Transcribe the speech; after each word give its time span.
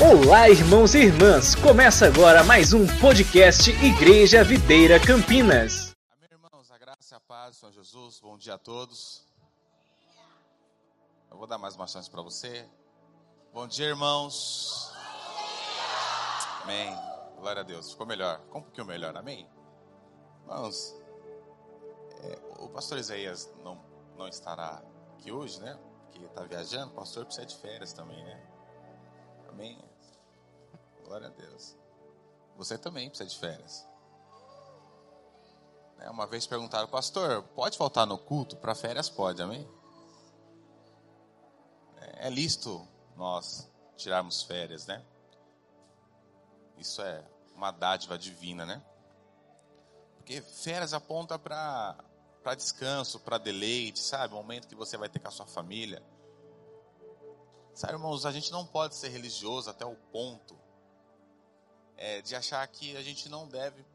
Olá, 0.00 0.48
irmãos 0.48 0.94
e 0.94 0.98
irmãs! 0.98 1.56
Começa 1.56 2.06
agora 2.06 2.44
mais 2.44 2.72
um 2.72 2.86
podcast 3.00 3.68
Igreja 3.84 4.44
Videira 4.44 4.94
Campinas. 5.04 5.92
Amém, 6.16 6.28
irmãos, 6.30 6.70
a 6.70 6.78
graça 6.78 7.14
e 7.14 7.16
a 7.16 7.20
paz 7.20 7.56
do 7.56 7.58
Senhor 7.58 7.72
Jesus, 7.72 8.20
bom 8.20 8.38
dia 8.38 8.54
a 8.54 8.58
todos. 8.58 9.26
Eu 11.28 11.36
vou 11.36 11.48
dar 11.48 11.58
mais 11.58 11.74
uma 11.74 11.88
chance 11.88 12.08
para 12.08 12.22
você. 12.22 12.64
Bom 13.52 13.66
dia, 13.66 13.86
irmãos. 13.86 14.92
Amém. 16.62 16.96
Glória 17.40 17.62
a 17.62 17.64
Deus. 17.64 17.90
Ficou 17.90 18.06
melhor. 18.06 18.40
Ficou 18.42 18.60
um 18.60 18.64
pouquinho 18.64 18.86
melhor, 18.86 19.16
amém? 19.16 19.50
Irmãos, 20.42 20.94
é, 22.22 22.38
o 22.60 22.68
pastor 22.68 22.98
Isaías 22.98 23.52
não, 23.64 23.76
não 24.16 24.28
estará 24.28 24.80
aqui 25.16 25.32
hoje, 25.32 25.60
né? 25.60 25.76
Porque 26.04 26.24
está 26.24 26.44
viajando. 26.44 26.92
O 26.92 26.94
pastor 26.94 27.24
precisa 27.24 27.46
de 27.48 27.56
férias 27.56 27.92
também, 27.92 28.22
né? 28.22 28.47
Amém. 29.58 29.76
Glória 31.04 31.26
a 31.26 31.30
Deus. 31.30 31.74
Você 32.56 32.78
também 32.78 33.08
precisa 33.08 33.28
de 33.28 33.36
férias. 33.36 33.84
Né, 35.96 36.08
uma 36.08 36.28
vez 36.28 36.46
perguntaram, 36.46 36.86
pastor, 36.86 37.42
pode 37.56 37.76
faltar 37.76 38.06
no 38.06 38.16
culto? 38.16 38.56
Para 38.56 38.72
férias 38.76 39.10
pode, 39.10 39.42
amém? 39.42 39.68
É, 41.96 42.28
é 42.28 42.30
lícito 42.30 42.86
nós 43.16 43.68
tirarmos 43.96 44.44
férias, 44.44 44.86
né? 44.86 45.04
Isso 46.76 47.02
é 47.02 47.24
uma 47.56 47.72
dádiva 47.72 48.16
divina, 48.16 48.64
né? 48.64 48.80
Porque 50.18 50.40
férias 50.40 50.94
aponta 50.94 51.36
para 51.36 51.96
descanso, 52.56 53.18
para 53.18 53.38
deleite, 53.38 53.98
sabe? 53.98 54.34
Um 54.34 54.36
momento 54.36 54.68
que 54.68 54.76
você 54.76 54.96
vai 54.96 55.08
ter 55.08 55.18
com 55.18 55.26
a 55.26 55.32
sua 55.32 55.46
família. 55.46 56.00
Sabe, 57.78 57.92
irmãos, 57.92 58.26
a 58.26 58.32
gente 58.32 58.50
não 58.50 58.66
pode 58.66 58.96
ser 58.96 59.08
religioso 59.08 59.70
até 59.70 59.86
o 59.86 59.94
ponto 59.94 60.58
é, 61.96 62.20
de 62.20 62.34
achar 62.34 62.66
que 62.66 62.96
a 62.96 63.02
gente 63.04 63.28
não 63.28 63.46
deve 63.46 63.86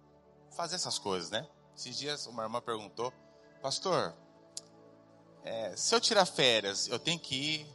fazer 0.52 0.76
essas 0.76 0.98
coisas, 0.98 1.30
né? 1.30 1.46
Esses 1.76 1.98
dias 1.98 2.26
uma 2.26 2.44
irmã 2.44 2.62
perguntou, 2.62 3.12
pastor, 3.62 4.16
é, 5.44 5.76
se 5.76 5.94
eu 5.94 6.00
tirar 6.00 6.26
férias, 6.26 6.88
eu 6.88 6.98
tenho 6.98 7.20
que 7.20 7.36
ir 7.36 7.68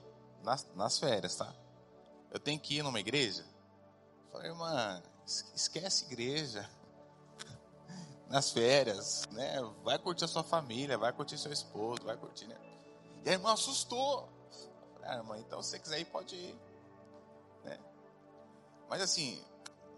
nas, 0.42 0.66
nas 0.74 0.98
férias, 0.98 1.36
tá? 1.36 1.54
Eu 2.30 2.40
tenho 2.40 2.58
que 2.58 2.78
ir 2.78 2.82
numa 2.82 3.00
igreja? 3.00 3.44
Eu 4.28 4.32
falei, 4.32 4.50
irmã, 4.50 5.02
esquece 5.54 6.06
igreja. 6.06 6.66
Nas 8.30 8.50
férias, 8.50 9.26
né? 9.30 9.56
Vai 9.84 9.98
curtir 9.98 10.24
a 10.24 10.28
sua 10.28 10.42
família, 10.42 10.96
vai 10.96 11.12
curtir 11.12 11.36
seu 11.36 11.52
esposo, 11.52 12.02
vai 12.02 12.16
curtir, 12.16 12.46
né? 12.46 12.56
E 13.26 13.28
a 13.28 13.32
irmã 13.32 13.52
assustou. 13.52 14.37
Ah, 15.08 15.22
então 15.38 15.62
se 15.62 15.70
você 15.70 15.78
quiser 15.78 16.00
ir, 16.00 16.04
pode 16.04 16.36
ir. 16.36 16.54
Né? 17.64 17.78
Mas 18.90 19.00
assim, 19.00 19.42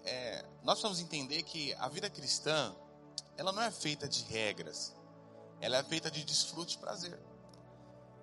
é, 0.05 0.45
nós 0.63 0.79
precisamos 0.79 1.01
entender 1.01 1.43
que 1.43 1.75
a 1.75 1.89
vida 1.89 2.09
cristã, 2.09 2.73
ela 3.37 3.51
não 3.51 3.61
é 3.61 3.73
feita 3.73 4.09
de 4.09 4.23
regras, 4.23 4.95
ela 5.61 5.79
é 5.79 5.83
feita 5.83 6.09
de 6.09 6.23
desfrute 6.23 6.77
e 6.77 6.79
prazer. 6.79 7.19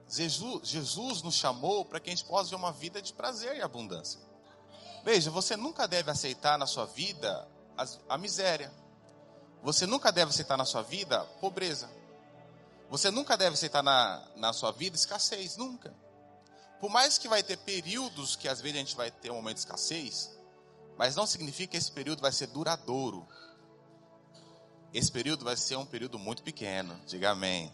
Jesus, 0.07 0.65
Jesus 0.65 1.21
nos 1.21 1.35
chamou 1.35 1.83
para 1.83 1.99
que 1.99 2.09
a 2.09 2.15
gente 2.15 2.23
possa 2.23 2.49
ver 2.49 2.55
uma 2.55 2.71
vida 2.71 3.01
de 3.01 3.11
prazer 3.11 3.57
e 3.57 3.61
abundância. 3.61 4.21
Veja, 5.03 5.29
você 5.29 5.57
nunca 5.57 5.89
deve 5.89 6.09
aceitar 6.09 6.57
na 6.57 6.65
sua 6.65 6.85
vida 6.85 7.45
a, 7.77 8.15
a 8.15 8.17
miséria. 8.17 8.71
Você 9.61 9.85
nunca 9.85 10.09
deve 10.09 10.29
aceitar 10.31 10.55
na 10.55 10.63
sua 10.63 10.83
vida 10.83 11.25
pobreza. 11.41 11.89
Você 12.89 13.11
nunca 13.11 13.35
deve 13.35 13.55
aceitar 13.55 13.83
na, 13.83 14.25
na 14.37 14.53
sua 14.53 14.71
vida 14.71 14.95
escassez, 14.95 15.57
nunca. 15.57 15.93
Por 16.79 16.89
mais 16.89 17.17
que 17.17 17.27
vai 17.27 17.41
ter 17.41 17.57
períodos 17.57 18.35
que 18.35 18.47
às 18.47 18.61
vezes 18.61 18.77
a 18.77 18.79
gente 18.79 18.95
vai 18.95 19.09
ter 19.09 19.31
um 19.31 19.35
momento 19.35 19.55
de 19.55 19.61
escassez, 19.61 20.31
mas 20.97 21.15
não 21.15 21.25
significa 21.25 21.71
que 21.71 21.77
esse 21.77 21.91
período 21.91 22.21
vai 22.21 22.31
ser 22.31 22.47
duradouro. 22.47 23.27
Esse 24.93 25.11
período 25.11 25.45
vai 25.45 25.57
ser 25.57 25.75
um 25.75 25.85
período 25.85 26.17
muito 26.17 26.43
pequeno. 26.43 26.99
Diga 27.05 27.31
amém. 27.31 27.73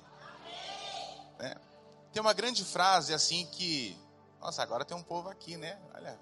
amém. 1.38 1.52
É. 1.52 1.58
Tem 2.12 2.22
uma 2.22 2.34
grande 2.34 2.64
frase 2.64 3.14
assim 3.14 3.46
que. 3.48 3.98
Nossa, 4.40 4.62
agora 4.62 4.84
tem 4.84 4.96
um 4.96 5.04
povo 5.04 5.30
aqui, 5.30 5.58
né? 5.58 5.80
Olha, 5.94 6.20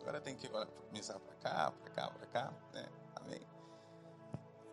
agora 0.00 0.20
tem 0.20 0.36
que 0.36 0.48
começar 0.48 1.18
para 1.18 1.34
cá, 1.36 1.70
para 1.72 1.90
cá, 1.90 2.10
para 2.10 2.26
cá. 2.26 2.52
Né? 2.72 2.88
Amém. 3.16 3.46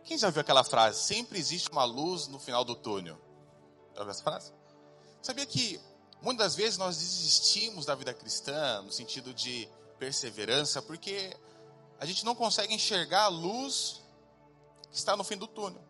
Quem 0.03 0.17
já 0.17 0.29
viu 0.29 0.41
aquela 0.41 0.63
frase? 0.63 1.01
Sempre 1.01 1.40
existe 1.40 1.69
uma 1.69 1.84
luz 1.84 2.28
no 2.28 2.40
final 2.40 2.66
do 2.66 2.75
túnel. 2.75 3.17
Já 3.94 4.01
ouviu 4.01 4.11
essa 4.11 4.23
frase? 4.23 4.53
Sabia 5.22 5.45
que 5.45 5.79
muitas 6.22 6.56
vezes 6.56 6.78
nós 6.78 6.98
desistimos 6.98 7.86
da 7.86 7.96
vida 7.96 8.14
cristã 8.14 8.82
no 8.82 8.92
sentido 8.92 9.34
de 9.34 9.68
perseverança 9.98 10.82
porque 10.82 11.36
a 12.00 12.06
gente 12.06 12.26
não 12.26 12.36
consegue 12.36 12.74
enxergar 12.74 13.24
a 13.24 13.28
luz 13.28 14.02
que 14.90 14.98
está 14.98 15.16
no 15.16 15.24
fim 15.24 15.38
do 15.38 15.48
túnel. 15.48 15.84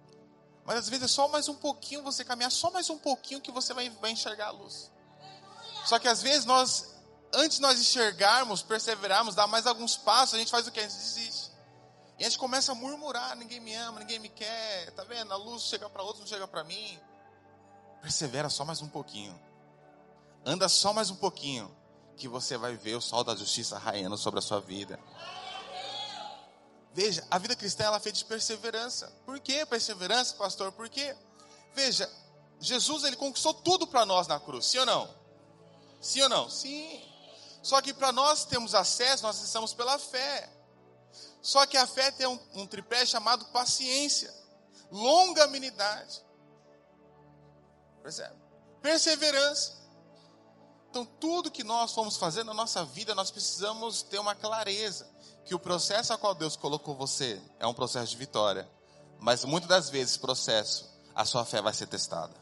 Mas 0.66 0.78
às 0.78 0.90
vezes 0.90 1.06
é 1.06 1.08
só 1.08 1.28
mais 1.28 1.48
um 1.48 1.56
pouquinho 1.56 2.04
você 2.04 2.24
caminhar, 2.24 2.52
só 2.52 2.70
mais 2.70 2.90
um 2.90 2.98
pouquinho 2.98 3.42
que 3.42 3.52
você 3.52 3.74
vai, 3.74 3.90
vai 3.90 4.12
enxergar 4.12 4.48
a 4.48 4.52
luz. 4.52 4.92
Só 5.86 5.98
que 5.98 6.08
às 6.08 6.22
vezes 6.22 6.46
nós, 6.46 6.94
antes 7.34 7.58
de 7.58 7.62
nós 7.62 7.80
enxergarmos, 7.80 8.62
perseverarmos, 8.62 9.36
dar 9.36 9.48
mais 9.48 9.66
alguns 9.66 9.98
passos, 9.98 10.36
a 10.36 10.38
gente 10.38 10.52
faz 10.52 10.68
o 10.68 10.72
que? 10.72 10.80
A 10.80 10.84
gente 10.84 10.96
desiste. 10.96 11.52
E 12.20 12.24
a 12.24 12.30
gente 12.30 12.38
começa 12.38 12.72
a 12.72 12.76
murmurar: 12.76 13.36
ninguém 13.36 13.60
me 13.60 13.74
ama, 13.74 14.00
ninguém 14.00 14.20
me 14.20 14.30
quer, 14.30 14.92
tá 14.92 15.04
vendo? 15.04 15.34
A 15.34 15.38
luz 15.38 15.64
chega 15.64 15.90
para 15.90 16.04
outros, 16.04 16.20
não 16.20 16.28
chega 16.28 16.48
para 16.48 16.64
mim. 16.64 17.00
Persevera 18.02 18.50
só 18.50 18.64
mais 18.64 18.82
um 18.82 18.88
pouquinho. 18.88 19.40
Anda 20.46 20.68
só 20.68 20.92
mais 20.92 21.12
um 21.12 21.16
pouquinho, 21.16 21.76
que 22.18 22.28
você 22.28 22.58
vai 22.58 22.76
ver 22.76 22.96
o 22.96 23.02
sol 23.02 23.24
da 23.24 23.36
justiça 23.36 23.78
raiando 23.78 24.18
sobre 24.18 24.40
a 24.40 24.42
sua 24.42 24.60
vida. 24.60 25.00
Veja, 26.94 27.26
a 27.30 27.38
vida 27.38 27.56
cristã 27.56 27.86
ela 27.86 27.98
é 27.98 28.00
feita 28.00 28.18
de 28.18 28.26
perseverança. 28.26 29.12
Por 29.26 29.40
que 29.40 29.66
perseverança, 29.66 30.36
pastor? 30.36 30.72
Porque, 30.72 31.16
veja, 31.74 32.12
Jesus 32.60 33.04
ele 33.04 33.16
conquistou 33.16 33.54
tudo 33.54 33.88
para 33.88 34.06
nós 34.06 34.28
na 34.28 34.40
cruz, 34.40 34.66
sim 34.66 34.80
ou 34.80 34.86
não? 34.86 35.16
Sim 36.02 36.22
ou 36.24 36.30
não? 36.30 36.50
Sim. 36.50 37.02
Só 37.62 37.80
que 37.82 37.94
para 37.94 38.12
nós 38.12 38.44
termos 38.44 38.74
acesso, 38.74 39.24
nós 39.24 39.38
acessamos 39.38 39.74
pela 39.74 39.98
fé. 40.00 40.50
Só 41.42 41.66
que 41.66 41.78
a 41.78 41.86
fé 41.86 42.12
tem 42.12 42.28
um, 42.28 42.40
um 42.56 42.68
tripé 42.68 43.06
chamado 43.06 43.46
paciência, 43.46 44.34
longanimidade, 44.92 46.22
percebe? 48.02 48.36
Perseverança. 48.82 49.81
Então, 50.92 51.06
tudo 51.06 51.50
que 51.50 51.64
nós 51.64 51.94
fomos 51.94 52.18
fazer 52.18 52.44
na 52.44 52.54
nossa 52.54 52.84
vida, 52.84 53.16
nós 53.16 53.32
precisamos 53.32 54.04
ter 54.04 54.20
uma 54.20 54.36
clareza 54.36 55.10
que 55.46 55.56
o 55.56 55.60
processo 55.60 56.12
a 56.12 56.18
qual 56.18 56.36
Deus 56.36 56.58
colocou 56.58 56.94
você 56.94 57.42
é 57.60 57.66
um 57.66 57.74
processo 57.74 58.12
de 58.12 58.18
vitória. 58.18 58.70
Mas 59.18 59.46
muitas 59.46 59.70
das 59.70 59.90
vezes, 59.90 60.18
processo, 60.18 60.92
a 61.16 61.24
sua 61.24 61.46
fé 61.46 61.62
vai 61.62 61.74
ser 61.74 61.88
testada. 61.88 62.36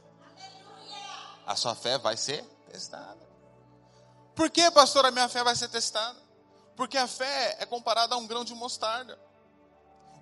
A 1.46 1.56
sua 1.56 1.76
fé 1.76 2.00
vai 2.00 2.18
ser 2.18 2.44
testada. 2.72 3.20
Por 4.34 4.50
que, 4.50 4.72
pastor, 4.72 5.06
a 5.06 5.12
minha 5.12 5.30
fé 5.30 5.44
vai 5.44 5.56
ser 5.56 5.70
testada? 5.70 6.20
Porque 6.76 6.98
a 6.98 7.08
fé 7.08 7.56
é 7.59 7.68
comparada 7.68 8.16
a 8.16 8.18
um 8.18 8.26
grão 8.26 8.44
de 8.44 8.56
mostarda. 8.56 9.20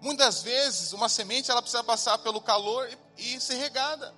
Muitas 0.02 0.44
vezes, 0.44 0.92
uma 0.92 1.08
semente 1.08 1.50
ela 1.50 1.62
precisa 1.62 1.82
passar 1.82 2.18
pelo 2.18 2.42
calor 2.42 2.90
e, 3.18 3.36
e 3.36 3.40
ser 3.40 3.56
regada. 3.56 4.14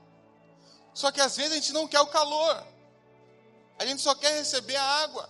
Só 0.95 1.11
que 1.11 1.21
às 1.21 1.37
vezes 1.37 1.51
a 1.51 1.55
gente 1.57 1.73
não 1.73 1.87
quer 1.87 1.99
o 1.99 2.07
calor. 2.07 2.78
A 3.79 3.85
gente 3.85 4.01
só 4.01 4.13
quer 4.13 4.35
receber 4.35 4.75
a 4.75 4.83
água. 4.83 5.29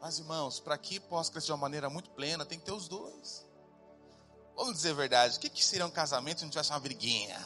Mas, 0.00 0.18
irmãos, 0.18 0.58
para 0.58 0.76
que 0.78 0.98
possa 0.98 1.30
crescer 1.30 1.46
de 1.46 1.52
uma 1.52 1.58
maneira 1.58 1.88
muito 1.88 2.10
plena, 2.10 2.44
tem 2.44 2.58
que 2.58 2.64
ter 2.64 2.72
os 2.72 2.88
dois. 2.88 3.46
Vamos 4.56 4.74
dizer 4.74 4.90
a 4.90 4.94
verdade, 4.94 5.36
o 5.36 5.40
que, 5.40 5.48
que 5.48 5.64
seria 5.64 5.86
um 5.86 5.90
casamento 5.90 6.38
se 6.38 6.44
não 6.44 6.50
tivesse 6.50 6.70
uma 6.70 6.80
briguinha? 6.80 7.38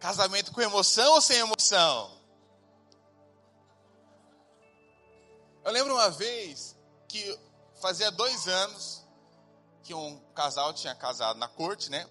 Casamento 0.00 0.52
com 0.52 0.60
emoção 0.60 1.14
ou 1.14 1.20
sem 1.20 1.38
emoção? 1.38 2.18
Eu 5.64 5.72
lembro 5.72 5.94
uma 5.94 6.10
vez 6.10 6.76
que 7.06 7.38
fazia 7.80 8.10
dois 8.10 8.48
anos 8.48 9.04
que 9.82 9.92
um 9.92 10.18
casal 10.34 10.72
tinha 10.72 10.94
casado 10.94 11.38
na 11.38 11.48
corte, 11.48 11.90
né? 11.90 12.08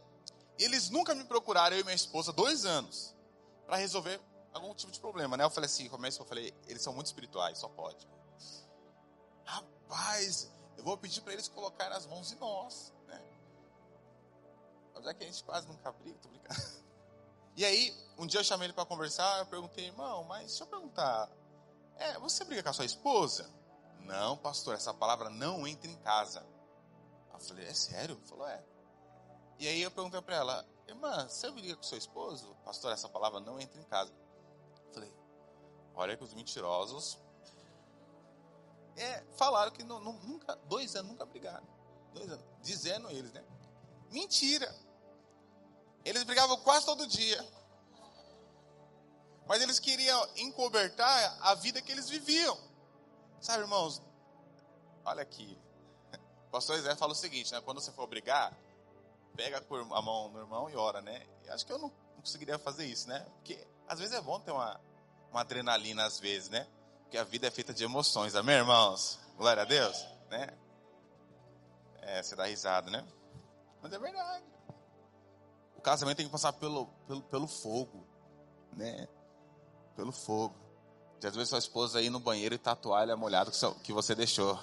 E 0.58 0.64
eles 0.64 0.90
nunca 0.90 1.14
me 1.14 1.24
procuraram, 1.24 1.76
eu 1.76 1.82
e 1.82 1.84
minha 1.84 1.96
esposa, 1.96 2.32
dois 2.34 2.66
anos, 2.66 3.16
para 3.66 3.78
resolver 3.78 4.20
algum 4.58 4.74
tipo 4.74 4.92
de 4.92 5.00
problema, 5.00 5.38
né? 5.38 5.44
Eu 5.44 5.50
falei 5.50 5.66
assim, 5.66 5.88
começo, 5.90 6.22
eu 6.22 6.26
falei, 6.26 6.54
eles 6.68 6.82
são 6.82 6.94
muito 6.94 7.08
espirituais, 7.08 7.58
só 7.58 7.68
pode. 7.70 8.08
Rapaz, 9.44 10.52
eu 10.78 10.84
vou 10.84 10.98
pedir 10.98 11.22
para 11.22 11.34
eles 11.34 11.48
colocarem 11.48 11.96
as 11.96 12.06
mãos 12.06 12.32
em 12.32 12.36
nós, 12.36 12.94
né? 13.08 13.22
Já 15.02 15.14
que 15.14 15.24
a 15.24 15.28
gente 15.28 15.44
quase 15.44 15.68
nunca 15.68 15.92
briga, 15.92 16.18
tô 16.20 16.30
brincando. 16.30 16.62
E 17.56 17.66
aí, 17.66 17.92
um 18.20 18.28
dia 18.28 18.40
eu 18.40 18.44
chamei 18.44 18.68
ele 18.68 18.74
para 18.74 18.86
conversar, 18.86 19.40
eu 19.40 19.46
perguntei, 19.48 19.86
irmão, 19.86 20.24
mas 20.26 20.48
deixa 20.48 20.64
eu 20.64 20.68
perguntar, 20.68 21.28
é, 21.96 22.20
você 22.20 22.44
briga 22.44 22.62
com 22.62 22.70
a 22.70 22.74
sua 22.74 22.86
esposa? 22.86 23.50
Não, 24.02 24.38
pastor, 24.38 24.76
essa 24.76 24.94
palavra 24.94 25.30
não 25.30 25.68
entra 25.68 25.90
em 25.90 25.98
casa. 25.98 26.46
Eu 27.34 27.40
falei, 27.40 27.66
é 27.66 27.74
sério? 27.74 28.16
Ele 28.16 28.28
falou, 28.28 28.48
é. 28.48 28.64
E 29.60 29.68
aí 29.68 29.82
eu 29.82 29.90
perguntei 29.90 30.22
para 30.22 30.36
ela, 30.36 30.66
irmã, 30.88 31.28
você 31.28 31.50
briga 31.50 31.76
com 31.76 31.84
seu 31.84 31.98
esposo? 31.98 32.56
Pastor, 32.64 32.92
essa 32.92 33.10
palavra 33.10 33.40
não 33.40 33.60
entra 33.60 33.80
em 33.80 33.84
casa. 33.86 34.14
Falei, 34.94 35.14
olha 35.96 36.18
que 36.18 36.24
os 36.24 36.34
mentirosos 36.34 37.18
É, 38.96 39.24
falaram 39.38 39.72
que 39.72 39.84
não, 39.84 40.00
não, 40.00 40.14
nunca, 40.14 40.56
dois 40.66 40.96
anos 40.96 41.12
nunca 41.12 41.26
brigaram. 41.26 41.68
Dois 42.14 42.32
anos. 42.32 42.46
Dizendo 42.62 43.10
eles, 43.12 43.32
né? 43.32 43.44
Mentira. 44.10 44.74
Eles 46.04 46.24
brigavam 46.24 46.58
quase 46.58 46.86
todo 46.86 47.06
dia. 47.06 47.46
Mas 49.48 49.62
eles 49.62 49.80
queriam 49.80 50.28
encobertar 50.38 51.38
a 51.42 51.54
vida 51.56 51.82
que 51.82 51.92
eles 51.92 52.10
viviam. 52.10 52.58
Sabe, 53.40 53.64
irmãos? 53.64 54.02
Olha 55.06 55.22
aqui. 55.22 55.58
O 56.48 56.50
pastor 56.52 56.80
Zé 56.82 56.96
fala 56.96 57.12
o 57.12 57.16
seguinte, 57.16 57.52
né? 57.52 57.62
Quando 57.62 57.80
você 57.80 57.92
for 57.92 58.08
brigar, 58.08 58.58
pega 59.36 59.58
a 59.60 60.02
mão 60.02 60.30
no 60.30 60.40
irmão 60.40 60.70
e 60.70 60.76
ora, 60.76 61.02
né? 61.02 61.26
Eu 61.46 61.54
acho 61.54 61.66
que 61.66 61.72
eu 61.72 61.78
não 61.78 61.90
conseguiria 62.18 62.58
fazer 62.58 62.86
isso, 62.86 63.08
né? 63.08 63.20
Porque 63.36 63.66
às 63.88 64.00
vezes 64.00 64.14
é 64.14 64.22
bom 64.22 64.40
ter 64.40 64.52
uma, 64.52 64.80
uma 65.32 65.42
adrenalina, 65.42 66.06
às 66.06 66.20
vezes, 66.20 66.50
né? 66.50 66.68
Porque 67.04 67.18
a 67.18 67.24
vida 67.24 67.48
é 67.48 67.52
feita 67.52 67.74
de 67.74 67.84
emoções, 67.84 68.36
amém, 68.36 68.56
irmãos? 68.56 69.20
Glória 69.38 69.64
a 69.64 69.66
Deus, 69.66 70.06
né? 70.30 70.50
É, 72.02 72.22
você 72.22 72.36
dá 72.36 72.46
risada, 72.46 72.92
né? 72.92 73.06
Mas 73.82 73.94
é 73.94 74.00
verdade. 74.00 74.44
O 75.78 75.82
casamento 75.82 76.18
tem 76.18 76.26
que 76.26 76.32
passar 76.32 76.54
pelo, 76.54 76.88
pelo, 77.08 77.22
pelo 77.24 77.48
fogo, 77.48 78.06
né? 78.74 79.08
Pelo 79.96 80.12
fogo. 80.12 80.56
Já 81.20 81.30
às 81.30 81.36
vezes 81.36 81.50
sua 81.50 81.60
esposa 81.60 82.02
ir 82.02 82.10
no 82.10 82.20
banheiro 82.20 82.56
e 82.56 82.58
tá 82.58 82.72
a 82.72 82.76
toalha 82.76 83.16
molhada 83.16 83.52
que 83.84 83.94
você 83.94 84.14
deixou. 84.14 84.60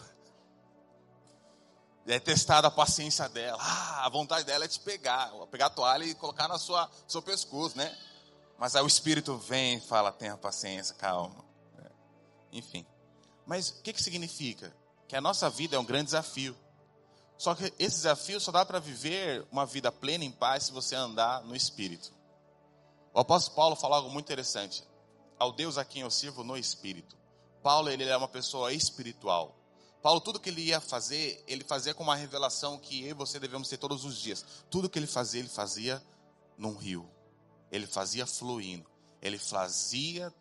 E 2.07 2.13
é 2.13 2.21
testada 2.21 2.69
a 2.69 2.71
paciência 2.71 3.29
dela. 3.29 3.59
Ah, 3.61 4.05
a 4.05 4.09
vontade 4.09 4.45
dela 4.45 4.65
é 4.65 4.69
te 4.69 4.79
pegar, 4.79 5.31
pegar 5.51 5.67
a 5.67 5.71
toalha 5.71 6.05
e 6.05 6.15
colocar 6.15 6.47
na 6.47 6.59
sua 6.59 6.91
seu 7.09 7.23
pescoço, 7.23 7.77
né? 7.79 7.97
Mas 8.59 8.77
aí 8.77 8.83
o 8.83 8.87
Espírito 8.87 9.37
vem 9.37 9.77
e 9.77 9.81
fala: 9.81 10.13
tenha 10.13 10.37
paciência, 10.37 10.95
calma. 10.95 11.45
É. 11.79 11.91
Enfim. 12.53 12.87
Mas 13.47 13.71
o 13.71 13.83
que, 13.83 13.93
que 13.93 14.03
significa? 14.03 14.75
Que 15.07 15.17
a 15.17 15.21
nossa 15.21 15.51
vida 15.51 15.77
é 15.77 15.79
um 15.79 15.85
grande 15.85 16.07
desafio. 16.07 16.57
Só 17.37 17.55
que 17.55 17.65
esse 17.79 17.97
desafio 17.97 18.41
só 18.41 18.53
dá 18.53 18.65
para 18.65 18.79
viver 18.79 19.47
uma 19.51 19.67
vida 19.67 19.91
plena 19.91 20.25
em 20.25 20.31
paz 20.31 20.65
se 20.65 20.73
você 20.73 20.95
andar 20.95 21.43
no 21.43 21.55
Espírito. 21.55 22.13
O 23.13 23.21
apóstolo 23.21 23.57
Paulo 23.57 23.77
falou 23.77 23.97
algo 23.97 24.11
muito 24.11 24.27
interessante. 24.27 24.85
Ao 25.39 25.53
Deus 25.53 25.77
a 25.77 25.85
quem 25.85 26.03
eu 26.03 26.11
sirvo 26.11 26.45
no 26.45 26.57
Espírito. 26.57 27.17
Paulo, 27.63 27.89
ele 27.91 28.05
é 28.05 28.17
uma 28.17 28.29
pessoa 28.29 28.73
espiritual. 28.73 29.57
Paulo, 30.03 30.21
tudo 30.21 30.39
que 30.39 30.51
ele 30.51 30.61
ia 30.61 30.81
fazer, 30.81 31.43
ele 31.47 31.65
fazia 31.65 31.95
com 31.95 32.03
uma 32.03 32.15
revelação 32.15 32.79
que 32.79 33.03
eu 33.03 33.11
e 33.11 33.15
você 33.15 33.41
devemos 33.41 33.69
ter 33.69 33.79
todos 33.79 34.05
os 34.05 34.19
dias. 34.19 34.45
Tudo 34.71 34.89
que 34.89 34.99
ele 34.99 35.07
fazia, 35.07 35.41
ele 35.41 35.49
fazia 35.49 36.03
num 36.59 36.77
rio. 36.77 37.09
Ele 37.75 37.89
fazia 37.89 38.25
fluindo. 38.25 38.89
Ele 39.21 39.37
fazia 39.37 40.33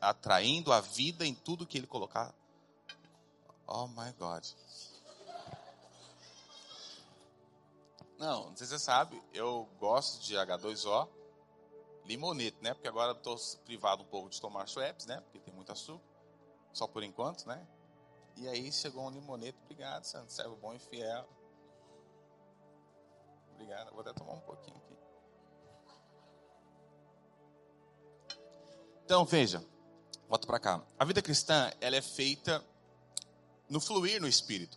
atraindo 0.00 0.72
a 0.72 0.80
vida 0.80 1.24
em 1.24 1.32
tudo 1.32 1.64
que 1.64 1.78
ele 1.78 1.86
colocar. 1.86 2.34
Oh 3.64 3.86
my 3.86 4.12
God. 4.18 4.44
Não, 8.18 8.48
não 8.48 8.56
sei 8.56 8.66
se 8.66 8.72
você 8.72 8.78
sabe, 8.80 9.22
eu 9.32 9.68
gosto 9.78 10.20
de 10.24 10.34
H2O, 10.34 11.08
limonete, 12.06 12.56
né? 12.60 12.74
Porque 12.74 12.88
agora 12.88 13.12
estou 13.12 13.36
privado 13.64 14.02
um 14.02 14.06
pouco 14.06 14.28
de 14.28 14.40
tomar 14.40 14.66
Schweppes, 14.66 15.06
né? 15.06 15.20
Porque 15.20 15.38
tem 15.38 15.54
muito 15.54 15.70
açúcar, 15.70 16.08
só 16.72 16.88
por 16.88 17.04
enquanto, 17.04 17.46
né? 17.46 17.64
E 18.36 18.48
aí 18.48 18.72
chegou 18.72 19.04
um 19.04 19.10
limonete, 19.10 19.58
obrigado, 19.62 20.02
Santo, 20.02 20.32
servo 20.32 20.56
bom 20.56 20.74
e 20.74 20.78
fiel. 20.80 21.28
Obrigado, 23.52 23.92
vou 23.92 24.00
até 24.00 24.12
tomar 24.12 24.32
um 24.32 24.40
pouquinho 24.40 24.85
Então, 29.06 29.24
veja, 29.24 29.64
volta 30.28 30.48
para 30.48 30.58
cá. 30.58 30.82
A 30.98 31.04
vida 31.04 31.22
cristã, 31.22 31.72
ela 31.80 31.94
é 31.94 32.02
feita 32.02 32.60
no 33.68 33.80
fluir 33.80 34.20
no 34.20 34.26
Espírito. 34.26 34.76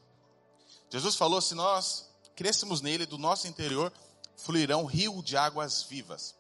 Jesus 0.88 1.16
falou, 1.16 1.42
se 1.42 1.56
nós 1.56 2.08
crescemos 2.36 2.80
nele, 2.80 3.08
do 3.08 3.18
nosso 3.18 3.48
interior 3.48 3.92
fluirão 4.38 4.86
rio 4.86 5.24
de 5.24 5.36
águas 5.36 5.82
vivas. 5.82 6.36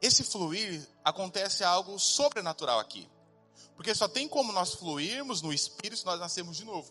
Esse 0.00 0.24
fluir 0.24 0.88
acontece 1.04 1.62
algo 1.62 1.98
sobrenatural 1.98 2.80
aqui. 2.80 3.06
Porque 3.76 3.94
só 3.94 4.08
tem 4.08 4.26
como 4.26 4.50
nós 4.50 4.72
fluirmos 4.72 5.42
no 5.42 5.52
Espírito 5.52 5.98
se 5.98 6.06
nós 6.06 6.18
nascermos 6.18 6.56
de 6.56 6.64
novo. 6.64 6.90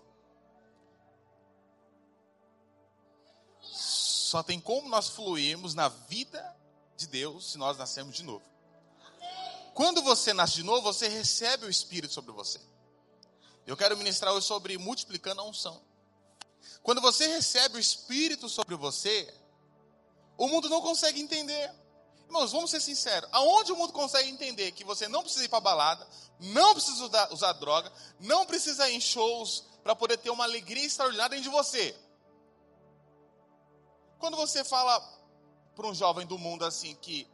Só 3.59 4.43
tem 4.43 4.59
como 4.59 4.87
nós 4.87 5.09
fluirmos 5.09 5.73
na 5.73 5.89
vida 5.89 6.55
de 6.95 7.07
Deus 7.07 7.53
se 7.53 7.57
nós 7.57 7.75
nascermos 7.75 8.15
de 8.15 8.21
novo. 8.21 8.45
Quando 9.79 10.01
você 10.01 10.33
nasce 10.33 10.55
de 10.55 10.63
novo, 10.63 10.81
você 10.81 11.07
recebe 11.07 11.65
o 11.65 11.69
Espírito 11.69 12.13
sobre 12.13 12.33
você. 12.33 12.59
Eu 13.65 13.77
quero 13.77 13.95
ministrar 13.95 14.33
hoje 14.33 14.45
sobre 14.45 14.77
multiplicando 14.77 15.39
a 15.39 15.45
unção. 15.45 15.81
Quando 16.83 16.99
você 16.99 17.27
recebe 17.27 17.77
o 17.77 17.79
Espírito 17.79 18.49
sobre 18.49 18.75
você, 18.75 19.33
o 20.37 20.49
mundo 20.49 20.67
não 20.67 20.81
consegue 20.81 21.21
entender. 21.21 21.73
Irmãos, 22.25 22.51
vamos 22.51 22.71
ser 22.71 22.81
sinceros. 22.81 23.29
Aonde 23.31 23.71
o 23.71 23.77
mundo 23.77 23.93
consegue 23.93 24.29
entender 24.29 24.73
que 24.73 24.83
você 24.83 25.07
não 25.07 25.21
precisa 25.21 25.45
ir 25.45 25.47
para 25.47 25.61
balada, 25.61 26.05
não 26.41 26.73
precisa 26.73 27.05
usar, 27.05 27.31
usar 27.31 27.53
droga, 27.53 27.89
não 28.19 28.45
precisa 28.45 28.89
ir 28.89 28.95
em 28.95 28.99
shows 28.99 29.63
para 29.81 29.95
poder 29.95 30.17
ter 30.17 30.29
uma 30.29 30.43
alegria 30.43 30.83
extraordinária 30.83 31.37
dentro 31.37 31.49
de 31.49 31.57
você? 31.57 31.95
Quando 34.19 34.35
você 34.35 34.61
fala 34.61 34.99
para 35.73 35.87
um 35.87 35.95
jovem 35.95 36.27
do 36.27 36.37
mundo 36.37 36.65
assim 36.65 36.95
que 36.95 37.25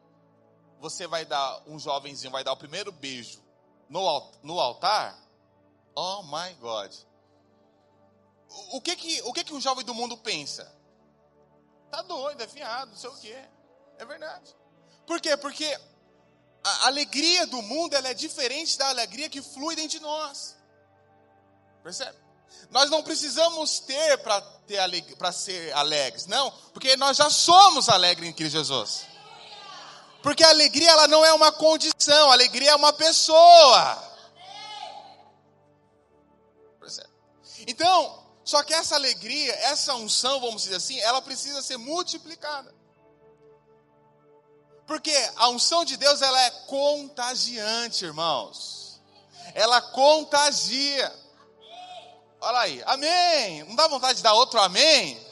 você 0.79 1.07
vai 1.07 1.25
dar, 1.25 1.61
um 1.67 1.79
jovenzinho 1.79 2.31
vai 2.31 2.43
dar 2.43 2.53
o 2.53 2.57
primeiro 2.57 2.91
beijo 2.91 3.43
no, 3.89 4.31
no 4.43 4.59
altar, 4.59 5.17
oh 5.95 6.23
my 6.23 6.53
God. 6.59 6.93
O 8.71 8.81
que 8.81 8.95
que, 8.95 9.21
o 9.23 9.33
que 9.33 9.43
que 9.43 9.53
um 9.53 9.61
jovem 9.61 9.85
do 9.85 9.93
mundo 9.93 10.17
pensa? 10.17 10.71
Tá 11.91 12.01
doido, 12.01 12.41
é 12.41 12.47
fiado, 12.47 12.91
não 12.91 12.97
sei 12.97 13.09
o 13.09 13.17
quê. 13.17 13.37
É 13.97 14.05
verdade. 14.05 14.55
Por 15.05 15.21
quê? 15.21 15.35
Porque 15.37 15.79
a 16.63 16.87
alegria 16.87 17.45
do 17.47 17.61
mundo 17.61 17.95
ela 17.95 18.09
é 18.09 18.13
diferente 18.13 18.77
da 18.77 18.89
alegria 18.89 19.29
que 19.29 19.41
flui 19.41 19.75
dentro 19.75 19.97
de 19.97 19.99
nós. 19.99 20.55
Percebe? 21.83 22.17
Nós 22.71 22.89
não 22.89 23.03
precisamos 23.03 23.79
ter 23.79 24.17
para 24.19 24.41
ter 24.41 25.15
para 25.17 25.31
ser 25.31 25.71
alegres, 25.73 26.25
não, 26.25 26.51
porque 26.73 26.97
nós 26.97 27.17
já 27.17 27.29
somos 27.29 27.89
alegres 27.89 28.29
em 28.29 28.33
Cristo 28.33 28.53
Jesus. 28.53 29.05
Porque 30.25 30.43
a 30.43 30.49
alegria 30.49 30.89
ela 30.89 31.07
não 31.07 31.23
é 31.23 31.31
uma 31.33 31.51
condição, 31.51 32.31
a 32.31 32.33
alegria 32.33 32.71
é 32.71 32.75
uma 32.75 32.91
pessoa. 32.91 34.11
Percebe? 36.79 37.09
Então, 37.67 38.25
só 38.43 38.63
que 38.63 38.73
essa 38.73 38.95
alegria, 38.95 39.53
essa 39.57 39.93
unção, 39.93 40.41
vamos 40.41 40.63
dizer 40.63 40.77
assim, 40.77 40.99
ela 41.01 41.21
precisa 41.21 41.61
ser 41.61 41.77
multiplicada. 41.77 42.73
Porque 44.87 45.13
a 45.35 45.49
unção 45.49 45.85
de 45.85 45.95
Deus 45.95 46.23
ela 46.23 46.41
é 46.41 46.49
contagiante, 46.65 48.03
irmãos. 48.03 48.99
Ela 49.53 49.79
contagia. 49.79 51.15
Olha 52.41 52.59
aí, 52.61 52.81
amém. 52.87 53.63
Não 53.65 53.75
dá 53.75 53.87
vontade 53.87 54.17
de 54.17 54.23
dar 54.23 54.33
outro 54.33 54.59
amém? 54.59 55.23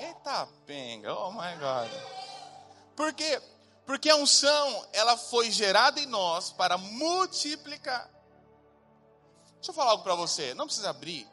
Eita 0.00 0.48
penga, 0.64 1.14
oh 1.14 1.32
my 1.32 1.54
God. 1.58 2.19
Por 3.00 3.14
quê? 3.14 3.40
Porque 3.86 4.10
a 4.10 4.16
unção, 4.16 4.86
ela 4.92 5.16
foi 5.16 5.50
gerada 5.50 5.98
em 5.98 6.04
nós 6.04 6.52
para 6.52 6.76
multiplicar. 6.76 8.10
Deixa 9.54 9.70
eu 9.70 9.74
falar 9.74 9.92
algo 9.92 10.02
para 10.02 10.14
você. 10.14 10.52
Não 10.52 10.66
precisa 10.66 10.90
abrir 10.90 11.26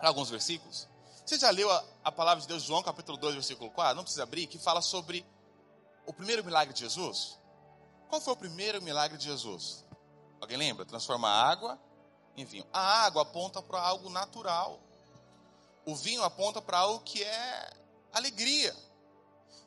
alguns 0.00 0.28
versículos. 0.28 0.88
Você 1.24 1.38
já 1.38 1.50
leu 1.50 1.70
a, 1.70 1.84
a 2.02 2.10
palavra 2.10 2.42
de 2.42 2.48
Deus, 2.48 2.64
João 2.64 2.82
capítulo 2.82 3.16
2, 3.16 3.34
versículo 3.34 3.70
4? 3.70 3.94
Não 3.94 4.02
precisa 4.02 4.24
abrir, 4.24 4.48
que 4.48 4.58
fala 4.58 4.82
sobre 4.82 5.24
o 6.04 6.12
primeiro 6.12 6.44
milagre 6.44 6.74
de 6.74 6.80
Jesus? 6.80 7.38
Qual 8.08 8.20
foi 8.20 8.32
o 8.32 8.36
primeiro 8.36 8.82
milagre 8.82 9.16
de 9.16 9.26
Jesus? 9.26 9.84
Alguém 10.40 10.56
lembra? 10.56 10.84
Transformar 10.84 11.30
água 11.30 11.78
em 12.36 12.44
vinho. 12.44 12.66
A 12.72 13.04
água 13.04 13.22
aponta 13.22 13.62
para 13.62 13.80
algo 13.80 14.10
natural. 14.10 14.80
O 15.86 15.94
vinho 15.94 16.24
aponta 16.24 16.60
para 16.60 16.78
algo 16.78 17.04
que 17.04 17.22
é 17.22 17.72
alegria. 18.12 18.74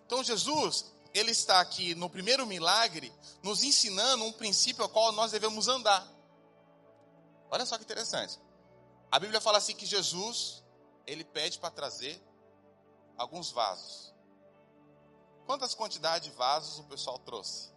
Então 0.06 0.22
Jesus, 0.22 0.94
ele 1.16 1.32
está 1.32 1.62
aqui 1.62 1.96
no 1.96 2.10
primeiro 2.10 2.46
milagre, 2.46 3.12
nos 3.42 3.64
ensinando 3.64 4.26
um 4.26 4.34
princípio 4.34 4.84
ao 4.84 4.90
qual 4.90 5.14
nós 5.14 5.32
devemos 5.32 5.70
andar. 5.70 6.06
Olha 7.50 7.66
só 7.66 7.78
que 7.78 7.86
interessante. 7.86 8.38
A 9.10 9.18
Bíblia 9.18 9.40
fala 9.40 9.58
assim 9.58 9.74
que 9.74 9.86
Jesus, 9.86 10.62
ele 11.08 11.24
pede 11.24 11.58
para 11.58 11.72
trazer 11.72 12.22
alguns 13.18 13.50
vasos. 13.50 14.14
Quantas 15.46 15.74
quantidades 15.74 16.30
de 16.30 16.36
vasos 16.36 16.80
o 16.80 16.84
pessoal 16.84 17.18
trouxe? 17.20 17.72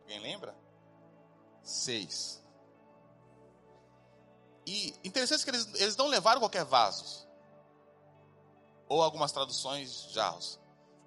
Alguém 0.00 0.18
lembra? 0.18 0.52
Seis. 1.62 2.42
E 4.66 4.92
interessante 5.04 5.44
que 5.44 5.50
eles, 5.50 5.68
eles 5.74 5.96
não 5.96 6.08
levaram 6.08 6.40
qualquer 6.40 6.64
vasos. 6.64 7.28
Ou 8.88 9.04
algumas 9.04 9.30
traduções, 9.30 10.08
jarros. 10.10 10.58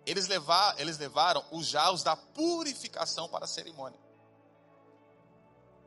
Eles, 0.09 0.27
levar, 0.27 0.79
eles 0.79 0.97
levaram 0.97 1.45
os 1.51 1.67
jarros 1.67 2.01
da 2.01 2.15
purificação 2.15 3.29
para 3.29 3.45
a 3.45 3.47
cerimônia. 3.47 3.99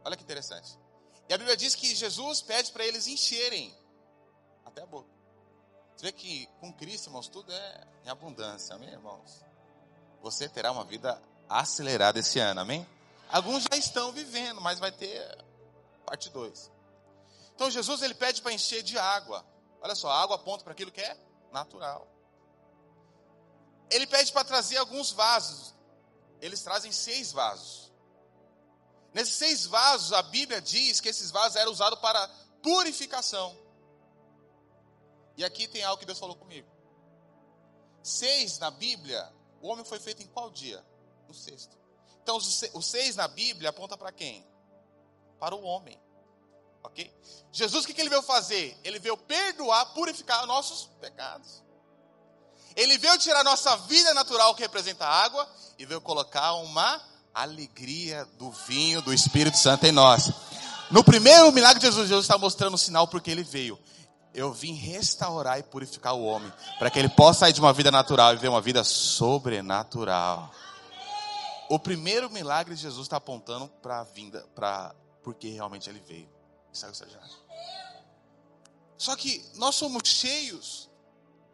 Olha 0.05 0.17
que 0.17 0.23
interessante. 0.23 0.79
E 1.29 1.35
a 1.35 1.38
Bíblia 1.38 1.57
diz 1.57 1.75
que 1.75 1.93
Jesus 1.93 2.41
pede 2.41 2.71
para 2.71 2.87
eles 2.87 3.09
encherem 3.09 3.76
até 4.64 4.83
a 4.83 4.87
boca. 4.87 5.11
Você 5.97 6.07
vê 6.07 6.12
que 6.12 6.47
com 6.61 6.73
Cristo, 6.73 7.09
irmãos, 7.09 7.26
tudo 7.26 7.52
é 7.52 7.85
em 8.05 8.11
abundância, 8.11 8.76
amém, 8.76 8.91
irmãos? 8.91 9.45
Você 10.21 10.49
terá 10.49 10.71
uma 10.71 10.85
vida 10.85 11.21
acelerada 11.49 12.21
esse 12.21 12.38
ano, 12.38 12.61
amém? 12.61 12.87
Alguns 13.29 13.64
já 13.64 13.76
estão 13.76 14.12
vivendo, 14.12 14.61
mas 14.61 14.79
vai 14.79 14.93
ter 14.93 15.45
parte 16.07 16.31
2. 16.31 16.71
Então 17.57 17.69
Jesus 17.69 18.02
ele 18.02 18.14
pede 18.14 18.41
para 18.41 18.52
encher 18.52 18.85
de 18.85 18.97
água. 18.97 19.45
Olha 19.81 19.97
só, 19.97 20.09
a 20.11 20.23
água 20.23 20.37
aponta 20.37 20.62
para 20.62 20.75
aquilo 20.75 20.93
que 20.93 21.00
é 21.00 21.17
natural. 21.50 22.07
Ele 23.93 24.07
pede 24.07 24.33
para 24.33 24.45
trazer 24.45 24.79
alguns 24.79 25.13
vasos. 25.13 25.75
Eles 26.41 26.63
trazem 26.63 26.91
seis 26.91 27.33
vasos. 27.33 27.93
Nesses 29.13 29.35
seis 29.35 29.67
vasos, 29.67 30.13
a 30.13 30.23
Bíblia 30.23 30.61
diz 30.61 31.01
que 31.01 31.09
esses 31.09 31.31
vasos 31.31 31.57
eram 31.57 31.71
usados 31.71 31.99
para 32.01 32.29
purificação. 32.63 33.57
E 35.37 35.45
aqui 35.45 35.69
tem 35.69 35.83
algo 35.83 36.01
que 36.01 36.07
Deus 36.07 36.19
falou 36.19 36.37
comigo. 36.37 36.71
Seis 38.03 38.59
na 38.59 38.71
Bíblia, 38.71 39.33
o 39.61 39.69
homem 39.69 39.85
foi 39.85 40.01
feito 40.01 40.23
em 40.23 40.27
qual 40.27 40.51
dia? 40.51 40.85
No 41.29 41.35
sexto. 41.35 41.77
Então, 42.23 42.37
os 42.37 42.87
seis 42.87 43.17
na 43.17 43.29
Bíblia 43.29 43.71
aponta 43.71 43.97
para 43.97 44.13
quem? 44.13 44.47
Para 45.39 45.55
o 45.55 45.63
homem. 45.63 46.01
Ok? 46.83 47.13
Jesus, 47.53 47.85
o 47.85 47.89
que 47.89 48.01
ele 48.01 48.11
veio 48.11 48.23
fazer? 48.23 48.79
Ele 48.83 48.99
veio 48.99 49.17
perdoar, 49.17 49.93
purificar 49.93 50.47
nossos 50.47 50.87
pecados. 51.01 51.63
Ele 52.76 52.99
veio 52.99 53.19
tirar 53.19 53.45
nossa 53.45 53.76
vida 53.76 54.12
natural, 54.14 54.55
que 54.55 54.62
representa 54.62 55.05
a 55.05 55.25
água, 55.25 55.49
e 55.79 55.87
veio 55.87 56.00
colocar 56.00 56.55
uma 56.55 57.00
alegria 57.35 58.26
do 58.38 58.50
vinho 58.50 59.00
do 59.02 59.12
Espírito 59.12 59.57
Santo 59.57 59.87
em 59.87 59.93
nós. 59.93 60.31
No 60.91 61.02
primeiro 61.02 61.50
milagre 61.52 61.81
de 61.81 61.87
Jesus, 61.87 62.09
Jesus 62.09 62.25
está 62.25 62.37
mostrando 62.37 62.75
o 62.75 62.79
sinal 62.79 63.09
porque 63.09 63.31
ele 63.31 63.43
veio. 63.43 63.79
Eu 64.35 64.52
vim 64.52 64.75
restaurar 64.75 65.59
e 65.59 65.62
purificar 65.62 66.14
o 66.14 66.25
homem, 66.25 66.52
para 66.79 66.91
que 66.91 66.99
ele 66.99 67.09
possa 67.09 67.41
sair 67.41 67.52
de 67.52 67.61
uma 67.61 67.73
vida 67.73 67.91
natural 67.91 68.33
e 68.33 68.37
viver 68.37 68.49
uma 68.49 68.61
vida 68.61 68.83
sobrenatural. 68.85 70.50
O 71.69 71.79
primeiro 71.79 72.31
milagre 72.31 72.75
de 72.75 72.81
Jesus 72.81 73.07
está 73.07 73.17
apontando 73.17 73.69
para 73.83 74.00
a 74.00 74.05
vinda, 74.05 74.47
para 74.55 74.95
porque 75.23 75.49
realmente 75.49 75.88
ele 75.88 76.02
veio. 76.07 76.29
Só 78.97 79.17
que 79.17 79.45
nós 79.55 79.75
somos 79.75 80.02
cheios. 80.09 80.91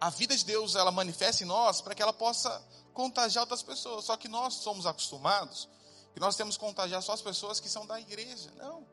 A 0.00 0.10
vida 0.10 0.36
de 0.36 0.44
Deus 0.44 0.76
ela 0.76 0.90
manifesta 0.90 1.42
em 1.42 1.46
nós 1.46 1.80
para 1.80 1.94
que 1.94 2.02
ela 2.02 2.12
possa 2.12 2.62
contagiar 2.92 3.42
outras 3.42 3.62
pessoas. 3.62 4.04
Só 4.04 4.16
que 4.16 4.28
nós 4.28 4.54
somos 4.54 4.86
acostumados 4.86 5.68
que 6.18 6.20
nós 6.20 6.34
temos 6.34 6.56
que 6.56 6.64
contagiar 6.64 7.00
só 7.00 7.12
as 7.12 7.22
pessoas 7.22 7.60
que 7.60 7.68
são 7.68 7.86
da 7.86 8.00
igreja. 8.00 8.50
Não. 8.56 8.84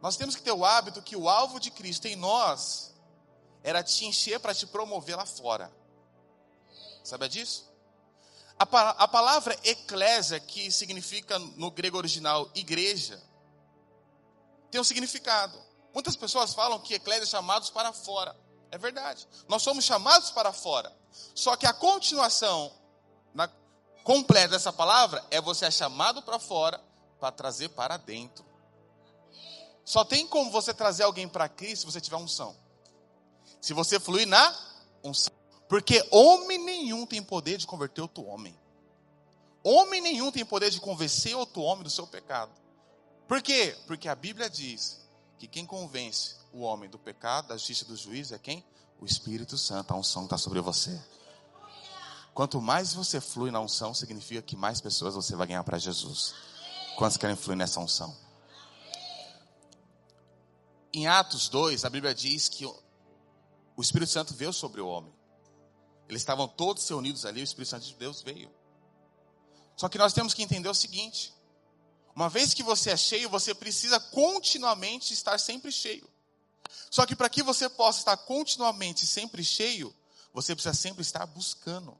Nós 0.00 0.14
temos 0.14 0.36
que 0.36 0.42
ter 0.42 0.52
o 0.52 0.62
hábito 0.62 1.00
que 1.00 1.16
o 1.16 1.26
alvo 1.26 1.58
de 1.58 1.70
Cristo 1.70 2.06
em 2.06 2.14
nós 2.14 2.94
era 3.62 3.82
te 3.82 4.04
encher 4.04 4.38
para 4.40 4.54
te 4.54 4.66
promover 4.66 5.16
lá 5.16 5.24
fora. 5.24 5.72
Sabe 7.02 7.30
disso? 7.30 7.66
A, 8.58 8.64
a 8.64 9.08
palavra 9.08 9.58
eclésia, 9.64 10.38
que 10.38 10.70
significa 10.70 11.38
no 11.38 11.70
grego 11.70 11.96
original 11.96 12.50
igreja, 12.54 13.18
tem 14.70 14.78
um 14.78 14.84
significado. 14.84 15.58
Muitas 15.94 16.14
pessoas 16.14 16.52
falam 16.52 16.78
que 16.78 16.92
eclésia 16.92 17.24
é 17.24 17.26
chamados 17.26 17.70
para 17.70 17.90
fora. 17.92 18.36
É 18.70 18.78
verdade. 18.78 19.26
Nós 19.48 19.62
somos 19.62 19.84
chamados 19.84 20.30
para 20.30 20.52
fora. 20.52 20.92
Só 21.34 21.56
que 21.56 21.66
a 21.66 21.72
continuação 21.72 22.72
na, 23.32 23.48
completa 24.04 24.50
dessa 24.50 24.72
palavra 24.72 25.24
é 25.30 25.40
você 25.40 25.64
é 25.66 25.70
chamado 25.70 26.22
para 26.22 26.38
fora 26.38 26.80
para 27.18 27.32
trazer 27.32 27.70
para 27.70 27.96
dentro. 27.96 28.44
Só 29.84 30.04
tem 30.04 30.26
como 30.26 30.50
você 30.50 30.74
trazer 30.74 31.04
alguém 31.04 31.26
para 31.26 31.48
Cristo 31.48 31.80
se 31.80 31.92
você 31.92 32.00
tiver 32.00 32.16
unção. 32.16 32.54
Se 33.60 33.72
você 33.72 33.98
fluir 33.98 34.26
na 34.26 34.54
unção. 35.02 35.32
Porque 35.68 36.06
homem 36.10 36.58
nenhum 36.58 37.06
tem 37.06 37.22
poder 37.22 37.58
de 37.58 37.66
converter 37.66 38.02
outro 38.02 38.24
homem. 38.24 38.58
Homem 39.62 40.00
nenhum 40.00 40.30
tem 40.30 40.44
poder 40.44 40.70
de 40.70 40.80
convencer 40.80 41.34
outro 41.34 41.62
homem 41.62 41.84
do 41.84 41.90
seu 41.90 42.06
pecado. 42.06 42.52
Por 43.26 43.42
quê? 43.42 43.76
Porque 43.86 44.08
a 44.08 44.14
Bíblia 44.14 44.48
diz 44.48 45.00
que 45.38 45.46
quem 45.46 45.66
convence 45.66 46.37
o 46.52 46.60
homem 46.60 46.88
do 46.88 46.98
pecado, 46.98 47.48
da 47.48 47.56
justiça 47.56 47.84
do 47.84 47.96
juízo 47.96 48.34
é 48.34 48.38
quem? 48.38 48.64
O 49.00 49.06
Espírito 49.06 49.56
Santo, 49.56 49.92
a 49.92 49.96
unção 49.96 50.24
está 50.24 50.36
sobre 50.36 50.60
você. 50.60 51.00
Quanto 52.34 52.60
mais 52.60 52.94
você 52.94 53.20
flui 53.20 53.50
na 53.50 53.60
unção, 53.60 53.92
significa 53.92 54.42
que 54.42 54.56
mais 54.56 54.80
pessoas 54.80 55.14
você 55.14 55.34
vai 55.34 55.46
ganhar 55.46 55.64
para 55.64 55.78
Jesus. 55.78 56.34
Quantos 56.96 57.16
querem 57.16 57.36
fluir 57.36 57.56
nessa 57.56 57.80
unção? 57.80 58.16
Em 60.92 61.06
Atos 61.06 61.48
2, 61.48 61.84
a 61.84 61.90
Bíblia 61.90 62.14
diz 62.14 62.48
que 62.48 62.64
o 62.64 63.82
Espírito 63.82 64.10
Santo 64.10 64.34
veio 64.34 64.52
sobre 64.52 64.80
o 64.80 64.88
homem. 64.88 65.12
Eles 66.08 66.22
estavam 66.22 66.48
todos 66.48 66.88
reunidos 66.88 67.24
ali, 67.26 67.40
o 67.40 67.44
Espírito 67.44 67.70
Santo 67.70 67.86
de 67.86 67.94
Deus 67.94 68.22
veio. 68.22 68.50
Só 69.76 69.88
que 69.88 69.98
nós 69.98 70.12
temos 70.12 70.34
que 70.34 70.42
entender 70.42 70.68
o 70.68 70.74
seguinte: 70.74 71.32
uma 72.16 72.28
vez 72.28 72.54
que 72.54 72.62
você 72.62 72.90
é 72.90 72.96
cheio, 72.96 73.28
você 73.28 73.54
precisa 73.54 74.00
continuamente 74.00 75.12
estar 75.12 75.38
sempre 75.38 75.70
cheio. 75.70 76.08
Só 76.90 77.06
que 77.06 77.16
para 77.16 77.28
que 77.28 77.42
você 77.42 77.68
possa 77.68 78.00
estar 78.00 78.16
continuamente 78.16 79.06
sempre 79.06 79.44
cheio, 79.44 79.94
você 80.32 80.54
precisa 80.54 80.74
sempre 80.74 81.02
estar 81.02 81.26
buscando. 81.26 81.98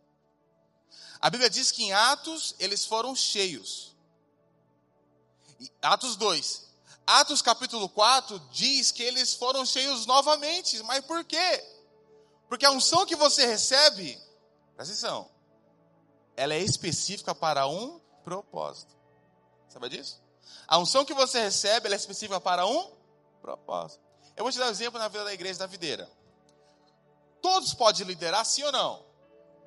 A 1.21 1.29
Bíblia 1.31 1.51
diz 1.51 1.73
que 1.73 1.85
em 1.85 1.93
Atos 1.93 2.55
eles 2.59 2.85
foram 2.85 3.15
cheios. 3.15 3.97
Atos 5.83 6.17
2. 6.17 6.69
Atos 7.07 7.43
capítulo 7.43 7.89
4 7.89 8.39
diz 8.53 8.93
que 8.93 9.03
eles 9.03 9.35
foram 9.35 9.65
cheios 9.67 10.07
novamente. 10.07 10.81
Mas 10.85 11.05
por 11.05 11.25
quê? 11.25 11.65
Porque 12.49 12.65
a 12.65 12.71
unção 12.71 13.05
que 13.05 13.17
você 13.17 13.47
recebe, 13.47 14.21
presta 14.77 14.95
atenção, 14.95 15.31
ela 16.37 16.55
é 16.55 16.61
específica 16.61 17.35
para 17.35 17.67
um 17.67 17.99
propósito. 18.23 18.97
Sabe 19.69 19.89
disso? 19.89 20.23
A 20.67 20.79
unção 20.79 21.05
que 21.05 21.15
você 21.15 21.41
recebe, 21.41 21.87
ela 21.87 21.95
é 21.95 21.99
específica 21.99 22.41
para 22.41 22.67
um 22.67 22.93
propósito. 23.41 24.08
Eu 24.39 24.45
vou 24.45 24.53
te 24.53 24.59
dar 24.59 24.69
um 24.69 24.71
exemplo 24.71 25.01
na 25.01 25.09
vida 25.09 25.25
da 25.25 25.35
igreja 25.35 25.59
da 25.59 25.67
videira. 25.67 26.09
Todos 27.43 27.75
podem 27.75 28.07
liderar, 28.07 28.47
sim 28.47 28.63
ou 28.63 28.71
não? 28.71 29.05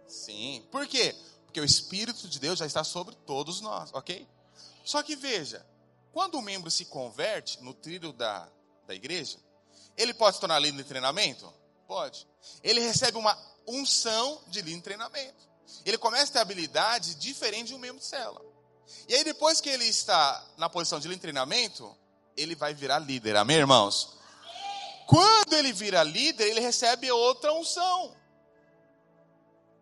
Sim. 0.08 0.66
Por 0.72 0.88
quê? 0.88 1.14
Porque 1.44 1.60
o 1.60 1.66
Espírito 1.66 2.26
de 2.26 2.40
Deus 2.40 2.58
já 2.58 2.66
está 2.66 2.82
sobre 2.82 3.14
todos 3.28 3.60
nós, 3.60 3.90
ok? 3.94 4.26
Só 4.86 5.04
que 5.04 5.14
veja, 5.14 5.66
quando 6.14 6.38
um 6.38 6.42
membro 6.42 6.72
se 6.72 6.86
converte 6.86 7.62
no 7.62 7.74
trilho 7.74 8.14
da, 8.14 8.48
da 8.88 8.96
igreja, 8.96 9.38
ele 9.98 10.14
pode 10.14 10.38
se 10.38 10.40
tornar 10.40 10.58
líder 10.60 10.78
de 10.78 10.88
treinamento? 10.88 11.54
Pode. 11.86 12.26
Ele 12.64 12.80
recebe 12.80 13.18
uma 13.18 13.38
unção 13.68 14.42
de 14.48 14.62
líder 14.62 14.78
de 14.78 14.84
treinamento. 14.84 15.50
Ele 15.86 15.98
começa 15.98 16.32
a 16.32 16.34
ter 16.36 16.40
habilidade 16.40 17.16
diferente 17.16 17.68
de 17.68 17.76
um 17.76 17.78
membro 17.78 18.00
de 18.00 18.06
célula. 18.06 18.42
E 19.10 19.16
aí, 19.16 19.26
depois 19.26 19.60
que 19.60 19.70
ele 19.70 19.84
está 19.84 20.42
na 20.56 20.70
posição 20.70 20.98
de 20.98 21.10
líder 21.10 21.18
de 21.18 21.22
treinamento, 21.24 21.94
ele 22.38 22.56
vai 22.56 22.74
virar 22.74 23.00
líder. 23.00 23.36
Amém, 23.36 23.58
irmãos? 23.58 24.21
Quando 25.08 25.54
ele 25.54 25.74
vira 25.74 26.04
líder, 26.04 26.48
ele 26.48 26.60
recebe 26.60 27.12
outra 27.12 27.54
unção. 27.54 28.16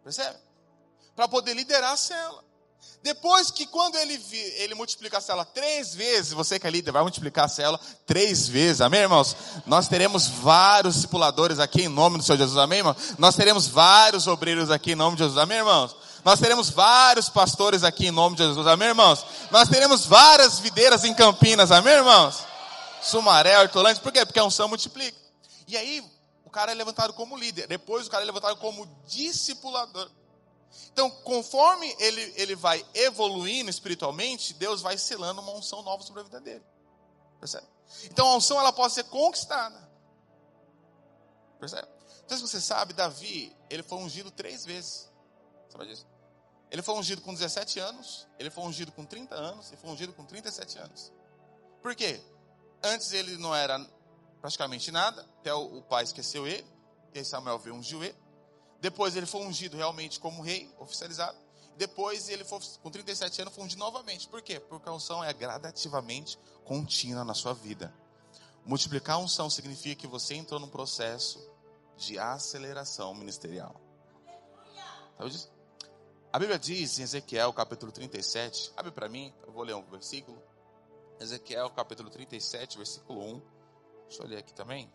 Percebe? 0.04 0.38
Para 1.16 1.28
poder 1.28 1.54
liderar 1.54 1.94
a 1.94 1.98
cela. 1.98 2.44
Depois 3.02 3.50
que 3.50 3.66
quando 3.66 3.96
ele, 3.96 4.22
ele 4.58 4.76
multiplica 4.76 5.20
a 5.20 5.22
cela 5.22 5.46
três 5.46 5.96
vezes, 5.96 6.34
você 6.34 6.60
que 6.60 6.68
é 6.68 6.70
líder 6.70 6.92
vai 6.92 7.02
multiplicar 7.02 7.46
a 7.46 7.50
cela 7.50 7.80
três 8.06 8.48
vezes, 8.48 8.82
amém, 8.82 9.02
irmãos? 9.02 9.36
Nós 9.66 9.88
teremos 9.88 10.28
vários 10.28 10.96
discipuladores 10.96 11.60
aqui 11.60 11.84
em 11.84 11.88
nome 11.88 12.18
do 12.18 12.24
Senhor 12.24 12.38
Jesus, 12.38 12.58
amém, 12.58 12.80
irmãos? 12.80 12.98
Nós 13.18 13.36
teremos 13.36 13.68
vários 13.68 14.28
obreiros 14.28 14.70
aqui 14.70 14.92
em 14.92 14.96
nome 14.96 15.16
de 15.16 15.24
Jesus, 15.24 15.38
amém, 15.38 15.60
irmãos? 15.60 15.96
Nós 16.26 16.42
teremos 16.42 16.70
vários 16.70 17.30
pastores 17.30 17.84
aqui 17.86 18.08
em 18.08 18.12
nome 18.12 18.36
de 18.36 18.44
Jesus, 18.44 18.68
amém, 18.68 18.90
irmãos? 18.90 19.26
Nós 19.50 19.70
teremos 19.70 20.06
várias 20.06 20.60
videiras 20.60 21.06
em 21.06 21.14
Campinas, 21.14 21.72
amém, 21.72 21.94
irmãos? 21.94 22.49
Sumaré, 23.02 23.60
Hortolândia, 23.60 24.02
por 24.02 24.12
quê? 24.12 24.26
Porque 24.26 24.40
a 24.40 24.44
unção 24.44 24.68
multiplica. 24.68 25.18
E 25.68 25.78
aí, 25.78 26.04
o 26.44 26.50
cara 26.50 26.72
é 26.72 26.76
levantado 26.76 27.14
como 27.14 27.38
líder, 27.38 27.68
depois 27.68 28.08
o 28.08 28.10
cara 28.10 28.24
é 28.24 28.26
levantado 28.26 28.58
como 28.58 28.86
discipulador. 29.06 30.10
Então, 30.92 31.10
conforme 31.10 31.96
ele, 32.00 32.34
ele 32.36 32.56
vai 32.56 32.86
evoluindo 32.94 33.70
espiritualmente, 33.70 34.54
Deus 34.54 34.82
vai 34.82 34.98
selando 34.98 35.42
uma 35.42 35.52
unção 35.54 35.82
nova 35.82 36.04
sobre 36.04 36.22
a 36.22 36.24
vida 36.24 36.42
dele. 36.42 36.64
Percebe? 37.40 37.68
Então, 38.06 38.28
a 38.28 38.36
unção 38.36 38.60
ela 38.60 38.74
pode 38.74 38.94
ser 38.94 39.04
conquistada. 39.06 39.90
Percebe? 41.60 41.88
Então, 42.26 42.38
se 42.38 42.48
você 42.48 42.62
sabe, 42.62 42.94
Davi, 42.94 43.56
ele 43.70 43.82
foi 43.82 43.98
ungido 44.00 44.30
três 44.30 44.66
vezes. 44.66 45.10
Sabe 45.70 45.88
disso? 45.88 46.06
Ele 46.72 46.82
foi 46.82 46.96
ungido 46.96 47.22
com 47.22 47.34
17 47.34 47.80
anos, 47.80 48.28
ele 48.38 48.50
foi 48.50 48.64
ungido 48.64 48.92
com 48.92 49.04
30 49.04 49.34
anos 49.34 49.72
e 49.72 49.78
foi 49.78 49.90
ungido 49.90 50.14
com 50.14 50.24
37 50.24 50.78
anos. 50.78 51.12
Por 51.82 51.96
quê? 51.96 52.22
Antes 52.84 53.12
ele 53.12 53.38
não 53.38 53.54
era 53.54 53.80
praticamente 54.42 54.92
nada, 54.92 55.22
até 55.40 55.54
o, 55.54 55.82
pai 55.82 56.04
esqueceu 56.04 56.48
ele, 56.48 56.66
e 57.14 57.24
Samuel 57.24 57.60
veio 57.60 57.76
ungiu 57.76 58.04
ele. 58.04 58.16
Depois 58.80 59.16
ele 59.16 59.26
foi 59.26 59.42
ungido 59.42 59.76
realmente 59.76 60.20
como 60.20 60.42
rei, 60.42 60.74
oficializado. 60.80 61.38
depois 61.76 62.30
ele 62.30 62.44
for, 62.46 62.62
com 62.82 62.90
37 62.90 63.42
anos, 63.42 63.54
fundir 63.54 63.78
novamente. 63.78 64.28
Por 64.28 64.42
quê? 64.42 64.60
Porque 64.60 64.88
a 64.88 64.94
unção 64.94 65.24
é 65.24 65.34
gradativamente 65.34 66.38
contínua 66.64 67.24
na 67.26 67.34
sua 67.34 67.54
vida. 67.54 67.94
Multiplicar 68.66 69.16
a 69.16 69.20
unção 69.20 69.50
significa 69.50 70.02
que 70.02 70.08
você 70.08 70.36
entrou 70.36 70.60
num 70.60 70.70
processo 70.70 71.40
de 71.98 72.18
aceleração 72.18 73.14
ministerial. 73.14 73.76
Sabe 75.18 75.30
disso? 75.32 75.52
A 76.32 76.38
Bíblia 76.38 76.60
diz 76.60 77.00
em 77.00 77.04
Ezequiel 77.04 77.52
capítulo 77.52 77.92
37, 77.92 78.72
abre 78.78 78.92
para 78.92 79.10
mim, 79.10 79.34
eu 79.46 79.52
vou 79.52 79.64
ler 79.64 79.74
um 79.74 79.84
versículo. 79.84 80.42
Ezequiel 81.20 81.70
capítulo 81.72 82.10
37, 82.10 82.78
versículo 82.78 83.22
1. 83.22 83.42
Deixa 84.08 84.24
eu 84.24 84.28
ler 84.28 84.38
aqui 84.38 84.54
também. 84.54 84.92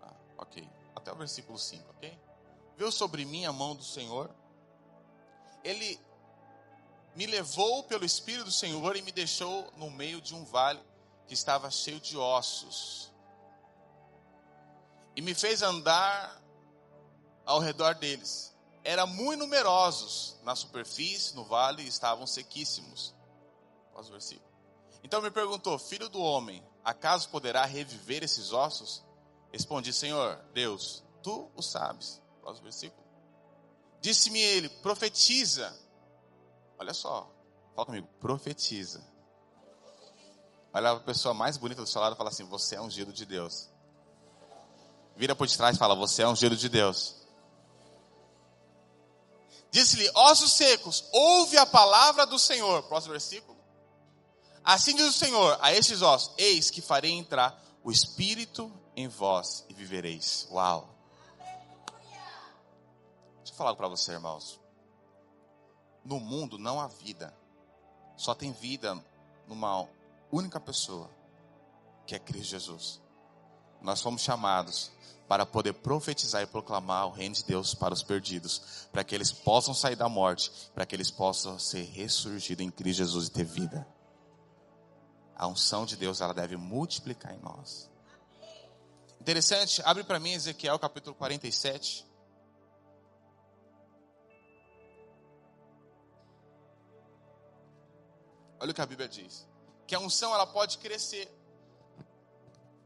Ah, 0.00 0.14
ok. 0.38 0.68
Até 0.94 1.12
o 1.12 1.16
versículo 1.16 1.58
5, 1.58 1.90
ok? 1.90 2.18
Viu 2.76 2.90
sobre 2.90 3.24
mim 3.24 3.44
a 3.44 3.52
mão 3.52 3.76
do 3.76 3.84
Senhor. 3.84 4.30
Ele 5.62 6.00
me 7.14 7.26
levou 7.26 7.84
pelo 7.84 8.04
Espírito 8.04 8.44
do 8.44 8.52
Senhor 8.52 8.96
e 8.96 9.02
me 9.02 9.12
deixou 9.12 9.70
no 9.76 9.90
meio 9.90 10.20
de 10.20 10.34
um 10.34 10.44
vale 10.44 10.80
que 11.26 11.34
estava 11.34 11.70
cheio 11.70 12.00
de 12.00 12.16
ossos 12.16 13.12
e 15.14 15.20
me 15.20 15.34
fez 15.34 15.62
andar 15.62 16.40
ao 17.44 17.60
redor 17.60 17.94
deles. 17.94 18.51
Eram 18.84 19.06
muito 19.06 19.40
numerosos 19.40 20.36
na 20.42 20.56
superfície, 20.56 21.34
no 21.34 21.44
vale, 21.44 21.86
estavam 21.86 22.26
sequíssimos. 22.26 23.14
Quase 23.92 24.08
o 24.08 24.12
versículo. 24.12 24.50
Então 25.04 25.20
me 25.20 25.30
perguntou, 25.30 25.78
filho 25.78 26.08
do 26.08 26.20
homem, 26.20 26.64
acaso 26.84 27.28
poderá 27.28 27.64
reviver 27.64 28.22
esses 28.22 28.52
ossos? 28.52 29.04
Respondi, 29.52 29.92
Senhor, 29.92 30.36
Deus, 30.52 31.04
tu 31.22 31.50
o 31.54 31.62
sabes. 31.62 32.20
Próximo 32.40 32.64
versículo. 32.64 33.02
Disse-me 34.00 34.40
ele, 34.40 34.68
profetiza. 34.68 35.76
Olha 36.78 36.94
só, 36.94 37.30
fala 37.74 37.86
comigo, 37.86 38.08
profetiza. 38.18 39.04
Olha 40.74 40.92
a 40.92 41.00
pessoa 41.00 41.34
mais 41.34 41.56
bonita 41.56 41.82
do 41.82 41.86
seu 41.86 42.00
lado 42.00 42.14
e 42.14 42.16
fala 42.16 42.30
assim: 42.30 42.44
Você 42.44 42.76
é 42.76 42.80
ungido 42.80 43.12
de 43.12 43.26
Deus. 43.26 43.68
Vira 45.14 45.36
por 45.36 45.48
trás 45.48 45.76
e 45.76 45.78
fala: 45.78 45.94
Você 45.94 46.22
é 46.22 46.28
um 46.28 46.34
giro 46.34 46.56
de 46.56 46.68
Deus. 46.68 47.21
Disse-lhe: 49.72 50.08
Ossos 50.14 50.52
secos, 50.52 51.04
ouve 51.10 51.56
a 51.56 51.64
palavra 51.64 52.26
do 52.26 52.38
Senhor. 52.38 52.82
Próximo 52.84 53.12
versículo. 53.12 53.58
Assim 54.62 54.94
diz 54.94 55.06
o 55.06 55.18
Senhor 55.18 55.58
a 55.62 55.72
estes 55.72 56.02
ossos: 56.02 56.34
Eis 56.36 56.70
que 56.70 56.82
farei 56.82 57.10
entrar 57.10 57.58
o 57.82 57.90
espírito 57.90 58.70
em 58.94 59.08
vós 59.08 59.64
e 59.70 59.74
vivereis. 59.74 60.46
Uau. 60.50 60.94
Deixa 63.38 63.52
eu 63.52 63.56
falar 63.56 63.74
para 63.74 63.88
você, 63.88 64.12
irmãos. 64.12 64.60
No 66.04 66.20
mundo 66.20 66.58
não 66.58 66.78
há 66.78 66.86
vida. 66.86 67.34
Só 68.14 68.34
tem 68.34 68.52
vida 68.52 69.02
numa 69.48 69.88
única 70.30 70.60
pessoa, 70.60 71.10
que 72.06 72.14
é 72.14 72.18
Cristo 72.18 72.50
Jesus. 72.50 73.00
Nós 73.80 74.02
fomos 74.02 74.20
chamados 74.20 74.92
para 75.32 75.46
poder 75.46 75.72
profetizar 75.72 76.42
e 76.42 76.46
proclamar 76.46 77.06
o 77.06 77.10
reino 77.10 77.34
de 77.34 77.42
Deus 77.42 77.74
para 77.74 77.94
os 77.94 78.02
perdidos, 78.02 78.86
para 78.92 79.02
que 79.02 79.14
eles 79.14 79.32
possam 79.32 79.72
sair 79.72 79.96
da 79.96 80.06
morte, 80.06 80.52
para 80.74 80.84
que 80.84 80.94
eles 80.94 81.10
possam 81.10 81.58
ser 81.58 81.84
ressurgidos 81.84 82.62
em 82.62 82.70
Cristo 82.70 82.98
Jesus 82.98 83.28
e 83.28 83.30
ter 83.30 83.44
vida. 83.44 83.88
A 85.34 85.46
unção 85.46 85.86
de 85.86 85.96
Deus 85.96 86.20
ela 86.20 86.34
deve 86.34 86.58
multiplicar 86.58 87.34
em 87.34 87.38
nós. 87.38 87.90
Interessante, 89.18 89.80
abre 89.86 90.04
para 90.04 90.20
mim 90.20 90.34
Ezequiel 90.34 90.78
capítulo 90.78 91.16
47. 91.16 92.06
Olha 98.60 98.70
o 98.70 98.74
que 98.74 98.82
a 98.82 98.86
Bíblia 98.86 99.08
diz. 99.08 99.48
Que 99.86 99.94
a 99.94 99.98
unção 99.98 100.34
ela 100.34 100.46
pode 100.46 100.76
crescer 100.76 101.26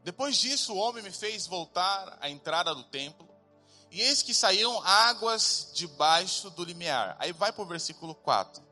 depois 0.07 0.37
disso, 0.37 0.73
o 0.73 0.77
homem 0.77 1.03
me 1.03 1.11
fez 1.11 1.47
voltar 1.47 2.17
à 2.21 2.29
entrada 2.29 2.73
do 2.73 2.85
templo, 2.85 3.27
e 3.91 3.99
eis 3.99 4.21
que 4.21 4.33
saíram 4.33 4.81
águas 4.81 5.69
debaixo 5.73 6.49
do 6.49 6.63
limiar. 6.63 7.17
Aí 7.19 7.33
vai 7.33 7.51
para 7.51 7.61
o 7.61 7.67
versículo 7.67 8.15
4. 8.15 8.65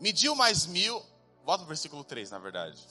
Mediu 0.00 0.34
mais 0.34 0.66
mil, 0.66 0.98
volta 1.44 1.58
para 1.58 1.66
o 1.66 1.68
versículo 1.68 2.02
3, 2.02 2.32
na 2.32 2.40
verdade. 2.40 2.84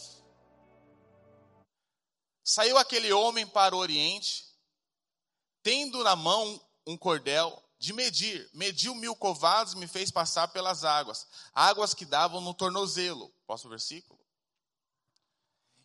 Saiu 2.41 2.77
aquele 2.77 3.11
homem 3.11 3.45
para 3.45 3.75
o 3.75 3.79
oriente, 3.79 4.45
tendo 5.61 6.05
na 6.05 6.15
mão 6.15 6.57
um 6.85 6.95
cordel 6.95 7.61
de 7.77 7.91
medir. 7.91 8.49
Mediu 8.53 8.95
mil 8.95 9.13
covados 9.13 9.73
e 9.73 9.77
me 9.77 9.87
fez 9.87 10.09
passar 10.09 10.47
pelas 10.47 10.85
águas, 10.85 11.27
águas 11.53 11.93
que 11.93 12.05
davam 12.05 12.39
no 12.39 12.53
tornozelo. 12.53 13.29
Posso 13.45 13.67
o 13.67 13.69
versículo? 13.69 14.16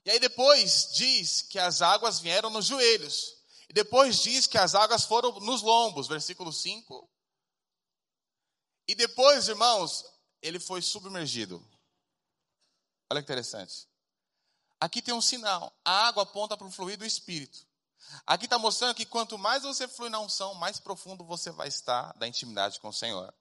E 0.04 0.10
aí 0.10 0.18
depois 0.18 0.90
diz 0.94 1.42
que 1.42 1.58
as 1.58 1.80
águas 1.80 2.18
vieram 2.18 2.50
nos 2.50 2.66
joelhos. 2.66 3.36
E 3.68 3.72
depois 3.72 4.20
diz 4.22 4.46
que 4.46 4.58
as 4.58 4.74
águas 4.74 5.04
foram 5.04 5.38
nos 5.40 5.62
lombos, 5.62 6.08
versículo 6.08 6.52
5. 6.52 7.08
E 8.88 8.94
depois, 8.94 9.48
irmãos, 9.48 10.04
ele 10.42 10.58
foi 10.58 10.82
submergido. 10.82 11.64
Olha 13.10 13.20
que 13.20 13.26
interessante. 13.26 13.88
Aqui 14.80 15.00
tem 15.00 15.14
um 15.14 15.20
sinal. 15.20 15.72
A 15.84 16.08
água 16.08 16.24
aponta 16.24 16.56
para 16.56 16.66
o 16.66 16.70
fluir 16.70 16.98
do 16.98 17.06
Espírito. 17.06 17.66
Aqui 18.26 18.46
está 18.46 18.58
mostrando 18.58 18.94
que 18.94 19.06
quanto 19.06 19.38
mais 19.38 19.62
você 19.62 19.86
flui 19.86 20.10
na 20.10 20.18
unção, 20.18 20.54
mais 20.54 20.80
profundo 20.80 21.24
você 21.24 21.50
vai 21.50 21.68
estar 21.68 22.12
da 22.14 22.26
intimidade 22.26 22.80
com 22.80 22.88
o 22.88 22.92
Senhor. 22.92 23.32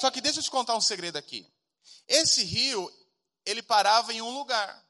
Só 0.00 0.10
que 0.10 0.20
deixa 0.20 0.40
eu 0.40 0.42
te 0.42 0.50
contar 0.50 0.76
um 0.76 0.80
segredo 0.80 1.16
aqui. 1.16 1.50
Esse 2.06 2.42
rio, 2.42 2.92
ele 3.46 3.62
parava 3.62 4.12
em 4.12 4.20
um 4.20 4.36
lugar. 4.36 4.87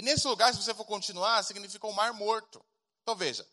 E 0.00 0.02
nesse 0.02 0.26
lugar, 0.26 0.54
se 0.54 0.62
você 0.62 0.72
for 0.72 0.86
continuar, 0.86 1.42
significa 1.42 1.86
um 1.86 1.92
mar 1.92 2.14
morto. 2.14 2.64
Então 3.02 3.14
veja, 3.14 3.46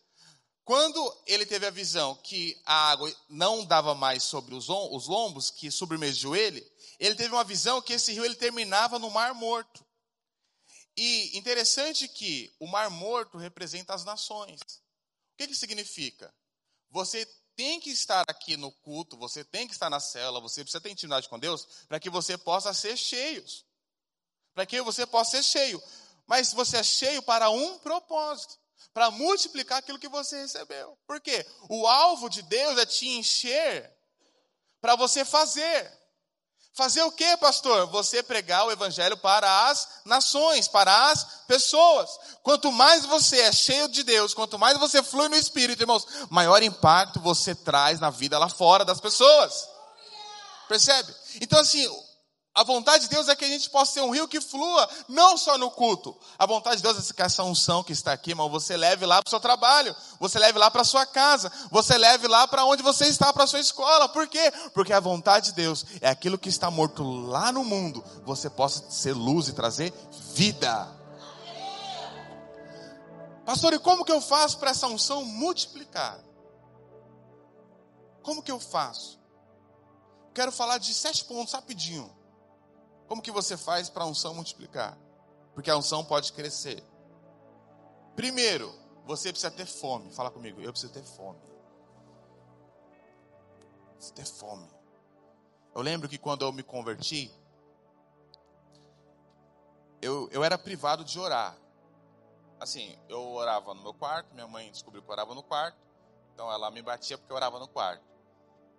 quando 0.64 1.22
ele 1.26 1.44
teve 1.44 1.66
a 1.66 1.70
visão 1.70 2.14
que 2.14 2.58
a 2.64 2.90
água 2.90 3.14
não 3.28 3.66
dava 3.66 3.94
mais 3.94 4.22
sobre 4.22 4.54
os, 4.54 4.66
os 4.70 5.06
lombos, 5.06 5.50
que 5.50 5.70
submergiu 5.70 6.34
ele, 6.34 6.66
ele 6.98 7.14
teve 7.14 7.34
uma 7.34 7.44
visão 7.44 7.82
que 7.82 7.92
esse 7.92 8.14
rio 8.14 8.24
ele 8.24 8.34
terminava 8.34 8.98
no 8.98 9.10
mar 9.10 9.34
morto. 9.34 9.84
E 10.96 11.36
interessante 11.36 12.08
que 12.08 12.50
o 12.58 12.66
mar 12.66 12.88
morto 12.88 13.36
representa 13.36 13.92
as 13.92 14.06
nações. 14.06 14.58
O 14.62 15.36
que, 15.36 15.48
que 15.48 15.54
significa? 15.54 16.34
Você 16.88 17.26
tem 17.56 17.78
que 17.78 17.90
estar 17.90 18.24
aqui 18.26 18.56
no 18.56 18.72
culto, 18.72 19.18
você 19.18 19.44
tem 19.44 19.66
que 19.66 19.74
estar 19.74 19.90
na 19.90 20.00
cela, 20.00 20.40
você 20.40 20.62
precisa 20.62 20.80
ter 20.80 20.88
intimidade 20.88 21.28
com 21.28 21.38
Deus 21.38 21.84
para 21.86 22.00
que 22.00 22.08
você 22.08 22.38
possa 22.38 22.72
ser 22.72 22.96
cheios. 22.96 23.66
Para 24.54 24.64
que 24.64 24.80
você 24.80 25.06
possa 25.06 25.32
ser 25.32 25.42
cheio 25.42 25.82
mas 26.28 26.52
você 26.52 26.76
é 26.76 26.82
cheio 26.84 27.22
para 27.22 27.50
um 27.50 27.78
propósito 27.78 28.54
para 28.92 29.10
multiplicar 29.10 29.78
aquilo 29.78 29.98
que 29.98 30.08
você 30.08 30.40
recebeu. 30.40 30.98
Por 31.06 31.20
quê? 31.20 31.46
O 31.68 31.86
alvo 31.86 32.28
de 32.28 32.42
Deus 32.42 32.78
é 32.78 32.86
te 32.86 33.08
encher 33.08 33.90
para 34.80 34.96
você 34.96 35.24
fazer. 35.24 35.96
Fazer 36.74 37.02
o 37.02 37.10
que, 37.10 37.36
pastor? 37.38 37.86
Você 37.88 38.22
pregar 38.22 38.66
o 38.66 38.70
evangelho 38.70 39.16
para 39.16 39.68
as 39.68 40.00
nações, 40.04 40.68
para 40.68 41.10
as 41.10 41.24
pessoas. 41.46 42.10
Quanto 42.42 42.70
mais 42.70 43.04
você 43.04 43.40
é 43.40 43.52
cheio 43.52 43.88
de 43.88 44.02
Deus, 44.04 44.34
quanto 44.34 44.58
mais 44.58 44.78
você 44.78 45.02
flui 45.02 45.28
no 45.28 45.36
Espírito, 45.36 45.82
irmãos, 45.82 46.06
maior 46.30 46.62
impacto 46.62 47.20
você 47.20 47.54
traz 47.54 47.98
na 47.98 48.10
vida 48.10 48.38
lá 48.38 48.48
fora 48.48 48.84
das 48.84 49.00
pessoas. 49.00 49.68
Percebe? 50.68 51.14
Então, 51.40 51.58
assim, 51.60 51.88
a 52.58 52.64
vontade 52.64 53.04
de 53.04 53.10
Deus 53.10 53.28
é 53.28 53.36
que 53.36 53.44
a 53.44 53.48
gente 53.48 53.70
possa 53.70 53.92
ser 53.92 54.00
um 54.00 54.10
rio 54.10 54.26
que 54.26 54.40
flua, 54.40 54.88
não 55.08 55.38
só 55.38 55.56
no 55.56 55.70
culto. 55.70 56.18
A 56.36 56.44
vontade 56.44 56.78
de 56.78 56.82
Deus 56.82 57.08
é 57.08 57.14
que 57.14 57.22
essa 57.22 57.44
unção 57.44 57.84
que 57.84 57.92
está 57.92 58.12
aqui, 58.12 58.30
irmão, 58.30 58.50
você 58.50 58.76
leve 58.76 59.06
lá 59.06 59.22
para 59.22 59.28
o 59.28 59.30
seu 59.30 59.38
trabalho, 59.38 59.94
você 60.18 60.40
leve 60.40 60.58
lá 60.58 60.68
para 60.68 60.82
a 60.82 60.84
sua 60.84 61.06
casa, 61.06 61.52
você 61.70 61.96
leve 61.96 62.26
lá 62.26 62.48
para 62.48 62.64
onde 62.64 62.82
você 62.82 63.06
está, 63.06 63.32
para 63.32 63.44
a 63.44 63.46
sua 63.46 63.60
escola. 63.60 64.08
Por 64.08 64.26
quê? 64.26 64.52
Porque 64.74 64.92
a 64.92 64.98
vontade 64.98 65.50
de 65.50 65.52
Deus 65.52 65.86
é 66.00 66.10
aquilo 66.10 66.36
que 66.36 66.48
está 66.48 66.68
morto 66.68 67.04
lá 67.04 67.52
no 67.52 67.62
mundo, 67.62 68.04
você 68.24 68.50
possa 68.50 68.90
ser 68.90 69.12
luz 69.12 69.46
e 69.46 69.52
trazer 69.52 69.94
vida. 70.34 70.88
Pastor, 73.46 73.72
e 73.72 73.78
como 73.78 74.04
que 74.04 74.10
eu 74.10 74.20
faço 74.20 74.58
para 74.58 74.72
essa 74.72 74.88
unção 74.88 75.24
multiplicar? 75.24 76.18
Como 78.20 78.42
que 78.42 78.50
eu 78.50 78.58
faço? 78.58 79.16
Quero 80.34 80.50
falar 80.50 80.78
de 80.78 80.92
sete 80.92 81.24
pontos 81.24 81.54
rapidinho. 81.54 82.17
Como 83.08 83.22
que 83.22 83.32
você 83.32 83.56
faz 83.56 83.88
para 83.88 84.04
a 84.04 84.06
unção 84.06 84.34
multiplicar? 84.34 84.96
Porque 85.54 85.70
a 85.70 85.76
unção 85.76 86.04
pode 86.04 86.32
crescer. 86.32 86.84
Primeiro, 88.14 88.72
você 89.06 89.30
precisa 89.30 89.50
ter 89.50 89.66
fome. 89.66 90.12
Fala 90.12 90.30
comigo, 90.30 90.60
eu 90.60 90.70
preciso 90.70 90.92
ter 90.92 91.02
fome. 91.02 91.40
Preciso 93.94 94.14
ter 94.14 94.26
fome. 94.26 94.68
Eu 95.74 95.80
lembro 95.80 96.08
que 96.08 96.18
quando 96.18 96.44
eu 96.44 96.52
me 96.52 96.62
converti, 96.62 97.32
eu, 100.02 100.28
eu 100.30 100.44
era 100.44 100.58
privado 100.58 101.02
de 101.04 101.18
orar. 101.18 101.56
assim, 102.60 102.96
eu 103.08 103.32
orava 103.32 103.72
no 103.72 103.82
meu 103.82 103.94
quarto, 103.94 104.34
minha 104.34 104.46
mãe 104.46 104.70
descobriu 104.70 105.02
que 105.02 105.08
eu 105.08 105.12
orava 105.12 105.34
no 105.34 105.42
quarto, 105.42 105.78
então 106.34 106.50
ela 106.52 106.70
me 106.70 106.82
batia 106.82 107.16
porque 107.16 107.32
eu 107.32 107.36
orava 107.36 107.58
no 107.58 107.68
quarto. 107.68 108.04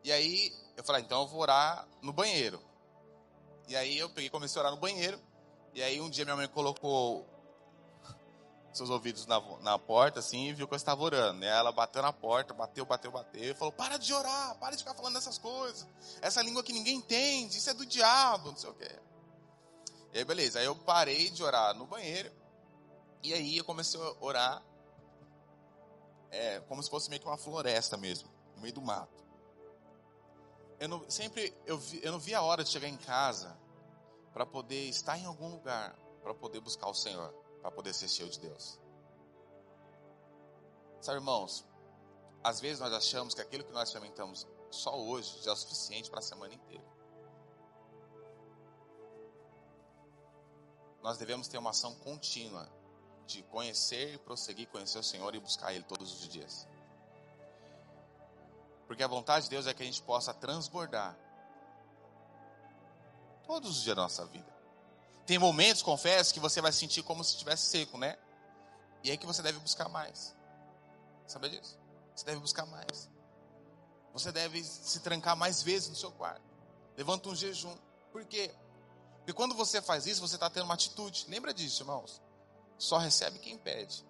E 0.04 0.12
aí 0.12 0.54
eu 0.78 0.84
falei, 0.84 1.02
ah, 1.02 1.06
então 1.06 1.22
eu 1.22 1.28
vou 1.28 1.42
orar 1.42 1.88
no 2.02 2.13
banheiro. 2.13 2.68
E 3.69 3.75
aí 3.75 3.99
eu 3.99 4.10
peguei 4.10 4.29
comecei 4.32 4.60
a 4.60 4.63
orar 4.63 4.73
no 4.73 4.82
banheiro. 4.82 5.19
E 5.75 5.84
aí 5.84 6.01
um 6.01 6.10
dia 6.10 6.25
minha 6.25 6.36
mãe 6.36 6.47
colocou 6.47 7.25
seus 8.73 8.89
ouvidos 8.89 9.27
na, 9.27 9.39
na 9.62 9.77
porta, 9.77 10.19
assim, 10.19 10.47
e 10.47 10.53
viu 10.53 10.67
que 10.67 10.73
eu 10.73 10.77
estava 10.77 11.01
orando. 11.03 11.39
Né? 11.39 11.47
Ela 11.47 11.71
bateu 11.71 12.01
na 12.01 12.12
porta, 12.12 12.51
bateu, 12.51 12.84
bateu, 12.84 13.12
bateu, 13.12 13.51
e 13.51 13.53
falou: 13.53 13.71
Para 13.71 13.97
de 13.97 14.12
orar, 14.12 14.58
para 14.58 14.75
de 14.75 14.79
ficar 14.79 14.95
falando 14.95 15.13
dessas 15.13 15.38
coisas. 15.38 15.88
Essa 16.19 16.41
língua 16.41 16.63
que 16.63 16.73
ninguém 16.73 16.97
entende, 16.97 17.60
isso 17.60 17.69
é 17.69 17.73
do 17.75 17.86
diabo, 17.86 18.49
não 18.49 18.58
sei 18.58 18.69
o 18.71 18.73
quê. 18.73 18.91
E 20.13 20.17
aí, 20.17 20.25
beleza. 20.25 20.58
Aí 20.58 20.65
eu 20.65 20.75
parei 20.75 21.29
de 21.29 21.43
orar 21.43 21.75
no 21.75 21.86
banheiro. 21.86 22.32
E 23.21 23.34
aí 23.36 23.58
eu 23.58 23.63
comecei 23.63 24.01
a 24.01 24.13
orar 24.19 24.63
é, 26.32 26.60
como 26.62 26.82
se 26.82 26.89
fosse 26.89 27.08
meio 27.10 27.21
que 27.21 27.27
uma 27.27 27.38
floresta 27.38 27.97
mesmo, 27.97 28.29
no 28.55 28.62
meio 28.63 28.73
do 28.73 28.82
mato. 28.82 29.29
Eu 30.80 30.88
não, 30.88 31.10
sempre 31.10 31.54
eu, 31.65 31.78
vi, 31.78 32.00
eu 32.02 32.12
não 32.12 32.20
via 32.20 32.39
a 32.39 32.42
hora 32.42 32.63
de 32.63 32.70
chegar 32.70 32.88
em 32.88 32.98
casa 32.98 33.58
para 34.34 34.46
poder 34.46 34.88
estar 34.88 35.18
em 35.18 35.26
algum 35.26 35.50
lugar, 35.50 35.94
para 36.24 36.34
poder 36.34 36.62
buscar 36.62 36.88
o 36.88 36.94
Senhor, 36.94 37.34
para 37.62 37.70
poder 37.70 37.94
ser 37.94 38.08
cheio 38.08 38.30
de 38.30 38.39
Deus. 38.39 38.80
Sabe, 41.02 41.18
irmãos, 41.18 41.65
às 42.42 42.62
vezes 42.62 42.80
nós 42.80 42.94
achamos 42.94 43.34
que 43.34 43.42
aquilo 43.42 43.65
que 43.65 43.74
nós 43.74 43.89
experimentamos 43.89 44.48
só 44.72 44.98
hoje 44.98 45.42
já 45.44 45.52
é 45.52 45.54
o 45.54 45.58
suficiente 45.58 46.10
para 46.10 46.20
a 46.20 46.24
semana 46.24 46.54
inteira. 46.54 46.84
Nós 51.02 51.18
devemos 51.18 51.48
ter 51.48 51.58
uma 51.58 51.72
ação 51.72 51.94
contínua 51.96 52.70
de 53.26 53.44
conhecer 53.44 54.13
e 54.13 54.18
prosseguir, 54.18 54.68
conhecer 54.70 55.00
o 55.00 55.04
Senhor 55.04 55.36
e 55.36 55.39
buscar 55.39 55.74
Ele 55.74 55.84
todos 55.84 56.13
os 56.13 56.30
dias. 56.30 56.68
Porque 58.89 59.04
a 59.04 59.08
vontade 59.08 59.43
de 59.43 59.52
Deus 59.52 59.67
é 59.67 59.73
que 59.73 59.84
a 59.84 59.86
gente 59.86 60.02
possa 60.02 60.34
transbordar 60.34 61.15
todos 63.45 63.78
os 63.78 63.84
dias 63.84 63.95
da 63.95 64.02
nossa 64.02 64.25
vida. 64.25 64.52
Tem 65.28 65.38
momentos, 65.38 65.84
confesso, 65.84 66.34
que 66.34 66.39
você 66.39 66.60
vai 66.60 66.71
sentir 66.71 67.04
como 67.04 67.23
se 67.23 67.34
estivesse 67.34 67.67
seco, 67.67 67.99
né? 67.99 68.17
E 69.04 69.12
é 69.12 69.15
que 69.15 69.28
você 69.28 69.43
deve 69.43 69.60
buscar 69.60 69.88
mais. 69.89 70.36
Sabe 71.28 71.49
disso? 71.49 71.78
Você 72.15 72.25
deve 72.25 72.39
buscar 72.39 72.65
mais. 72.65 73.08
Você 74.12 74.32
deve 74.32 74.63
se 74.63 74.99
trancar 75.02 75.38
mais 75.38 75.62
vezes 75.62 75.88
no 75.88 75.95
seu 75.95 76.12
quarto. 76.12 76.41
Levanta 76.97 77.30
um 77.30 77.36
jejum. 77.36 77.78
Por 78.12 78.25
quê? 78.25 78.52
Porque 79.17 79.34
quando 79.34 79.54
você 79.54 79.84
faz 79.84 80.08
isso, 80.08 80.19
você 80.19 80.34
está 80.34 80.49
tendo 80.49 80.63
uma 80.63 80.73
atitude. 80.73 81.28
Lembra 81.30 81.54
disso, 81.54 81.84
irmãos? 81.84 82.19
Só 82.80 82.97
recebe 82.97 83.38
quem 83.38 83.56
pede. 83.56 84.04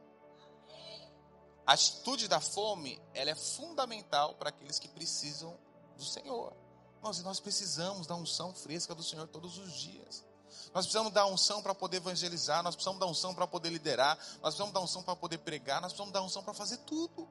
A 1.69 1.73
atitude 1.73 2.27
da 2.27 2.39
fome, 2.39 2.99
ela 3.13 3.29
é 3.29 3.35
fundamental 3.35 4.33
para 4.33 4.49
aqueles 4.49 4.79
que 4.79 4.87
precisam 4.87 5.55
do 5.95 6.03
Senhor. 6.03 6.51
Irmãos, 6.97 7.21
nós 7.21 7.39
precisamos 7.39 8.07
da 8.07 8.15
unção 8.15 8.51
fresca 8.55 8.95
do 8.95 9.03
Senhor 9.03 9.27
todos 9.27 9.59
os 9.59 9.71
dias. 9.73 10.25
Nós 10.73 10.87
precisamos 10.87 11.13
da 11.13 11.27
unção 11.27 11.61
para 11.61 11.75
poder 11.75 11.97
evangelizar, 11.97 12.63
nós 12.63 12.73
precisamos 12.73 12.99
da 12.99 13.05
unção 13.05 13.35
para 13.35 13.45
poder 13.45 13.69
liderar, 13.69 14.17
nós 14.41 14.55
precisamos 14.55 14.73
da 14.73 14.79
unção 14.79 15.03
para 15.03 15.15
poder 15.15 15.37
pregar, 15.37 15.79
nós 15.79 15.91
precisamos 15.91 16.11
da 16.11 16.23
unção 16.23 16.41
para 16.41 16.55
fazer 16.55 16.77
tudo. 16.77 17.29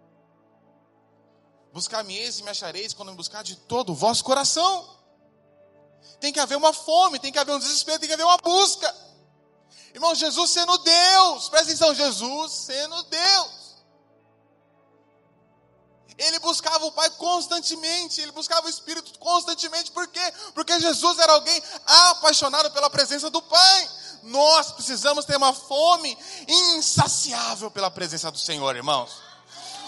Buscar-me 1.72 2.14
e 2.14 2.42
me 2.44 2.50
achareis 2.50 2.94
quando 2.94 3.10
me 3.10 3.16
buscar 3.16 3.42
de 3.42 3.56
todo 3.56 3.90
o 3.90 3.94
vosso 3.96 4.22
coração. 4.22 4.98
Tem 6.20 6.32
que 6.32 6.38
haver 6.38 6.56
uma 6.56 6.72
fome, 6.72 7.18
tem 7.18 7.32
que 7.32 7.40
haver 7.40 7.56
um 7.56 7.58
desespero, 7.58 7.98
tem 7.98 8.08
que 8.08 8.14
haver 8.14 8.24
uma 8.24 8.38
busca. 8.38 8.94
Irmão, 9.92 10.14
Jesus 10.14 10.52
sendo 10.52 10.78
Deus, 10.78 11.48
presta 11.48 11.72
atenção, 11.72 11.92
Jesus 11.92 12.52
sendo 12.52 13.02
Deus. 13.02 13.57
Ele 16.18 16.40
buscava 16.40 16.84
o 16.84 16.90
Pai 16.90 17.08
constantemente, 17.10 18.20
ele 18.20 18.32
buscava 18.32 18.66
o 18.66 18.70
Espírito 18.70 19.16
constantemente, 19.20 19.92
por 19.92 20.08
quê? 20.08 20.32
Porque 20.52 20.80
Jesus 20.80 21.16
era 21.20 21.32
alguém 21.32 21.62
apaixonado 21.86 22.72
pela 22.72 22.90
presença 22.90 23.30
do 23.30 23.40
Pai. 23.40 23.90
Nós 24.24 24.72
precisamos 24.72 25.24
ter 25.24 25.36
uma 25.36 25.54
fome 25.54 26.18
insaciável 26.48 27.70
pela 27.70 27.88
presença 27.88 28.32
do 28.32 28.38
Senhor, 28.38 28.74
irmãos. 28.74 29.10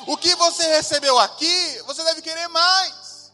O 0.07 0.16
que 0.16 0.35
você 0.37 0.66
recebeu 0.69 1.19
aqui, 1.19 1.83
você 1.85 2.05
deve 2.05 2.23
querer 2.23 2.49
mais. 2.49 3.33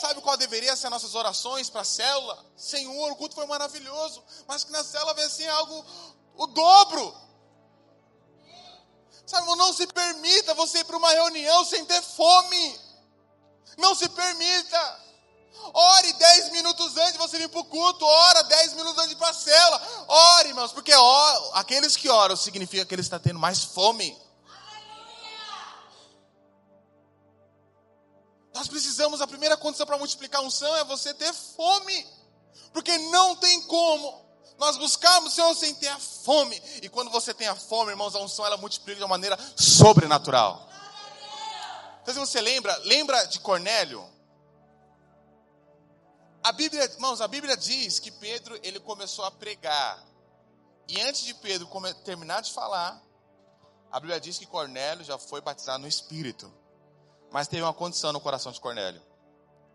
Sabe 0.00 0.20
qual 0.22 0.36
deveria 0.36 0.74
ser 0.74 0.88
nossas 0.88 1.14
orações 1.14 1.68
para 1.68 1.82
a 1.82 1.84
célula? 1.84 2.44
Senhor, 2.56 3.12
o 3.12 3.16
culto 3.16 3.34
foi 3.34 3.46
maravilhoso, 3.46 4.24
mas 4.48 4.64
que 4.64 4.72
na 4.72 4.82
célula 4.82 5.14
venha 5.14 5.26
assim 5.26 5.46
algo 5.46 5.84
o 6.36 6.46
dobro. 6.46 7.14
Sabe, 9.26 9.46
não 9.56 9.72
se 9.72 9.86
permita 9.86 10.54
você 10.54 10.78
ir 10.78 10.84
para 10.84 10.96
uma 10.96 11.10
reunião 11.10 11.64
sem 11.64 11.84
ter 11.84 12.02
fome. 12.02 12.80
Não 13.78 13.94
se 13.94 14.08
permita. 14.08 15.04
Ore 15.72 16.12
10 16.12 16.50
minutos 16.50 16.96
antes 16.96 17.12
de 17.12 17.18
você 17.18 17.38
vir 17.38 17.48
para 17.48 17.60
o 17.60 17.64
culto. 17.64 18.04
Ora 18.04 18.42
10 18.44 18.74
minutos 18.74 19.02
antes 19.02 19.14
para 19.14 19.30
a 19.30 19.34
cela. 19.34 20.04
Ore, 20.08 20.48
irmãos, 20.48 20.72
porque 20.72 20.92
ó, 20.94 21.50
aqueles 21.54 21.96
que 21.96 22.08
oram 22.08 22.36
significa 22.36 22.84
que 22.84 22.94
eles 22.94 23.06
estão 23.06 23.18
tendo 23.18 23.38
mais 23.38 23.64
fome. 23.64 24.16
Nós 28.54 28.68
precisamos, 28.68 29.20
a 29.20 29.26
primeira 29.26 29.56
condição 29.56 29.86
para 29.86 29.98
multiplicar 29.98 30.40
a 30.40 30.44
unção 30.44 30.76
é 30.76 30.84
você 30.84 31.14
ter 31.14 31.32
fome. 31.32 32.06
Porque 32.72 32.96
não 32.98 33.34
tem 33.36 33.62
como 33.62 34.23
nós 34.58 34.76
buscamos 34.76 35.32
o 35.32 35.34
Senhor 35.34 35.54
sem 35.54 35.74
ter 35.74 35.88
a 35.88 35.98
fome. 35.98 36.60
E 36.82 36.88
quando 36.88 37.10
você 37.10 37.34
tem 37.34 37.46
a 37.46 37.54
fome, 37.54 37.90
irmãos, 37.90 38.14
a 38.14 38.20
unção 38.20 38.46
ela 38.46 38.56
multiplica 38.56 38.98
de 38.98 39.02
uma 39.02 39.08
maneira 39.08 39.38
sobrenatural. 39.56 40.68
Então, 42.02 42.14
se 42.14 42.20
você 42.20 42.40
lembra, 42.40 42.76
lembra 42.84 43.24
de 43.24 43.40
Cornélio? 43.40 44.06
A 46.42 46.52
Bíblia, 46.52 46.84
irmãos, 46.84 47.20
a 47.20 47.28
Bíblia 47.28 47.56
diz 47.56 47.98
que 47.98 48.10
Pedro 48.10 48.58
ele 48.62 48.78
começou 48.78 49.24
a 49.24 49.30
pregar. 49.30 50.04
E 50.86 51.00
antes 51.00 51.24
de 51.24 51.32
Pedro 51.32 51.66
terminar 52.04 52.42
de 52.42 52.52
falar, 52.52 53.02
a 53.90 53.98
Bíblia 53.98 54.20
diz 54.20 54.38
que 54.38 54.44
Cornélio 54.44 55.02
já 55.04 55.16
foi 55.18 55.40
batizado 55.40 55.78
no 55.78 55.88
Espírito. 55.88 56.52
Mas 57.30 57.48
teve 57.48 57.62
uma 57.62 57.72
condição 57.72 58.12
no 58.12 58.20
coração 58.20 58.52
de 58.52 58.60
Cornélio. 58.60 59.02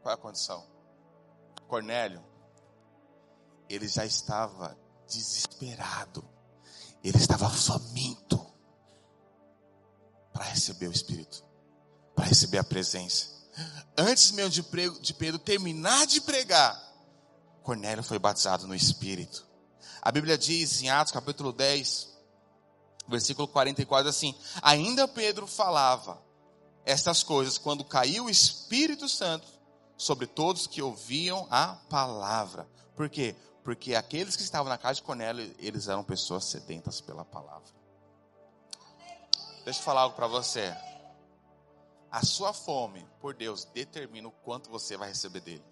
Qual 0.03 0.11
é 0.11 0.15
a 0.15 0.17
condição? 0.17 0.65
Cornélio, 1.67 2.23
ele 3.69 3.87
já 3.87 4.05
estava 4.05 4.77
desesperado, 5.07 6.27
ele 7.03 7.17
estava 7.17 7.49
faminto 7.49 8.45
para 10.33 10.45
receber 10.45 10.87
o 10.87 10.91
Espírito, 10.91 11.45
para 12.15 12.25
receber 12.25 12.57
a 12.57 12.63
presença. 12.63 13.27
Antes 13.97 14.31
mesmo 14.31 14.51
de, 14.51 14.99
de 14.99 15.13
Pedro 15.13 15.37
terminar 15.37 16.07
de 16.07 16.21
pregar, 16.21 16.77
Cornélio 17.63 18.03
foi 18.03 18.17
batizado 18.17 18.65
no 18.67 18.73
Espírito. 18.73 19.47
A 20.01 20.11
Bíblia 20.11 20.37
diz 20.37 20.81
em 20.81 20.89
Atos 20.89 21.11
capítulo 21.11 21.51
10, 21.51 22.09
versículo 23.07 23.47
44 23.47 24.09
assim: 24.09 24.33
Ainda 24.61 25.07
Pedro 25.07 25.45
falava 25.45 26.21
estas 26.85 27.21
coisas 27.21 27.57
quando 27.57 27.83
caiu 27.83 28.25
o 28.25 28.29
Espírito 28.29 29.07
Santo 29.09 29.47
sobre 29.97 30.25
todos 30.25 30.65
que 30.65 30.81
ouviam 30.81 31.47
a 31.51 31.75
palavra. 31.89 32.67
Por 32.95 33.09
quê? 33.09 33.35
Porque 33.63 33.95
aqueles 33.95 34.35
que 34.35 34.41
estavam 34.41 34.69
na 34.69 34.77
casa 34.77 34.95
de 34.95 35.03
Cornélio, 35.03 35.55
eles 35.59 35.87
eram 35.87 36.03
pessoas 36.03 36.45
sedentas 36.45 37.01
pela 37.01 37.25
palavra. 37.25 37.69
Deixa 39.63 39.79
eu 39.79 39.83
falar 39.83 40.01
algo 40.01 40.15
para 40.15 40.27
você. 40.27 40.75
A 42.11 42.25
sua 42.25 42.53
fome 42.53 43.05
por 43.19 43.35
Deus 43.35 43.65
determina 43.65 44.27
o 44.27 44.31
quanto 44.31 44.69
você 44.69 44.97
vai 44.97 45.09
receber 45.09 45.41
dele. 45.41 45.65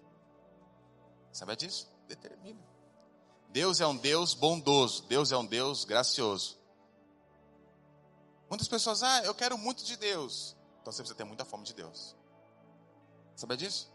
Sabe 1.32 1.56
disso? 1.56 1.88
Determina. 2.06 2.60
Deus 3.48 3.80
é 3.80 3.86
um 3.86 3.96
Deus 3.96 4.34
bondoso, 4.34 5.02
Deus 5.04 5.32
é 5.32 5.36
um 5.36 5.44
Deus 5.44 5.84
gracioso. 5.84 6.58
Muitas 8.48 8.68
pessoas, 8.68 9.02
ah, 9.02 9.24
eu 9.24 9.34
quero 9.34 9.58
muito 9.58 9.84
de 9.84 9.96
Deus. 9.96 10.56
Então 10.80 10.92
você 10.92 11.02
precisa 11.02 11.16
ter 11.16 11.24
muita 11.24 11.44
fome 11.44 11.64
de 11.64 11.74
Deus. 11.74 12.14
Sabe 13.34 13.56
disso? 13.56 13.90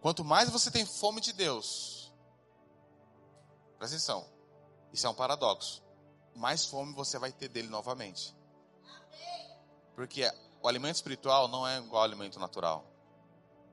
Quanto 0.00 0.24
mais 0.24 0.50
você 0.50 0.70
tem 0.70 0.84
fome 0.84 1.20
de 1.20 1.32
Deus, 1.32 1.95
Presta 3.78 3.96
atenção. 3.96 4.26
Isso 4.92 5.06
é 5.06 5.10
um 5.10 5.14
paradoxo. 5.14 5.82
Mais 6.34 6.66
fome 6.66 6.92
você 6.94 7.18
vai 7.18 7.32
ter 7.32 7.48
dele 7.48 7.68
novamente. 7.68 8.34
Porque 9.94 10.30
o 10.62 10.68
alimento 10.68 10.96
espiritual 10.96 11.48
não 11.48 11.66
é 11.66 11.78
igual 11.78 12.02
ao 12.02 12.04
alimento 12.04 12.38
natural. 12.38 12.84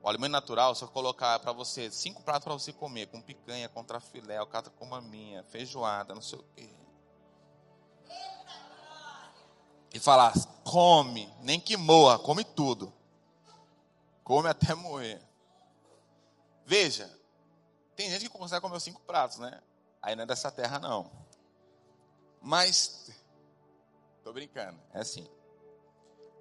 O 0.02 0.08
alimento 0.08 0.32
natural, 0.32 0.74
se 0.74 0.82
eu 0.82 0.88
colocar 0.88 1.38
para 1.40 1.52
você 1.52 1.90
cinco 1.90 2.22
pratos 2.22 2.44
para 2.44 2.52
você 2.52 2.72
comer, 2.72 3.06
com 3.06 3.22
picanha, 3.22 3.68
contra 3.68 4.00
filé, 4.00 4.36
alcatra 4.36 4.70
com 4.70 4.84
maminha, 4.84 5.42
feijoada, 5.44 6.14
não 6.14 6.20
sei 6.20 6.38
o 6.38 6.44
quê. 6.54 6.70
E 9.94 9.98
falar, 9.98 10.34
come, 10.62 11.32
nem 11.40 11.58
que 11.58 11.76
moa, 11.76 12.18
come 12.18 12.44
tudo. 12.44 12.92
Come 14.22 14.48
até 14.48 14.74
morrer. 14.74 15.22
Veja, 16.66 17.10
tem 17.94 18.10
gente 18.10 18.22
que 18.22 18.28
consegue 18.28 18.60
comer 18.60 18.76
os 18.76 18.82
cinco 18.82 19.00
pratos, 19.02 19.38
né? 19.38 19.62
Aí 20.04 20.14
não 20.14 20.24
é 20.24 20.26
dessa 20.26 20.50
terra, 20.52 20.78
não. 20.78 21.10
Mas 22.40 23.10
Tô 24.24 24.32
brincando, 24.32 24.80
é 24.94 25.00
assim. 25.00 25.28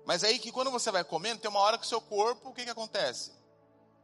Mas 0.06 0.24
aí 0.24 0.40
que 0.40 0.54
quando 0.54 0.72
você 0.72 0.90
vai 0.90 1.04
comendo, 1.04 1.42
tem 1.42 1.52
uma 1.52 1.60
hora 1.60 1.78
que 1.78 1.86
o 1.86 1.88
seu 1.88 2.00
corpo, 2.00 2.50
o 2.50 2.54
que 2.54 2.64
que 2.64 2.70
acontece? 2.70 3.34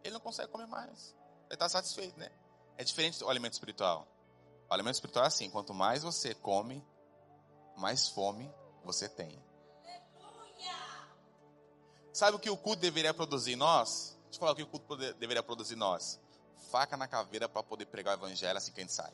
Ele 0.04 0.14
não 0.14 0.20
consegue 0.20 0.52
comer 0.52 0.68
mais. 0.68 1.16
Ele 1.46 1.54
está 1.54 1.70
satisfeito, 1.70 2.20
né? 2.20 2.30
É 2.78 2.84
diferente 2.84 3.20
do 3.20 3.30
alimento 3.30 3.54
espiritual. 3.54 4.06
O 4.70 4.74
alimento 4.74 4.96
espiritual 4.96 5.24
é 5.24 5.28
assim: 5.30 5.50
quanto 5.50 5.74
mais 5.74 6.04
você 6.04 6.36
come, 6.36 6.86
mais 7.78 8.10
fome 8.10 8.54
você 8.84 9.08
tem. 9.08 9.42
Sabe 12.12 12.36
o 12.36 12.40
que 12.40 12.50
o 12.50 12.58
culto 12.58 12.82
deveria 12.82 13.14
produzir 13.14 13.54
em 13.54 13.56
nós? 13.56 14.18
Deixa 14.24 14.36
eu 14.36 14.40
falar 14.40 14.52
o 14.52 14.56
que 14.56 14.64
o 14.64 14.68
culto 14.68 14.98
deveria 15.14 15.42
produzir 15.42 15.76
em 15.76 15.78
nós. 15.78 16.20
Faca 16.70 16.98
na 16.98 17.08
caveira 17.08 17.48
para 17.48 17.64
poder 17.64 17.86
pregar 17.86 18.18
o 18.18 18.20
evangelho 18.20 18.58
assim 18.58 18.74
que 18.74 18.82
a 18.82 18.84
gente 18.84 18.94
sai. 18.94 19.14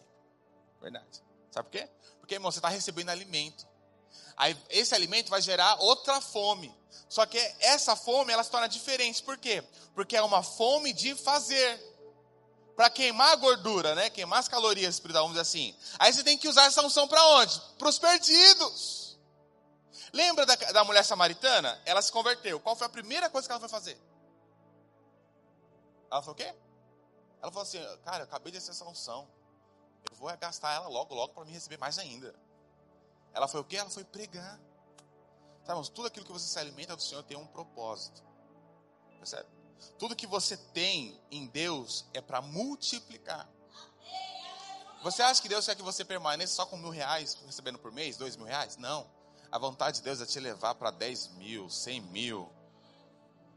Verdade. 0.85 1.23
Sabe 1.49 1.67
por 1.67 1.71
quê? 1.71 1.89
Porque, 2.19 2.35
irmão, 2.35 2.51
você 2.51 2.59
está 2.59 2.69
recebendo 2.69 3.09
alimento. 3.09 3.67
Aí, 4.37 4.55
esse 4.69 4.93
alimento 4.93 5.31
vai 5.31 5.41
gerar 5.41 5.81
outra 5.81 6.21
fome. 6.21 6.71
Só 7.09 7.25
que 7.25 7.39
essa 7.59 7.95
fome, 7.95 8.31
ela 8.31 8.43
se 8.43 8.51
torna 8.51 8.67
diferente. 8.67 9.23
Por 9.23 9.35
quê? 9.35 9.63
Porque 9.95 10.15
é 10.15 10.21
uma 10.21 10.43
fome 10.43 10.93
de 10.93 11.15
fazer. 11.15 11.81
Para 12.75 12.87
queimar 12.91 13.31
a 13.31 13.35
gordura, 13.35 13.95
né? 13.95 14.11
Queimar 14.11 14.37
as 14.37 14.47
calorias 14.47 14.93
espirituais, 14.93 15.23
vamos 15.23 15.39
dizer 15.39 15.41
assim. 15.41 15.75
Aí 15.97 16.13
você 16.13 16.23
tem 16.23 16.37
que 16.37 16.47
usar 16.47 16.65
essa 16.65 16.85
unção 16.85 17.07
para 17.07 17.25
onde? 17.29 17.59
Para 17.79 17.89
os 17.89 17.97
perdidos. 17.97 19.17
Lembra 20.13 20.45
da, 20.45 20.55
da 20.55 20.83
mulher 20.83 21.03
samaritana? 21.03 21.81
Ela 21.83 22.01
se 22.03 22.11
converteu. 22.11 22.59
Qual 22.59 22.75
foi 22.75 22.85
a 22.85 22.91
primeira 22.91 23.27
coisa 23.27 23.47
que 23.47 23.51
ela 23.51 23.59
foi 23.59 23.69
fazer? 23.69 23.99
Ela 26.11 26.21
falou 26.21 26.33
o 26.33 26.37
quê? 26.37 26.53
Ela 27.41 27.51
falou 27.51 27.63
assim, 27.63 27.79
cara, 28.03 28.19
eu 28.19 28.25
acabei 28.25 28.51
de 28.51 28.59
receber 28.59 28.73
essa 28.75 28.85
unção. 28.85 29.27
Eu 30.11 30.17
vou 30.17 30.35
gastar 30.37 30.73
ela 30.73 30.87
logo, 30.87 31.13
logo 31.13 31.33
para 31.33 31.45
me 31.45 31.51
receber 31.51 31.77
mais 31.77 31.97
ainda. 31.97 32.33
Ela 33.33 33.47
foi 33.47 33.59
o 33.59 33.63
quê? 33.63 33.77
Ela 33.77 33.89
foi 33.89 34.03
pregar. 34.03 34.59
Sabe, 35.65 35.89
tudo 35.91 36.07
aquilo 36.07 36.25
que 36.25 36.31
você 36.31 36.47
se 36.47 36.59
alimenta 36.59 36.95
do 36.95 37.01
Senhor 37.01 37.23
tem 37.23 37.37
um 37.37 37.47
propósito. 37.47 38.23
Percebe? 39.17 39.49
Tudo 39.97 40.15
que 40.15 40.27
você 40.27 40.55
tem 40.55 41.19
em 41.31 41.47
Deus 41.47 42.05
é 42.13 42.21
para 42.21 42.41
multiplicar. 42.41 43.49
Você 45.03 45.21
acha 45.21 45.41
que 45.41 45.49
Deus 45.49 45.65
quer 45.65 45.75
que 45.75 45.83
você 45.83 46.03
permaneça 46.03 46.53
só 46.53 46.65
com 46.65 46.77
mil 46.77 46.89
reais 46.89 47.37
recebendo 47.45 47.77
por 47.77 47.91
mês, 47.91 48.17
dois 48.17 48.35
mil 48.35 48.45
reais? 48.45 48.77
Não. 48.77 49.07
A 49.51 49.57
vontade 49.57 49.97
de 49.97 50.03
Deus 50.03 50.19
é 50.19 50.25
te 50.25 50.39
levar 50.39 50.75
para 50.75 50.91
10 50.91 51.35
mil, 51.35 51.69
100 51.69 52.01
mil, 52.01 52.51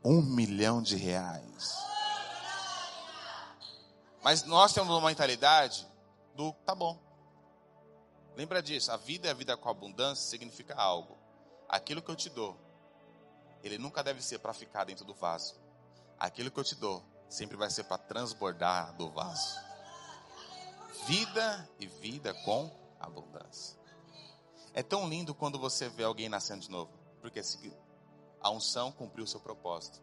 um 0.04 0.22
milhão 0.22 0.80
de 0.80 0.94
reais. 0.94 1.74
Mas 4.22 4.44
nós 4.44 4.72
temos 4.72 4.90
uma 4.90 5.08
mentalidade 5.08 5.87
do 6.38 6.52
tá 6.64 6.72
bom. 6.72 6.96
Lembra 8.36 8.62
disso, 8.62 8.92
a 8.92 8.96
vida 8.96 9.26
é 9.26 9.32
a 9.32 9.34
vida 9.34 9.56
com 9.56 9.68
abundância 9.68 10.24
significa 10.30 10.72
algo. 10.76 11.18
Aquilo 11.68 12.00
que 12.00 12.08
eu 12.08 12.14
te 12.14 12.30
dou, 12.30 12.56
ele 13.60 13.76
nunca 13.76 14.04
deve 14.04 14.22
ser 14.22 14.38
para 14.38 14.54
ficar 14.54 14.84
dentro 14.84 15.04
do 15.04 15.12
vaso. 15.12 15.60
Aquilo 16.16 16.48
que 16.48 16.60
eu 16.60 16.62
te 16.62 16.76
dou 16.76 17.02
sempre 17.28 17.56
vai 17.56 17.68
ser 17.68 17.82
para 17.84 17.98
transbordar 17.98 18.94
do 18.94 19.10
vaso. 19.10 19.58
Vida 21.06 21.68
e 21.80 21.88
vida 21.88 22.32
com 22.44 22.70
abundância. 23.00 23.76
É 24.72 24.82
tão 24.82 25.08
lindo 25.08 25.34
quando 25.34 25.58
você 25.58 25.88
vê 25.88 26.04
alguém 26.04 26.28
nascendo 26.28 26.60
de 26.60 26.70
novo, 26.70 26.92
porque 27.20 27.42
a 28.40 28.50
unção 28.50 28.92
cumpriu 28.92 29.24
o 29.24 29.28
seu 29.28 29.40
propósito. 29.40 30.00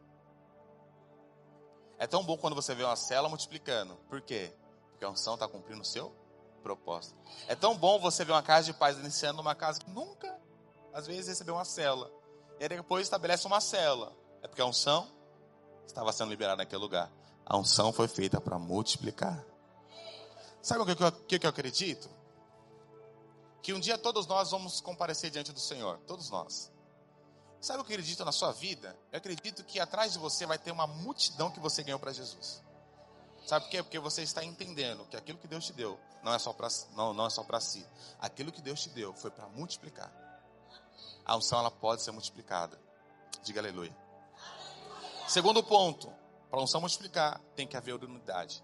É 1.98 2.06
tão 2.06 2.26
bom 2.26 2.38
quando 2.38 2.56
você 2.56 2.76
vê 2.76 2.84
uma 2.84 2.98
célula 2.98 3.30
multiplicando, 3.30 3.96
por 4.10 4.20
quê? 4.20 4.54
Porque 4.90 5.06
a 5.06 5.10
unção 5.10 5.36
está 5.36 5.48
cumprindo 5.48 5.82
o 5.82 5.86
seu 5.86 6.10
propósito. 6.10 6.25
É 7.48 7.56
tão 7.56 7.78
bom 7.78 8.00
você 8.00 8.26
ver 8.26 8.32
uma 8.32 8.44
casa 8.44 8.66
de 8.66 8.74
paz 8.74 8.98
iniciando 8.98 9.42
uma 9.42 9.54
casa 9.54 9.80
que 9.80 9.90
nunca, 9.90 10.40
às 10.94 11.06
vezes, 11.06 11.28
recebeu 11.28 11.56
uma 11.56 11.66
célula. 11.66 12.12
E 12.60 12.64
aí 12.64 12.70
depois 12.70 13.04
estabelece 13.04 13.46
uma 13.46 13.62
célula. 13.62 14.16
É 14.42 14.48
porque 14.48 14.62
a 14.62 14.66
unção 14.66 15.08
estava 15.86 16.12
sendo 16.12 16.30
liberada 16.30 16.58
naquele 16.58 16.82
lugar. 16.82 17.12
A 17.46 17.58
unção 17.58 17.94
foi 17.94 18.08
feita 18.08 18.42
para 18.42 18.58
multiplicar. 18.58 19.44
Sabe 20.62 20.82
o 20.82 20.86
que 20.86 20.92
eu, 21.04 21.40
que 21.40 21.46
eu 21.46 21.50
acredito? 21.50 22.10
que 23.66 23.74
um 23.74 23.80
dia 23.80 23.98
todos 23.98 24.28
nós 24.28 24.52
vamos 24.52 24.80
comparecer 24.80 25.32
diante 25.32 25.52
do 25.52 25.60
Senhor, 25.60 25.98
todos 26.06 26.30
nós. 26.30 26.72
Sabe 27.60 27.82
o 27.82 27.84
que 27.84 27.94
eu 27.94 27.96
acredito 27.96 28.24
na 28.24 28.32
sua 28.32 28.52
vida? 28.52 28.96
Eu 29.12 29.18
acredito 29.18 29.64
que 29.64 29.80
atrás 29.80 30.14
de 30.14 30.20
você 30.20 30.46
vai 30.46 30.60
ter 30.60 30.70
uma 30.70 30.86
multidão 30.86 31.50
que 31.50 31.60
você 31.60 31.82
ganhou 31.82 32.00
para 32.00 32.14
Jesus. 32.14 32.62
Sabe 33.46 33.66
por 33.66 33.72
quê? 33.72 33.84
Porque 33.84 34.00
você 34.00 34.24
está 34.24 34.44
entendendo 34.44 35.06
que 35.06 35.16
aquilo 35.16 35.38
que 35.38 35.48
Deus 35.48 35.66
te 35.66 35.74
deu 35.74 36.00
não 36.24 36.34
é 36.34 36.40
só 36.40 36.52
para 36.52 36.68
não, 36.96 37.14
não 37.14 37.28
é 37.28 37.30
só 37.30 37.44
para 37.44 37.60
si. 37.60 37.86
Aquilo 38.20 38.52
que 38.52 38.62
Deus 38.62 38.82
te 38.82 38.90
deu 38.90 39.14
foi 39.14 39.30
para 39.30 39.48
multiplicar. 39.50 40.12
A 41.24 41.38
unção 41.38 41.60
ela 41.60 41.70
pode 41.70 42.02
ser 42.02 42.12
multiplicada. 42.12 42.80
Diga 43.44 43.60
aleluia. 43.60 43.96
Segundo 45.28 45.64
ponto, 45.64 46.12
para 46.50 46.60
a 46.60 46.64
unção 46.64 46.82
multiplicar, 46.82 47.40
tem 47.56 47.68
que 47.68 47.78
haver 47.78 47.94
unidade. 47.94 48.64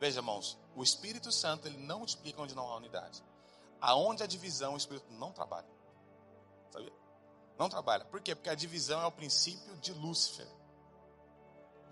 Veja, 0.00 0.18
irmãos, 0.18 0.58
o 0.74 0.82
Espírito 0.82 1.30
Santo 1.30 1.66
ele 1.66 1.78
não 1.78 1.98
multiplica 1.98 2.42
onde 2.42 2.54
não 2.54 2.68
há 2.68 2.76
unidade. 2.76 3.22
Aonde 3.80 4.24
a 4.24 4.26
divisão, 4.26 4.74
o 4.74 4.76
Espírito 4.76 5.12
não 5.12 5.32
trabalha. 5.32 5.68
Sabia? 6.70 6.92
Não 7.56 7.68
trabalha. 7.68 8.04
Por 8.04 8.20
quê? 8.20 8.34
Porque 8.34 8.50
a 8.50 8.54
divisão 8.54 9.00
é 9.00 9.06
o 9.06 9.12
princípio 9.12 9.76
de 9.76 9.92
Lúcifer. 9.92 10.48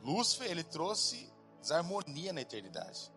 Lúcifer, 0.03 0.51
ele 0.51 0.65
trouxe 0.65 1.33
desarmonia 1.67 2.33
na 2.33 2.41
eternidade. 2.41 3.13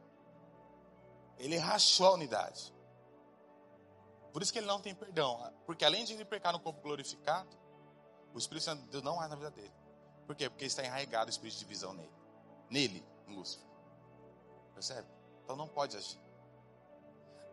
Ele 1.38 1.58
rachou 1.58 2.08
a 2.08 2.14
unidade. 2.14 2.74
Por 4.34 4.42
isso 4.42 4.52
que 4.52 4.60
ele 4.60 4.68
não 4.68 4.82
tem 4.82 4.94
perdão. 4.96 5.54
Porque 5.66 5.86
além 5.86 6.04
de 6.04 6.14
ele 6.14 6.26
pecar 6.26 6.52
no 6.52 6.60
corpo 6.60 6.82
glorificado, 6.82 7.50
o 8.34 8.38
Espírito 8.38 8.64
Santo 8.64 8.84
de 8.84 8.90
Deus 8.90 9.04
não 9.04 9.20
há 9.20 9.28
na 9.28 9.36
vida 9.36 9.52
dele. 9.52 9.74
Por 10.26 10.36
quê? 10.36 10.50
Porque 10.50 10.66
está 10.66 10.84
enraizado 10.84 11.28
o 11.28 11.30
espírito 11.30 11.54
de 11.54 11.60
divisão 11.60 11.94
nele. 11.94 12.14
Nele, 12.70 13.06
em 13.28 13.36
Lúcifer. 13.36 13.68
Percebe? 14.74 15.08
Então 15.44 15.56
não 15.56 15.68
pode 15.68 15.98
agir. 15.98 16.22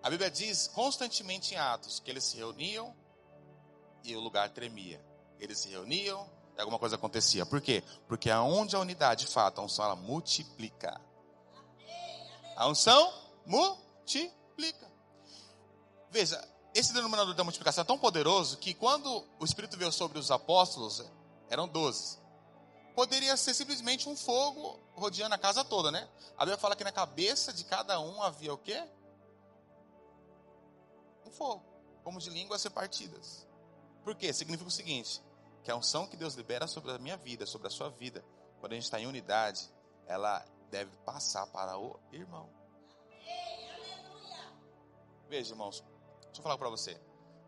A 0.03 0.11
Bíblia 0.11 0.31
diz 0.31 0.69
constantemente 0.69 1.55
em 1.55 1.57
Atos 1.57 2.01
que 2.01 2.11
eles 2.11 2.25
se 2.25 2.37
reuniam 2.37 2.95
e 4.05 4.15
o 4.15 4.21
lugar 4.21 4.51
tremia. 4.51 5.03
Eles 5.39 5.59
se 5.59 5.69
reuniam 5.69 6.31
alguma 6.59 6.79
coisa 6.79 6.97
acontecia. 6.97 7.45
Por 7.45 7.61
quê? 7.61 7.83
Porque 8.09 8.31
aonde 8.31 8.77
a 8.77 8.81
unidade, 8.81 9.27
de 9.27 9.33
fato, 9.33 9.61
a 9.61 9.65
unção 9.65 9.85
ela 9.85 9.97
multiplica. 9.97 11.01
A 12.57 12.69
unção 12.69 13.13
multiplica. 13.45 14.91
Veja, 16.11 16.43
esse 16.75 16.93
denominador 16.93 17.35
da 17.35 17.45
multiplicação 17.45 17.83
é 17.83 17.87
tão 17.87 17.99
poderoso 17.99 18.57
que 18.59 18.75
quando 18.75 19.25
o 19.39 19.45
Espírito 19.45 19.77
veio 19.77 19.93
sobre 19.93 20.19
os 20.19 20.31
apóstolos, 20.31 21.05
eram 21.49 21.69
doze. 21.69 22.19
Poderia 22.95 23.37
ser 23.37 23.53
simplesmente 23.53 24.09
um 24.09 24.17
fogo 24.17 24.81
rodeando 24.95 25.35
a 25.35 25.39
casa 25.39 25.63
toda, 25.63 25.91
né? 25.91 26.09
A 26.37 26.41
Bíblia 26.41 26.57
fala 26.57 26.75
que 26.75 26.85
na 26.85 26.93
cabeça 26.93 27.53
de 27.53 27.65
cada 27.65 28.01
um 28.01 28.23
havia 28.23 28.55
o 28.55 28.59
quê? 28.59 28.83
um 31.27 31.31
fogo, 31.31 31.63
como 32.03 32.21
de 32.21 32.31
línguas 32.31 32.63
repartidas. 32.63 33.47
Por 34.05 34.15
quê? 34.15 34.33
Significa 34.33 34.69
o 34.69 34.73
seguinte: 34.73 35.21
que 35.67 35.73
a 35.73 35.75
unção 35.75 36.07
que 36.07 36.17
Deus 36.17 36.35
libera 36.35 36.69
sobre 36.69 36.93
a 36.93 36.99
minha 36.99 37.17
vida, 37.17 37.45
sobre 37.45 37.67
a 37.67 37.71
sua 37.73 37.91
vida, 37.91 38.25
quando 38.61 38.71
a 38.71 38.75
gente 38.77 38.85
está 38.85 39.01
em 39.01 39.07
unidade, 39.09 39.69
ela 40.07 40.47
deve 40.71 40.97
passar 40.99 41.45
para 41.49 41.77
o 41.77 41.99
irmão. 42.13 42.49
Veja, 45.29 45.55
irmãos, 45.55 45.83
deixa 46.27 46.39
eu 46.39 46.43
falar 46.45 46.57
para 46.57 46.69
você. 46.69 46.97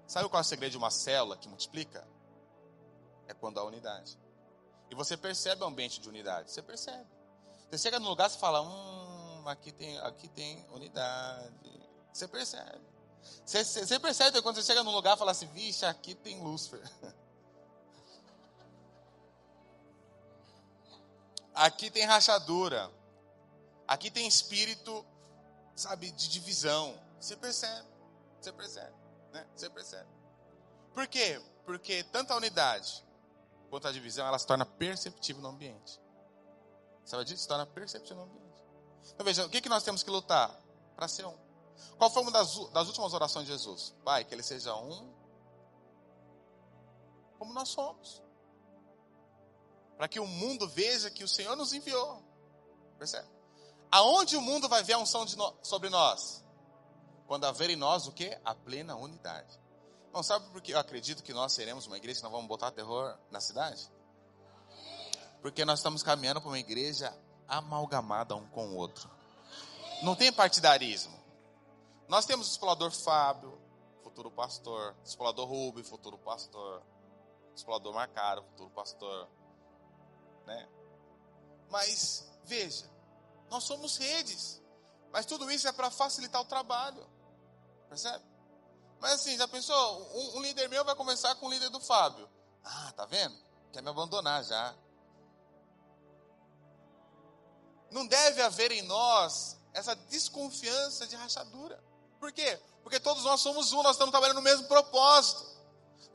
Sabe 0.09 0.29
qual 0.29 0.41
é 0.41 0.43
o 0.43 0.45
segredo 0.45 0.73
de 0.73 0.77
uma 0.79 0.91
célula 0.91 1.37
que 1.37 1.49
multiplica? 1.49 2.09
É 3.29 3.35
quando 3.35 3.61
há 3.61 3.65
unidade. 3.65 4.19
E 4.91 4.97
você 4.97 5.17
percebe 5.17 5.63
o 5.63 5.67
ambiente 5.69 6.01
de 6.01 6.09
unidade. 6.09 6.51
Você 6.51 6.61
percebe. 6.61 7.09
Você 7.71 7.79
chega 7.79 8.01
no 8.01 8.09
lugar 8.09 8.29
e 8.29 8.37
fala, 8.37 8.63
hum, 8.63 9.45
aqui 9.47 9.71
tem, 9.71 9.97
aqui 9.99 10.27
tem 10.27 10.67
unidade. 10.73 11.89
Você 12.13 12.27
percebe. 12.27 12.85
Você, 13.47 13.63
você 13.63 14.01
percebe 14.01 14.43
quando 14.43 14.57
você 14.57 14.65
chega 14.65 14.83
num 14.83 14.91
lugar 14.91 15.15
e 15.15 15.19
fala 15.21 15.31
assim, 15.31 15.47
vixe, 15.47 15.87
aqui 15.87 16.17
tem 16.17 16.43
Lúcifer. 16.43 16.83
Aqui 21.59 21.91
tem 21.91 22.05
rachadura. 22.05 22.89
Aqui 23.87 24.11
tem 24.11 24.29
espírito, 24.29 25.05
sabe, 25.75 26.11
de 26.13 26.29
divisão. 26.29 26.97
Você 27.19 27.37
percebe. 27.37 27.89
Você 28.41 28.53
percebe. 28.53 28.95
Né? 29.33 29.47
Você 29.57 29.69
percebe. 29.69 30.09
Por 30.95 31.09
quê? 31.09 31.43
Porque 31.65 32.05
tanto 32.05 32.33
a 32.33 32.37
unidade 32.37 33.05
quanto 33.69 33.89
a 33.89 33.93
divisão, 33.93 34.27
ela 34.27 34.39
se 34.39 34.47
torna 34.47 34.65
perceptível 34.65 35.43
no 35.43 35.49
ambiente. 35.49 36.01
Sabe 37.05 37.25
disso? 37.25 37.43
Se 37.43 37.49
torna 37.49 37.67
perceptível 37.67 38.25
no 38.25 38.31
ambiente. 38.31 38.65
Então 39.13 39.25
veja, 39.25 39.45
o 39.45 39.51
que, 39.51 39.61
que 39.61 39.69
nós 39.69 39.83
temos 39.83 40.05
que 40.05 40.11
lutar? 40.11 40.57
Para 40.95 41.09
ser 41.09 41.27
um. 41.27 41.37
Qual 41.99 42.09
foi 42.09 42.23
uma 42.23 42.31
das, 42.31 42.57
das 42.71 42.87
últimas 42.87 43.13
orações 43.13 43.47
de 43.47 43.53
Jesus? 43.53 43.95
Pai, 44.05 44.25
que 44.25 44.33
ele 44.33 44.43
seja 44.45 44.77
um 44.77 45.13
como 47.37 47.53
nós 47.53 47.69
somos. 47.69 48.23
Para 49.99 50.09
que 50.09 50.21
o 50.21 50.27
mundo 50.27 50.69
veja 50.69 51.11
que 51.11 51.25
o 51.25 51.29
Senhor 51.29 51.57
nos 51.57 51.73
enviou. 51.73 52.23
Percebe? 52.97 53.29
Aonde 53.91 54.37
o 54.37 54.41
mundo 54.41 54.69
vai 54.69 54.83
ver 54.85 54.93
a 54.93 54.99
unção 54.99 55.25
no, 55.25 55.55
sobre 55.61 55.91
nós? 55.91 56.45
Quando 57.27 57.45
haver 57.45 57.69
em 57.69 57.77
nós 57.77 58.07
o 58.07 58.13
que? 58.13 58.39
A 58.45 58.55
plena 58.55 58.95
unidade. 58.95 59.59
Não, 60.13 60.23
sabe 60.23 60.49
por 60.51 60.63
que 60.63 60.73
eu 60.73 60.79
acredito 60.79 61.23
que 61.23 61.33
nós 61.33 61.53
seremos 61.53 61.87
uma 61.87 61.97
igreja 61.97 62.21
que 62.21 62.23
nós 62.23 62.33
vamos 62.33 62.47
botar 62.47 62.71
terror 62.71 63.19
na 63.31 63.41
cidade? 63.41 63.91
Porque 65.43 65.65
nós 65.65 65.81
estamos 65.81 66.03
caminhando 66.03 66.41
para 66.41 66.49
uma 66.49 66.59
igreja 66.59 67.13
amalgamada 67.47 68.37
um 68.37 68.47
com 68.49 68.69
o 68.69 68.77
outro. 68.77 69.11
Não 70.03 70.15
tem 70.15 70.33
partidarismo. 70.33 71.19
Nós 72.07 72.25
temos 72.25 72.47
o 72.47 72.51
explorador 72.53 72.93
Fábio, 72.93 73.59
futuro 74.03 74.31
pastor, 74.31 74.95
explorador 75.05 75.47
Rubem, 75.47 75.83
futuro 75.83 76.17
pastor, 76.19 76.83
explorador 77.55 77.93
Marcaro, 77.93 78.43
futuro 78.45 78.71
pastor, 78.71 79.29
né? 80.49 80.69
Mas 81.71 82.27
veja, 82.45 82.91
nós 83.51 83.65
somos 83.65 83.97
redes. 83.97 84.61
Mas 85.13 85.27
tudo 85.27 85.51
isso 85.51 85.69
é 85.69 85.73
para 85.73 85.91
facilitar 85.91 86.41
o 86.41 86.47
trabalho. 86.47 87.07
Percebe? 87.89 88.25
Mas 89.01 89.13
assim, 89.13 89.37
já 89.37 89.47
pensou? 89.47 90.03
Um, 90.15 90.39
um, 90.39 90.43
líder 90.43 90.69
meu 90.69 90.85
vai 90.85 90.95
começar 90.95 91.35
com 91.37 91.47
o 91.47 91.51
líder 91.51 91.71
do 91.71 91.81
Fábio. 91.81 92.29
Ah, 92.65 92.93
tá 92.97 93.07
vendo? 93.07 93.37
Quer 93.73 93.83
me 93.83 93.91
abandonar 93.91 94.43
já. 94.45 94.75
Não 97.91 98.07
deve 98.07 98.43
haver 98.43 98.73
em 98.73 98.83
nós 98.83 99.57
essa 99.73 99.95
desconfiança 99.95 101.07
de 101.07 101.17
rachadura. 101.17 101.83
Por 102.19 102.33
quê? 102.33 102.61
Porque 102.83 102.99
todos 102.99 103.23
nós 103.25 103.41
somos 103.41 103.73
um, 103.73 103.83
nós 103.83 103.93
estamos 103.93 104.11
trabalhando 104.11 104.39
no 104.39 104.43
mesmo 104.43 104.67
propósito. 104.67 105.48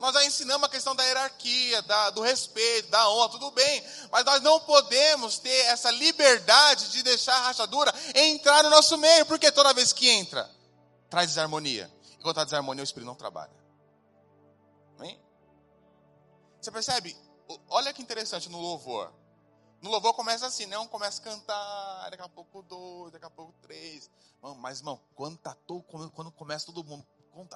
Nós 0.04 0.12
já 0.12 0.24
ensinamos 0.26 0.66
a 0.66 0.70
questão 0.70 0.94
da 0.94 1.02
hierarquia, 1.02 1.80
da, 1.80 2.10
do 2.10 2.20
respeito, 2.20 2.90
da 2.90 3.08
honra, 3.08 3.30
tudo 3.30 3.50
bem. 3.52 3.82
Mas 4.12 4.22
nós 4.22 4.42
não 4.42 4.60
podemos 4.60 5.38
ter 5.38 5.64
essa 5.64 5.90
liberdade 5.90 6.90
de 6.90 7.02
deixar 7.02 7.34
a 7.36 7.40
rachadura 7.40 7.90
entrar 8.14 8.62
no 8.62 8.68
nosso 8.68 8.98
meio. 8.98 9.24
Porque 9.24 9.50
toda 9.50 9.72
vez 9.72 9.94
que 9.94 10.06
entra, 10.10 10.46
traz 11.08 11.28
desarmonia. 11.28 11.90
Enquanto 12.18 12.36
a 12.36 12.44
desarmonia, 12.44 12.82
o 12.82 12.84
Espírito 12.84 13.06
não 13.06 13.14
trabalha. 13.14 13.54
Amém? 14.98 15.18
Você 16.60 16.70
percebe? 16.70 17.16
Olha 17.70 17.90
que 17.90 18.02
interessante 18.02 18.50
no 18.50 18.60
louvor. 18.60 19.10
No 19.80 19.88
louvor 19.88 20.12
começa 20.12 20.46
assim, 20.46 20.66
né? 20.66 20.78
Um 20.78 20.86
começa 20.86 21.18
a 21.22 21.24
cantar, 21.24 22.10
daqui 22.10 22.22
a 22.22 22.28
pouco 22.28 22.60
dois, 22.60 23.10
daqui 23.10 23.24
a 23.24 23.30
pouco 23.30 23.54
três. 23.62 24.10
Mas, 24.58 24.80
irmão, 24.80 25.00
quando, 25.14 25.38
tá 25.38 25.56
todo, 25.66 25.82
quando 25.82 26.30
começa 26.30 26.66
todo 26.66 26.84
mundo, 26.84 27.06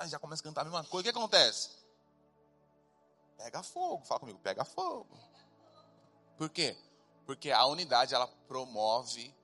já 0.07 0.19
começa 0.19 0.41
a 0.41 0.45
cantar 0.45 0.63
a 0.63 0.65
mesma 0.65 0.85
coisa, 0.85 1.11
o 1.11 1.13
que 1.13 1.19
acontece? 1.19 1.88
Pega 3.39 3.63
fogo, 3.63 4.05
fala 4.05 4.21
comigo, 4.21 4.39
pega 4.41 4.65
fogo. 4.65 5.17
Por 6.37 6.51
quê? 6.51 6.77
Porque 7.25 7.51
a 7.51 7.65
unidade, 7.67 8.15
ela 8.15 8.27
promove 8.49 9.35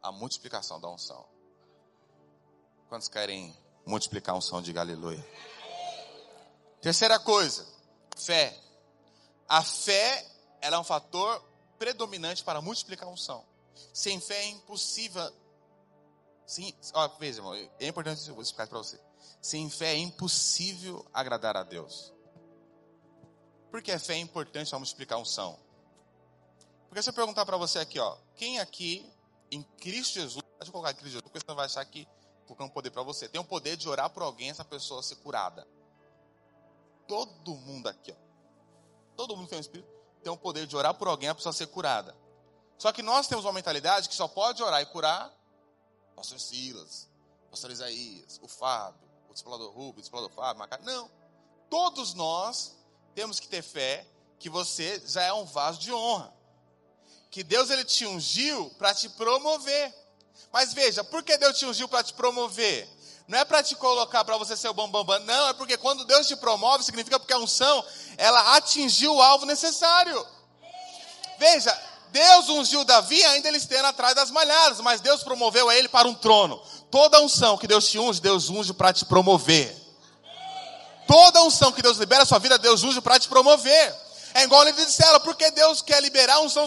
a 0.00 0.12
multiplicação 0.12 0.80
da 0.80 0.88
unção. 0.88 1.26
Quantos 2.88 3.08
querem 3.08 3.54
multiplicar 3.84 4.34
a 4.34 4.38
unção? 4.38 4.62
de 4.62 4.76
aleluia. 4.78 5.24
Terceira 6.80 7.18
coisa, 7.18 7.66
fé. 8.16 8.56
A 9.48 9.62
fé 9.62 10.24
ela 10.60 10.76
é 10.76 10.80
um 10.80 10.84
fator 10.84 11.42
predominante 11.78 12.44
para 12.44 12.60
multiplicar 12.60 13.08
a 13.08 13.10
unção. 13.10 13.44
Sem 13.92 14.20
fé 14.20 14.44
é 14.44 14.48
impossível. 14.48 15.32
Sim, 16.46 16.72
ó, 16.94 17.08
veja, 17.18 17.40
irmão, 17.40 17.54
é 17.54 17.88
importante 17.88 18.28
eu 18.28 18.40
explicar 18.40 18.68
para 18.68 18.78
você. 18.78 19.00
Sem 19.42 19.68
fé 19.68 19.94
é 19.94 19.98
impossível 19.98 21.04
agradar 21.12 21.56
a 21.56 21.64
Deus. 21.64 22.15
Por 23.76 23.82
que 23.82 23.92
a 23.92 23.98
fé 23.98 24.14
é 24.14 24.18
importante 24.20 24.70
para 24.70 24.78
multiplicar 24.78 25.18
a 25.18 25.20
unção? 25.20 25.58
Porque 26.88 27.02
se 27.02 27.10
eu 27.10 27.12
perguntar 27.12 27.44
para 27.44 27.58
você 27.58 27.78
aqui, 27.78 27.98
ó, 27.98 28.16
quem 28.34 28.58
aqui 28.58 29.06
em 29.50 29.62
Cristo 29.62 30.14
Jesus, 30.14 30.42
deixa 30.58 30.68
eu 30.68 30.72
colocar 30.72 30.92
em 30.92 30.94
Cristo 30.94 31.08
Jesus, 31.08 31.22
porque 31.24 31.38
você 31.38 31.44
não 31.46 31.54
vai 31.54 31.66
achar 31.66 31.84
que 31.84 32.08
colocando 32.46 32.70
poder 32.70 32.90
para 32.90 33.02
você, 33.02 33.28
tem 33.28 33.38
o 33.38 33.44
poder 33.44 33.76
de 33.76 33.86
orar 33.86 34.08
por 34.08 34.22
alguém, 34.22 34.48
essa 34.48 34.64
pessoa 34.64 35.02
ser 35.02 35.16
curada. 35.16 35.68
Todo 37.06 37.54
mundo 37.54 37.86
aqui, 37.88 38.12
ó, 38.12 39.14
todo 39.14 39.36
mundo 39.36 39.46
tem 39.46 39.58
um 39.58 39.60
espírito, 39.60 39.90
tem 40.22 40.32
o 40.32 40.38
poder 40.38 40.66
de 40.66 40.74
orar 40.74 40.94
por 40.94 41.08
alguém, 41.08 41.28
a 41.28 41.34
pessoa 41.34 41.52
ser 41.52 41.66
curada. 41.66 42.16
Só 42.78 42.90
que 42.92 43.02
nós 43.02 43.28
temos 43.28 43.44
uma 43.44 43.52
mentalidade 43.52 44.08
que 44.08 44.14
só 44.14 44.26
pode 44.26 44.62
orar 44.62 44.80
e 44.80 44.86
curar 44.86 45.30
pastor 46.14 46.40
Silas, 46.40 47.10
pastor 47.50 47.70
Isaías, 47.70 48.40
o 48.42 48.48
Fábio, 48.48 49.06
o 49.28 49.34
discipulador 49.34 49.70
Rubens, 49.70 49.96
o 49.96 50.00
discipulador 50.00 50.30
Fábio, 50.30 50.60
Macaco. 50.60 50.82
Não. 50.82 51.10
Todos 51.68 52.14
nós 52.14 52.74
temos 53.16 53.40
que 53.40 53.48
ter 53.48 53.62
fé 53.62 54.06
que 54.38 54.50
você 54.50 55.02
já 55.06 55.22
é 55.22 55.32
um 55.32 55.46
vaso 55.46 55.80
de 55.80 55.90
honra. 55.90 56.30
Que 57.30 57.42
Deus 57.42 57.70
ele 57.70 57.82
te 57.82 58.04
ungiu 58.04 58.68
para 58.78 58.92
te 58.92 59.08
promover. 59.08 59.92
Mas 60.52 60.74
veja, 60.74 61.02
por 61.02 61.22
que 61.22 61.38
Deus 61.38 61.58
te 61.58 61.64
ungiu 61.64 61.88
para 61.88 62.04
te 62.04 62.12
promover? 62.12 62.86
Não 63.26 63.38
é 63.38 63.44
para 63.44 63.62
te 63.62 63.74
colocar 63.74 64.22
para 64.22 64.36
você 64.36 64.54
ser 64.54 64.68
o 64.68 64.74
bambambam, 64.74 65.18
bam, 65.18 65.18
bam. 65.18 65.24
não, 65.24 65.48
é 65.48 65.54
porque 65.54 65.78
quando 65.78 66.04
Deus 66.04 66.28
te 66.28 66.36
promove, 66.36 66.84
significa 66.84 67.18
porque 67.18 67.32
a 67.32 67.38
unção, 67.38 67.82
ela 68.18 68.54
atingiu 68.54 69.14
o 69.14 69.22
alvo 69.22 69.46
necessário. 69.46 70.24
Veja, 71.38 71.74
Deus 72.12 72.50
ungiu 72.50 72.84
Davi 72.84 73.24
ainda 73.24 73.48
ele 73.48 73.56
estendo 73.56 73.86
atrás 73.86 74.14
das 74.14 74.30
malhadas, 74.30 74.78
mas 74.80 75.00
Deus 75.00 75.22
promoveu 75.22 75.70
a 75.70 75.74
ele 75.76 75.88
para 75.88 76.06
um 76.06 76.14
trono. 76.14 76.62
Toda 76.90 77.20
unção 77.22 77.56
que 77.56 77.66
Deus 77.66 77.88
te 77.88 77.98
unge, 77.98 78.20
Deus 78.20 78.50
unge 78.50 78.74
para 78.74 78.92
te 78.92 79.06
promover. 79.06 79.85
Toda 81.06 81.42
unção 81.42 81.72
que 81.72 81.82
Deus 81.82 81.98
libera 81.98 82.22
a 82.22 82.26
sua 82.26 82.38
vida, 82.38 82.58
Deus 82.58 82.82
unge 82.82 83.00
para 83.00 83.18
te 83.18 83.28
promover. 83.28 84.06
É 84.36 84.42
igual 84.42 84.60
o 84.60 84.64
líder 84.64 84.84
de 84.84 84.92
célula. 84.92 85.18
Por 85.20 85.34
que 85.34 85.50
Deus 85.50 85.80
quer 85.80 85.98
liberar 86.02 86.34
a 86.34 86.40
unção 86.40 86.66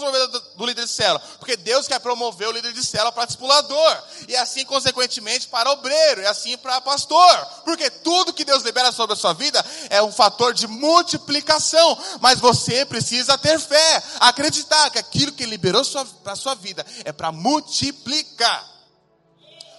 do 0.56 0.65
líder 0.65 0.86
de 0.86 0.91
célula? 0.91 1.21
Porque 1.38 1.56
Deus 1.56 1.88
quer 1.88 1.99
promover 1.99 2.47
o 2.47 2.52
líder 2.52 2.73
de 2.73 2.84
célula 2.84 3.12
para 3.12 3.25
discipulador. 3.25 4.04
E 4.28 4.36
assim, 4.36 4.65
consequentemente, 4.65 5.47
para 5.47 5.69
obreiro. 5.69 6.21
E 6.21 6.25
assim 6.25 6.58
para 6.58 6.82
pastor. 6.82 7.45
Porque 7.63 7.91
tudo 7.91 8.34
que 8.34 8.43
Deus 8.43 8.63
libera 8.63 8.91
sobre 8.91 9.13
a 9.13 9.15
sua 9.15 9.34
vida 9.34 9.63
é 9.91 10.02
um 10.02 10.12
fator 10.12 10.52
de 10.52 10.65
multiplicação. 10.65 11.95
Mas 12.19 12.39
você 12.39 12.86
precisa 12.86 13.38
ter 13.38 13.60
fé. 13.60 14.04
Acreditar 14.19 14.89
que 14.89 14.97
aquilo 14.97 15.32
que 15.32 15.45
liberou 15.45 15.86
para 16.23 16.34
a 16.34 16.36
sua 16.36 16.56
vida 16.56 16.84
é 17.06 17.12
para 17.12 17.32
multiplicar. 17.32 18.67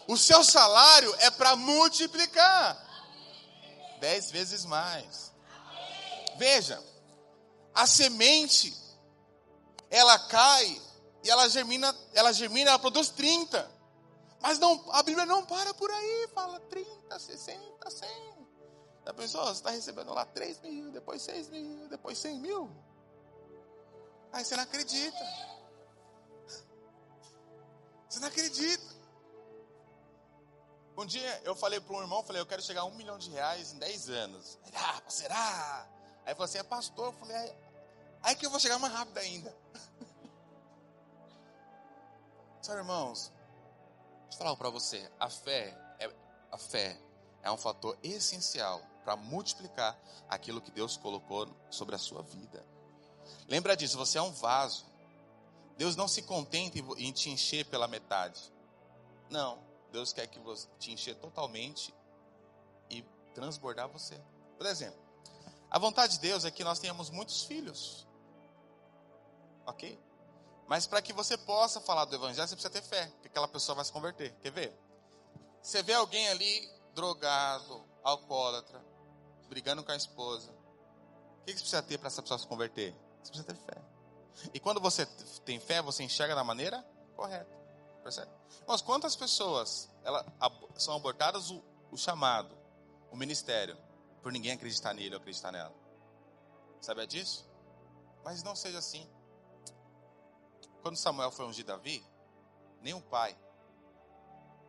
O 0.07 0.17
seu 0.17 0.45
salário 0.45 1.13
é 1.19 1.29
para 1.29 1.57
multiplicar. 1.57 2.90
Dez 4.01 4.31
vezes 4.31 4.65
mais. 4.65 5.33
Veja, 6.37 6.83
a 7.75 7.87
semente, 7.87 8.75
ela 9.91 10.19
cai 10.19 10.81
e 11.23 11.31
ela 11.31 11.49
germina, 11.49 11.95
ela 12.15 12.33
germina, 12.33 12.71
ela 12.71 12.79
produz 12.79 13.11
30. 13.11 13.71
Mas 14.41 14.59
não, 14.59 14.83
a 14.93 15.03
Bíblia 15.03 15.27
não 15.27 15.45
para 15.45 15.75
por 15.75 15.91
aí, 15.91 16.29
fala 16.35 16.59
30, 16.61 17.19
60, 17.19 17.91
100. 17.91 18.09
A 19.05 19.13
pessoa 19.13 19.53
está 19.53 19.71
recebendo 19.71 20.15
lá 20.15 20.25
3 20.25 20.61
mil, 20.61 20.91
depois 20.91 21.21
6 21.23 21.49
mil, 21.51 21.89
depois 21.89 22.19
100 22.19 22.39
mil. 22.39 22.71
Aí 24.33 24.45
você 24.45 24.57
não 24.57 24.63
acredita. 24.63 25.19
Você 28.09 28.21
não 28.21 28.29
acredita. 28.29 28.90
Um 31.01 31.07
dia 31.07 31.41
eu 31.45 31.55
falei 31.55 31.81
para 31.81 31.97
um 31.97 32.03
irmão, 32.03 32.23
falei, 32.23 32.43
eu 32.43 32.47
quero 32.47 32.61
chegar 32.61 32.83
a 32.83 32.85
um 32.85 32.95
milhão 32.95 33.17
de 33.17 33.31
reais 33.31 33.73
em 33.73 33.79
10 33.79 34.11
anos. 34.11 34.59
Ele, 34.67 34.77
ah, 34.77 35.01
será? 35.09 35.89
Aí 36.27 36.35
falou 36.35 36.45
assim, 36.45 36.59
é 36.59 36.63
pastor. 36.63 37.07
Eu 37.07 37.13
falei, 37.15 37.57
aí 38.23 38.37
que 38.37 38.45
eu 38.45 38.51
vou 38.51 38.61
chegar 38.61 38.79
mais 38.79 38.93
rápido 38.93 39.17
ainda. 39.17 39.57
Sabe, 42.61 42.81
irmãos, 42.81 43.33
deixa 44.25 44.35
eu 44.35 44.39
falar 44.41 44.55
para 44.57 44.69
você, 44.69 45.11
a 45.19 45.31
fé 45.31 45.75
é, 45.99 46.15
a 46.53 46.59
fé 46.59 47.01
é 47.43 47.51
um 47.51 47.57
fator 47.57 47.97
essencial 48.03 48.83
para 49.03 49.17
multiplicar 49.17 49.99
aquilo 50.29 50.61
que 50.61 50.71
Deus 50.71 50.99
colocou 50.99 51.49
sobre 51.71 51.95
a 51.95 51.99
sua 51.99 52.21
vida. 52.21 52.63
Lembra 53.49 53.75
disso, 53.75 53.97
você 53.97 54.19
é 54.19 54.23
um 54.23 54.33
vaso. 54.33 54.85
Deus 55.79 55.97
não 55.97 56.07
se 56.07 56.21
contenta 56.21 56.79
em 56.99 57.11
te 57.11 57.31
encher 57.31 57.65
pela 57.65 57.89
metade. 57.89 58.53
Não, 59.31 59.70
Deus 59.91 60.13
quer 60.13 60.27
que 60.27 60.39
você 60.39 60.69
te 60.79 60.93
encher 60.93 61.17
totalmente 61.17 61.95
e 62.89 63.03
transbordar 63.35 63.89
você. 63.89 64.21
Por 64.57 64.67
exemplo, 64.67 65.01
a 65.71 65.79
vontade 65.79 66.15
de 66.15 66.21
Deus 66.21 66.45
é 66.45 66.51
que 66.51 66.65
nós 66.65 66.79
tenhamos 66.79 67.11
muitos 67.11 67.45
filhos. 67.45 68.07
Ok? 69.67 69.99
Mas 70.67 70.87
para 70.87 71.03
que 71.03 71.13
você 71.13 71.37
possa 71.37 71.81
falar 71.81 72.05
do 72.05 72.15
Evangelho, 72.15 72.47
você 72.47 72.55
precisa 72.55 72.73
ter 72.73 72.83
fé, 72.83 73.13
que 73.21 73.29
aquela 73.29 73.49
pessoa 73.49 73.77
vai 73.77 73.85
se 73.85 73.93
converter. 73.93 74.35
Quer 74.41 74.53
ver? 74.53 74.79
Você 75.63 75.83
vê 75.83 75.95
alguém 75.95 76.29
ali 76.29 76.71
drogado, 76.95 77.85
alcoólatra, 78.03 78.85
brigando 79.49 79.83
com 79.83 79.93
a 79.93 79.97
esposa. 79.97 80.51
O 80.51 81.45
que 81.45 81.53
você 81.53 81.59
precisa 81.61 81.83
ter 81.83 81.99
para 81.99 82.07
essa 82.07 82.23
pessoa 82.23 82.39
se 82.39 82.47
converter? 82.47 82.95
Você 83.23 83.33
precisa 83.33 83.45
ter 83.45 83.57
fé. 83.57 83.83
E 84.55 84.61
quando 84.61 84.81
você 84.81 85.07
tem 85.45 85.59
fé, 85.61 85.83
você 85.83 86.03
enxerga 86.03 86.35
da 86.35 86.45
maneira 86.45 86.85
correta. 87.17 87.51
Percebe? 88.03 88.40
Mas 88.67 88.81
quantas 88.81 89.17
pessoas 89.17 89.89
ela, 90.05 90.25
são 90.77 90.95
abortadas 90.95 91.51
o, 91.51 91.63
o 91.91 91.97
chamado, 91.97 92.57
o 93.11 93.17
ministério, 93.17 93.77
por 94.23 94.33
ninguém 94.33 94.53
acreditar 94.53 94.95
nele 94.95 95.15
ou 95.15 95.21
acreditar 95.21 95.53
nela. 95.53 95.75
Sabia 96.81 97.07
disso? 97.07 97.49
Mas 98.25 98.43
não 98.43 98.55
seja 98.55 98.79
assim. 98.79 99.09
Quando 100.83 100.97
Samuel 100.97 101.31
foi 101.31 101.47
ungir 101.47 101.65
Davi, 101.65 102.05
nem 102.81 102.95
o 102.95 103.01
pai 103.01 103.37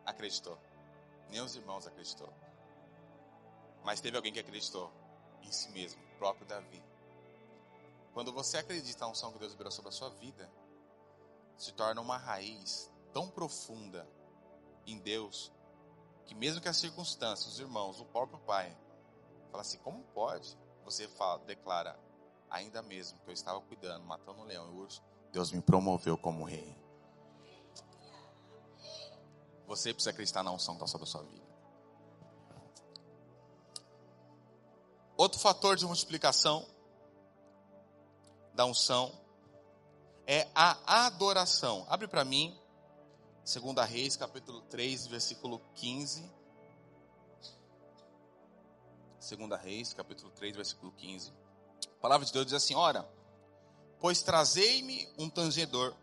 acreditou, 0.04 0.58
nem 1.28 1.40
os 1.40 1.56
irmãos 1.56 1.86
acreditou. 1.86 2.32
Mas 3.84 4.00
teve 4.00 4.16
alguém 4.16 4.32
que 4.32 4.40
acreditou 4.40 4.92
em 5.42 5.50
si 5.50 5.70
mesmo, 5.70 6.02
o 6.02 6.18
próprio 6.18 6.46
Davi. 6.46 6.82
Quando 8.12 8.32
você 8.32 8.58
acredita 8.58 9.04
na 9.04 9.10
unção 9.10 9.32
que 9.32 9.38
Deus 9.38 9.52
liberou 9.52 9.72
sobre 9.72 9.88
a 9.88 9.92
sua 9.92 10.10
vida, 10.10 10.50
se 11.56 11.72
torna 11.72 12.00
uma 12.00 12.18
raiz 12.18 12.91
tão 13.12 13.28
profunda 13.28 14.08
em 14.86 14.98
Deus, 14.98 15.52
que 16.24 16.34
mesmo 16.34 16.60
que 16.60 16.68
as 16.68 16.76
circunstâncias, 16.76 17.54
os 17.54 17.60
irmãos, 17.60 18.00
o 18.00 18.04
próprio 18.04 18.38
pai, 18.40 18.76
fala 19.50 19.62
assim, 19.62 19.78
como 19.78 20.02
pode? 20.14 20.56
Você 20.84 21.06
fala, 21.08 21.38
declara, 21.44 21.98
ainda 22.50 22.82
mesmo 22.82 23.18
que 23.20 23.28
eu 23.30 23.34
estava 23.34 23.60
cuidando, 23.60 24.04
matando 24.04 24.40
um 24.40 24.44
leão 24.44 24.66
e 24.66 24.70
um 24.70 24.78
urso, 24.78 25.02
Deus 25.32 25.50
me 25.52 25.60
promoveu 25.60 26.16
como 26.16 26.44
rei. 26.44 26.76
Você 29.66 29.94
precisa 29.94 30.10
acreditar 30.10 30.42
na 30.42 30.50
unção 30.50 30.74
que 30.74 30.82
está 30.82 30.86
sobre 30.86 31.08
a 31.08 31.10
sua 31.10 31.22
vida. 31.22 31.42
Outro 35.16 35.38
fator 35.38 35.76
de 35.76 35.86
multiplicação 35.86 36.66
da 38.52 38.64
unção 38.64 39.12
é 40.26 40.48
a 40.54 41.06
adoração. 41.06 41.86
Abre 41.88 42.08
para 42.08 42.24
mim, 42.24 42.58
2 43.44 43.74
Reis, 43.88 44.16
capítulo 44.16 44.60
3, 44.62 45.08
versículo 45.08 45.60
15. 45.74 46.30
2 49.18 49.60
Reis, 49.60 49.92
capítulo 49.92 50.30
3, 50.30 50.54
versículo 50.54 50.92
15. 50.92 51.32
A 51.98 52.00
palavra 52.00 52.24
de 52.24 52.32
Deus 52.32 52.46
diz 52.46 52.54
assim: 52.54 52.76
Ora, 52.76 53.08
pois 54.00 54.22
trazei-me 54.22 55.08
um 55.18 55.28
tangedor. 55.28 55.94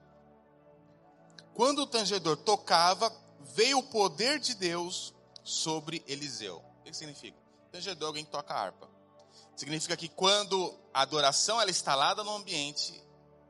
Quando 1.53 1.79
o 1.79 1.87
tangedor 1.87 2.35
tocava, 2.37 3.11
veio 3.39 3.79
o 3.79 3.83
poder 3.83 4.39
de 4.39 4.55
Deus 4.55 5.13
sobre 5.41 6.03
Eliseu. 6.07 6.63
O 6.79 6.83
que 6.83 6.93
significa? 6.93 7.37
Tangedor, 7.71 8.07
alguém 8.07 8.25
que 8.25 8.31
toca 8.31 8.53
harpa. 8.53 8.89
Significa 9.55 9.95
que 9.95 10.09
quando 10.09 10.77
a 10.93 11.01
adoração 11.01 11.59
ela 11.59 11.69
é 11.69 11.71
instalada 11.71 12.23
no 12.23 12.35
ambiente, 12.35 13.01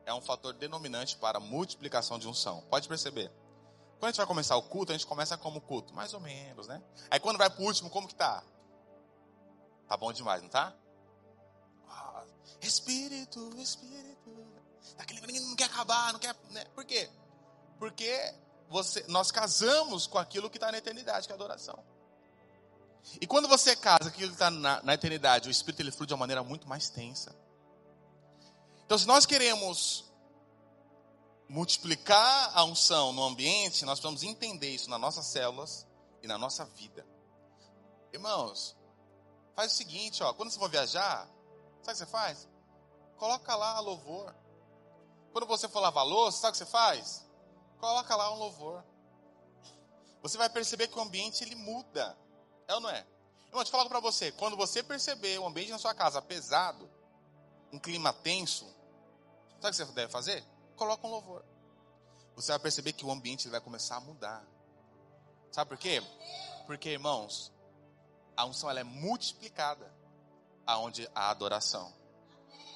é 0.05 0.13
um 0.13 0.21
fator 0.21 0.53
denominante 0.53 1.15
para 1.17 1.37
a 1.37 1.41
multiplicação 1.41 2.17
de 2.19 2.27
unção. 2.27 2.63
Pode 2.69 2.87
perceber? 2.87 3.31
Quando 3.99 4.05
a 4.05 4.11
gente 4.11 4.17
vai 4.17 4.25
começar 4.25 4.55
o 4.55 4.63
culto, 4.63 4.93
a 4.93 4.95
gente 4.95 5.05
começa 5.05 5.37
como 5.37 5.59
culto, 5.59 5.93
mais 5.93 6.13
ou 6.13 6.21
menos, 6.21 6.67
né? 6.67 6.81
Aí 7.11 7.19
quando 7.19 7.37
vai 7.37 7.49
pro 7.49 7.63
último, 7.63 7.89
como 7.89 8.07
que 8.07 8.15
tá? 8.15 8.41
Tá 9.89 9.97
bom 9.97 10.13
demais, 10.13 10.41
não 10.41 10.47
tá? 10.47 10.73
Ah, 11.89 12.23
espírito, 12.61 13.53
espírito. 13.57 14.47
Aquele 14.97 15.19
que 15.19 15.39
não 15.41 15.55
quer 15.55 15.65
acabar, 15.65 16.13
não 16.13 16.19
quer. 16.19 16.33
Né? 16.49 16.63
Por 16.73 16.85
quê? 16.85 17.09
Porque 17.77 18.33
você, 18.69 19.03
nós 19.09 19.31
casamos 19.31 20.07
com 20.07 20.17
aquilo 20.17 20.49
que 20.49 20.57
está 20.57 20.71
na 20.71 20.77
eternidade, 20.77 21.27
que 21.27 21.33
é 21.33 21.35
a 21.35 21.37
adoração. 21.37 21.83
E 23.19 23.27
quando 23.27 23.49
você 23.49 23.75
casa 23.75 24.03
com 24.03 24.07
aquilo 24.09 24.29
que 24.29 24.35
está 24.35 24.49
na, 24.49 24.81
na 24.81 24.93
eternidade, 24.93 25.49
o 25.49 25.51
espírito 25.51 25.81
ele 25.81 25.91
flui 25.91 26.07
de 26.07 26.13
uma 26.13 26.19
maneira 26.19 26.41
muito 26.41 26.69
mais 26.69 26.89
tensa. 26.89 27.35
Então, 28.85 28.97
se 28.97 29.05
nós 29.05 29.25
queremos 29.25 30.08
multiplicar 31.49 32.51
a 32.55 32.63
unção 32.63 33.11
no 33.11 33.23
ambiente, 33.23 33.83
nós 33.83 33.99
precisamos 33.99 34.23
entender 34.23 34.69
isso 34.69 34.89
nas 34.89 34.99
nossas 34.99 35.25
células 35.25 35.85
e 36.21 36.27
na 36.27 36.37
nossa 36.37 36.63
vida. 36.63 37.05
Irmãos, 38.13 38.77
faz 39.55 39.73
o 39.73 39.75
seguinte, 39.75 40.23
ó, 40.23 40.31
quando 40.33 40.51
você 40.51 40.59
for 40.59 40.69
viajar, 40.69 41.25
sabe 41.25 41.31
o 41.79 41.81
que 41.81 41.95
você 41.95 42.05
faz? 42.05 42.47
Coloca 43.17 43.55
lá 43.55 43.79
louvor. 43.79 44.33
Quando 45.33 45.47
você 45.47 45.67
for 45.67 45.79
lavar 45.79 46.05
louça, 46.05 46.39
sabe 46.39 46.49
o 46.49 46.51
que 46.53 46.57
você 46.59 46.65
faz? 46.65 47.25
Coloca 47.79 48.15
lá 48.15 48.31
um 48.33 48.37
louvor. 48.37 48.83
Você 50.21 50.37
vai 50.37 50.49
perceber 50.49 50.87
que 50.87 50.97
o 50.97 51.01
ambiente 51.01 51.43
ele 51.43 51.55
muda. 51.55 52.17
É 52.67 52.75
ou 52.75 52.81
não 52.81 52.89
é? 52.89 53.05
Irmão, 53.47 53.63
te 53.63 53.71
falo 53.71 53.89
para 53.89 53.99
você, 53.99 54.31
quando 54.33 54.55
você 54.55 54.83
perceber 54.83 55.39
o 55.39 55.47
ambiente 55.47 55.71
na 55.71 55.79
sua 55.79 55.93
casa 55.93 56.21
pesado, 56.21 56.89
um 57.71 57.79
clima 57.79 58.13
tenso, 58.13 58.65
Sabe 59.59 59.75
o 59.75 59.77
que 59.77 59.85
você 59.85 59.91
deve 59.93 60.11
fazer? 60.11 60.43
Coloca 60.79 61.05
um 61.05 61.09
louvor. 61.11 61.43
Você 62.35 62.53
vai 62.53 62.59
perceber 62.59 62.93
que 62.93 63.05
o 63.05 63.11
ambiente 63.11 63.49
vai 63.49 63.59
começar 63.59 63.97
a 63.97 63.99
mudar. 63.99 64.47
Sabe 65.51 65.67
por 65.67 65.77
quê? 65.77 66.01
Porque, 66.65 66.91
irmãos, 66.91 67.51
a 68.37 68.45
unção 68.45 68.69
ela 68.69 68.79
é 68.79 68.83
multiplicada 68.85 69.93
aonde 70.65 71.05
a 71.13 71.29
adoração. 71.31 71.93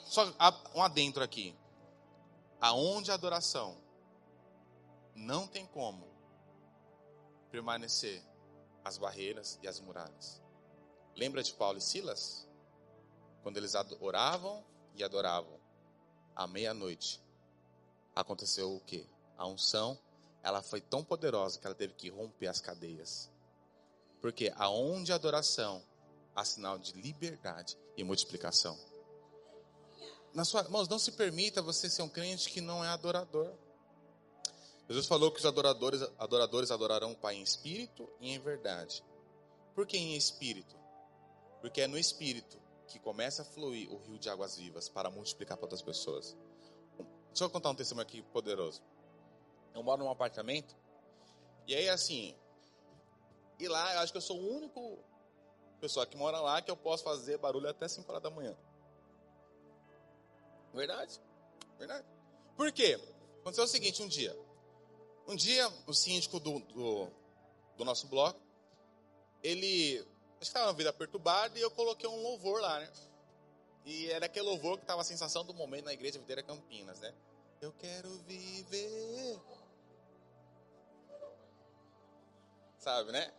Só 0.04 0.26
um 0.76 0.84
adentro 0.84 1.24
aqui. 1.24 1.58
Aonde 2.60 3.10
a 3.10 3.14
adoração 3.14 3.78
não 5.16 5.48
tem 5.48 5.66
como 5.66 6.06
permanecer 7.52 8.22
as 8.84 8.98
barreiras 8.98 9.58
e 9.64 9.68
as 9.68 9.80
muralhas. 9.80 10.42
Lembra 11.16 11.42
de 11.42 11.54
Paulo 11.54 11.78
e 11.78 11.82
Silas? 11.82 12.50
Quando 13.44 13.56
eles 13.56 13.76
oravam 14.02 14.62
e 14.94 15.06
adoravam, 15.06 15.58
à 16.36 16.46
meia-noite, 16.46 17.23
aconteceu 18.16 18.76
o 18.76 18.80
quê? 18.80 19.08
A 19.38 19.48
unção, 19.48 19.98
ela 20.42 20.62
foi 20.62 20.82
tão 20.82 21.04
poderosa 21.04 21.60
que 21.60 21.66
ela 21.66 21.76
teve 21.76 21.94
que 21.94 22.10
romper 22.10 22.48
as 22.48 22.62
cadeias. 22.62 23.32
Porque 24.22 24.52
aonde 24.56 25.12
a 25.12 25.16
adoração 25.16 25.84
há 26.36 26.44
sinal 26.44 26.78
de 26.78 26.94
liberdade 26.94 27.78
e 27.96 28.04
multiplicação. 28.04 28.78
Na 30.34 30.44
sua, 30.44 30.62
irmãos, 30.62 30.88
não 30.88 30.98
se 30.98 31.12
permita 31.12 31.62
você 31.62 31.90
ser 31.90 32.02
um 32.02 32.10
crente 32.10 32.50
que 32.50 32.60
não 32.60 32.84
é 32.84 32.88
adorador. 32.90 33.54
Jesus 34.88 35.08
falou 35.08 35.32
que 35.32 35.40
os 35.40 35.46
adoradores, 35.46 36.02
adoradores 36.18 36.72
adorarão 36.72 37.12
o 37.12 37.16
Pai 37.16 37.36
em 37.36 37.44
espírito 37.44 38.10
e 38.20 38.32
em 38.32 38.40
verdade. 38.40 39.04
Por 39.76 39.86
que 39.86 39.98
em 39.98 40.16
espírito? 40.16 40.76
Porque 41.62 41.82
é 41.82 41.88
no 41.88 41.98
espírito 41.98 42.58
que 42.88 43.00
começa 43.00 43.44
a 43.44 43.46
fluir 43.46 43.92
o 43.92 43.98
rio 43.98 44.20
de 44.20 44.30
águas 44.30 44.58
vivas 44.58 44.90
para 44.90 45.10
multiplicar 45.10 45.58
para 45.58 45.66
outras 45.66 45.82
pessoas. 45.82 46.36
Deixa 47.34 47.46
eu 47.46 47.50
contar 47.50 47.72
um 47.72 47.76
testemunho 47.76 48.06
aqui 48.06 48.22
poderoso. 48.22 48.80
Eu 49.74 49.82
moro 49.82 50.04
num 50.04 50.12
apartamento 50.12 50.76
e 51.66 51.74
aí 51.74 51.90
assim, 51.90 52.36
e 53.58 53.68
lá 53.68 53.96
eu 53.96 54.00
acho 54.02 54.12
que 54.12 54.18
eu 54.20 54.22
sou 54.22 54.40
o 54.40 54.56
único 54.56 55.00
pessoa 55.82 56.06
que 56.06 56.16
mora 56.16 56.40
lá 56.40 56.62
que 56.62 56.70
eu 56.70 56.78
posso 56.78 57.04
fazer 57.04 57.40
barulho 57.40 57.68
até 57.68 57.88
5 57.88 58.10
horas 58.10 58.22
da 58.22 58.30
manhã. 58.30 58.56
Verdade? 60.74 61.20
Verdade. 61.80 62.06
Por 62.56 62.72
quê? 62.72 63.00
Aconteceu 63.42 63.64
o 63.64 63.68
seguinte 63.68 64.04
um 64.04 64.08
dia. 64.08 64.38
Um 65.28 65.36
dia, 65.36 65.68
o 65.88 65.94
síndico 65.94 66.40
do, 66.40 66.60
do, 66.60 67.08
do 67.78 67.84
nosso 67.84 68.08
bloco, 68.08 68.40
ele 69.42 70.06
Acho 70.44 70.52
que 70.52 70.58
estava 70.58 70.68
uma 70.68 70.74
vida 70.74 70.92
perturbada 70.92 71.58
e 71.58 71.62
eu 71.62 71.72
coloquei 71.72 72.08
um 72.08 72.22
louvor 72.22 72.60
lá, 72.60 72.78
né? 72.78 72.92
E 73.86 74.10
era 74.10 74.26
aquele 74.26 74.46
louvor 74.46 74.78
que 74.78 74.84
estava 74.84 75.02
a 75.02 75.06
sensação 75.06 75.44
do 75.44 75.54
momento 75.54 75.86
na 75.86 75.94
igreja 75.94 76.20
Videira 76.20 76.42
Campinas, 76.42 77.00
né? 77.00 77.14
Eu 77.62 77.74
quero 77.74 78.10
viver. 78.20 79.40
Sabe, 82.78 83.12
né? 83.12 83.34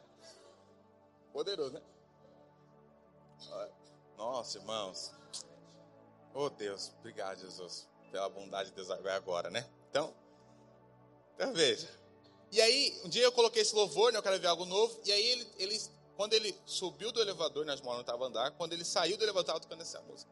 Poderoso, 1.32 1.74
né? 1.74 1.82
Nossa, 4.16 4.58
irmãos. 4.58 5.12
Oh, 6.32 6.48
Deus. 6.50 6.92
Obrigado, 7.00 7.40
Jesus. 7.40 7.88
Pela 8.10 8.28
bondade 8.28 8.70
de 8.70 8.76
Deus 8.76 8.90
agora, 8.90 9.50
né? 9.50 9.68
Então, 9.90 10.14
então 11.34 11.52
veja. 11.52 11.88
E 12.50 12.60
aí, 12.60 13.00
um 13.04 13.08
dia 13.08 13.24
eu 13.24 13.32
coloquei 13.32 13.62
esse 13.62 13.74
louvor, 13.74 14.12
né? 14.12 14.18
Eu 14.18 14.22
quero 14.22 14.38
ver 14.38 14.46
algo 14.46 14.64
novo. 14.64 14.98
E 15.04 15.12
aí 15.12 15.26
ele, 15.26 15.52
ele 15.58 15.80
quando 16.16 16.32
ele 16.34 16.56
subiu 16.64 17.10
do 17.10 17.20
elevador, 17.20 17.66
nós 17.66 17.80
moramos 17.80 18.02
estava 18.02 18.26
andar, 18.26 18.50
quando 18.52 18.72
ele 18.72 18.84
saiu 18.84 19.16
do 19.16 19.24
elevador, 19.24 19.42
estava 19.42 19.60
tocando 19.60 19.82
essa 19.82 20.00
música. 20.02 20.30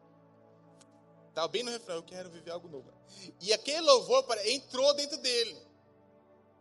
Estava 1.28 1.48
bem 1.48 1.62
no 1.62 1.70
refrão, 1.70 1.96
eu 1.96 2.02
quero 2.02 2.30
viver 2.30 2.50
algo 2.50 2.68
novo. 2.68 2.92
E 3.40 3.52
aquele 3.52 3.80
louvor 3.80 4.24
entrou 4.44 4.92
dentro 4.94 5.16
dele. 5.18 5.56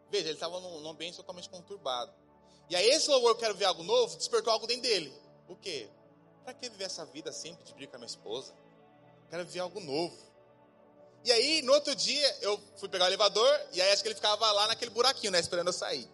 Veja, 0.09 0.25
ele 0.25 0.33
estava 0.33 0.59
num, 0.59 0.89
ambiente 0.89 1.17
totalmente 1.17 1.49
conturbado. 1.49 2.11
E 2.69 2.75
aí 2.75 2.89
esse 2.89 3.09
louvor, 3.09 3.31
eu 3.31 3.35
quero 3.35 3.53
ver 3.53 3.65
algo 3.65 3.83
novo, 3.83 4.17
despertou 4.17 4.51
algo 4.51 4.65
dentro 4.65 4.83
dele. 4.83 5.13
O 5.47 5.55
quê? 5.55 5.89
Para 6.43 6.53
que 6.53 6.69
viver 6.69 6.85
essa 6.85 7.05
vida 7.05 7.31
sempre 7.31 7.63
de 7.63 7.73
briga 7.73 7.91
com 7.91 7.97
a 7.97 7.99
minha 7.99 8.07
esposa? 8.07 8.53
Quero 9.29 9.45
viver 9.45 9.59
algo 9.59 9.79
novo. 9.79 10.17
E 11.23 11.31
aí, 11.31 11.61
no 11.61 11.73
outro 11.73 11.93
dia, 11.93 12.37
eu 12.41 12.59
fui 12.77 12.89
pegar 12.89 13.05
o 13.05 13.07
elevador, 13.07 13.61
e 13.73 13.81
aí 13.81 13.91
acho 13.91 14.01
que 14.01 14.07
ele 14.07 14.15
ficava 14.15 14.51
lá 14.51 14.67
naquele 14.67 14.89
buraquinho, 14.89 15.31
né, 15.31 15.39
esperando 15.39 15.67
eu 15.67 15.73
sair. 15.73 16.09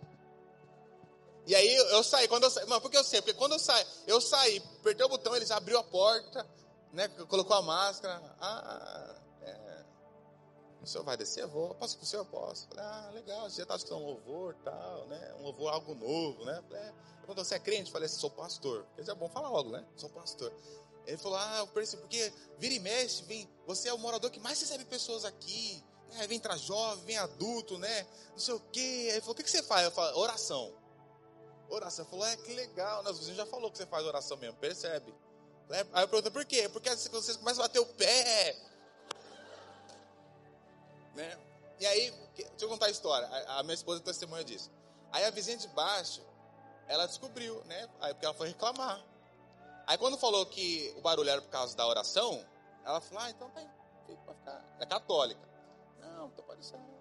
E 1.47 1.55
aí 1.55 1.75
eu 1.75 2.03
saí, 2.03 2.27
quando 2.27 2.43
eu 2.43 2.51
saí, 2.51 2.65
mas 2.67 2.79
por 2.81 2.91
que 2.91 2.97
eu 2.97 3.03
sei? 3.05 3.21
Porque 3.21 3.33
quando 3.33 3.53
eu 3.53 3.59
saí, 3.59 3.85
eu 4.05 4.19
saí, 4.19 4.61
apertei 4.79 5.05
o 5.05 5.09
botão, 5.09 5.33
eles 5.33 5.49
abriu 5.49 5.79
a 5.79 5.83
porta, 5.83 6.45
né, 6.91 7.07
colocou 7.29 7.55
a 7.55 7.61
máscara. 7.61 8.21
Ah, 8.41 9.15
é, 9.41 9.83
o 10.83 10.85
senhor 10.85 11.05
vai 11.05 11.15
descer? 11.15 11.43
Eu 11.43 11.47
vou. 11.47 11.73
Posso 11.75 11.97
com 11.97 12.03
o 12.03 12.05
senhor? 12.05 12.25
Posso. 12.25 12.67
Falei, 12.67 12.83
ah, 12.83 13.11
legal, 13.13 13.49
você 13.49 13.57
já 13.57 13.63
está 13.63 13.77
escutando 13.77 14.01
um 14.01 14.07
louvor 14.07 14.55
tal, 14.63 15.05
né? 15.07 15.35
Um 15.39 15.43
louvor 15.43 15.71
algo 15.71 15.95
novo, 15.95 16.43
né? 16.43 16.61
Falei, 16.67 16.83
é. 16.83 16.93
Quando 17.25 17.43
você 17.43 17.55
é 17.55 17.59
crente, 17.59 17.87
eu 17.87 17.93
falei 17.93 18.09
sou 18.09 18.29
pastor. 18.29 18.85
Porque 18.95 19.09
é 19.09 19.15
bom 19.15 19.29
falar 19.29 19.49
logo, 19.49 19.69
né? 19.69 19.85
Sou 19.95 20.09
pastor. 20.09 20.51
Ele 21.05 21.17
falou, 21.17 21.37
ah, 21.37 21.59
eu 21.59 21.67
percebi, 21.67 22.01
porque 22.01 22.33
vira 22.57 22.73
e 22.73 22.79
mexe, 22.79 23.23
vem, 23.23 23.49
você 23.65 23.87
é 23.87 23.93
o 23.93 23.97
morador 23.97 24.29
que 24.29 24.39
mais 24.39 24.59
recebe 24.59 24.83
pessoas 24.83 25.23
aqui. 25.23 25.81
Né? 26.09 26.27
Vem 26.27 26.37
entrar 26.37 26.57
jovem, 26.57 27.05
vem 27.05 27.17
adulto, 27.17 27.77
né? 27.77 28.05
Não 28.31 28.39
sei 28.39 28.53
o 28.53 28.59
quê. 28.71 29.07
Ele 29.11 29.21
falou, 29.21 29.33
o 29.33 29.35
que, 29.35 29.43
que 29.43 29.51
você 29.51 29.63
faz? 29.63 29.85
Eu 29.85 29.91
falo, 29.91 30.17
oração. 30.17 30.73
Oração. 31.69 32.05
Falou, 32.05 32.25
é 32.25 32.35
que 32.37 32.53
legal. 32.53 33.03
Nós 33.03 33.17
vizinhos 33.19 33.37
já 33.37 33.45
falou 33.45 33.71
que 33.71 33.77
você 33.77 33.85
faz 33.85 34.05
oração 34.05 34.37
mesmo, 34.37 34.57
percebe? 34.57 35.13
Aí 35.69 36.03
eu 36.03 36.07
perguntei, 36.07 36.31
por 36.31 36.45
quê? 36.45 36.69
Porque 36.69 36.89
vocês 36.89 37.35
começam 37.35 37.63
a 37.63 37.67
bater 37.67 37.79
o 37.79 37.85
pé. 37.85 38.55
Né? 41.13 41.37
E 41.79 41.85
aí, 41.85 42.11
deixa 42.35 42.53
eu 42.61 42.69
contar 42.69 42.85
a 42.85 42.89
história. 42.89 43.27
A, 43.47 43.63
minha 43.63 43.73
esposa 43.73 44.01
testemunha 44.01 44.43
disso. 44.43 44.71
Aí 45.11 45.25
a 45.25 45.29
vizinha 45.29 45.57
de 45.57 45.67
baixo, 45.69 46.21
ela 46.87 47.05
descobriu, 47.05 47.61
né? 47.65 47.89
Aí 47.99 48.13
porque 48.13 48.25
ela 48.25 48.35
foi 48.35 48.47
reclamar. 48.47 49.03
Aí 49.85 49.97
quando 49.97 50.17
falou 50.17 50.45
que 50.45 50.93
o 50.97 51.01
barulho 51.01 51.29
era 51.29 51.41
por 51.41 51.49
causa 51.49 51.75
da 51.75 51.87
oração, 51.87 52.45
ela 52.85 53.01
falou, 53.01 53.23
ah, 53.23 53.29
então 53.29 53.49
tem 53.51 53.67
pra 54.25 54.33
ficar. 54.33 54.77
É 54.79 54.85
católica. 54.85 55.41
Não, 55.99 56.29
tô 56.31 56.43
parecendo. 56.43 56.96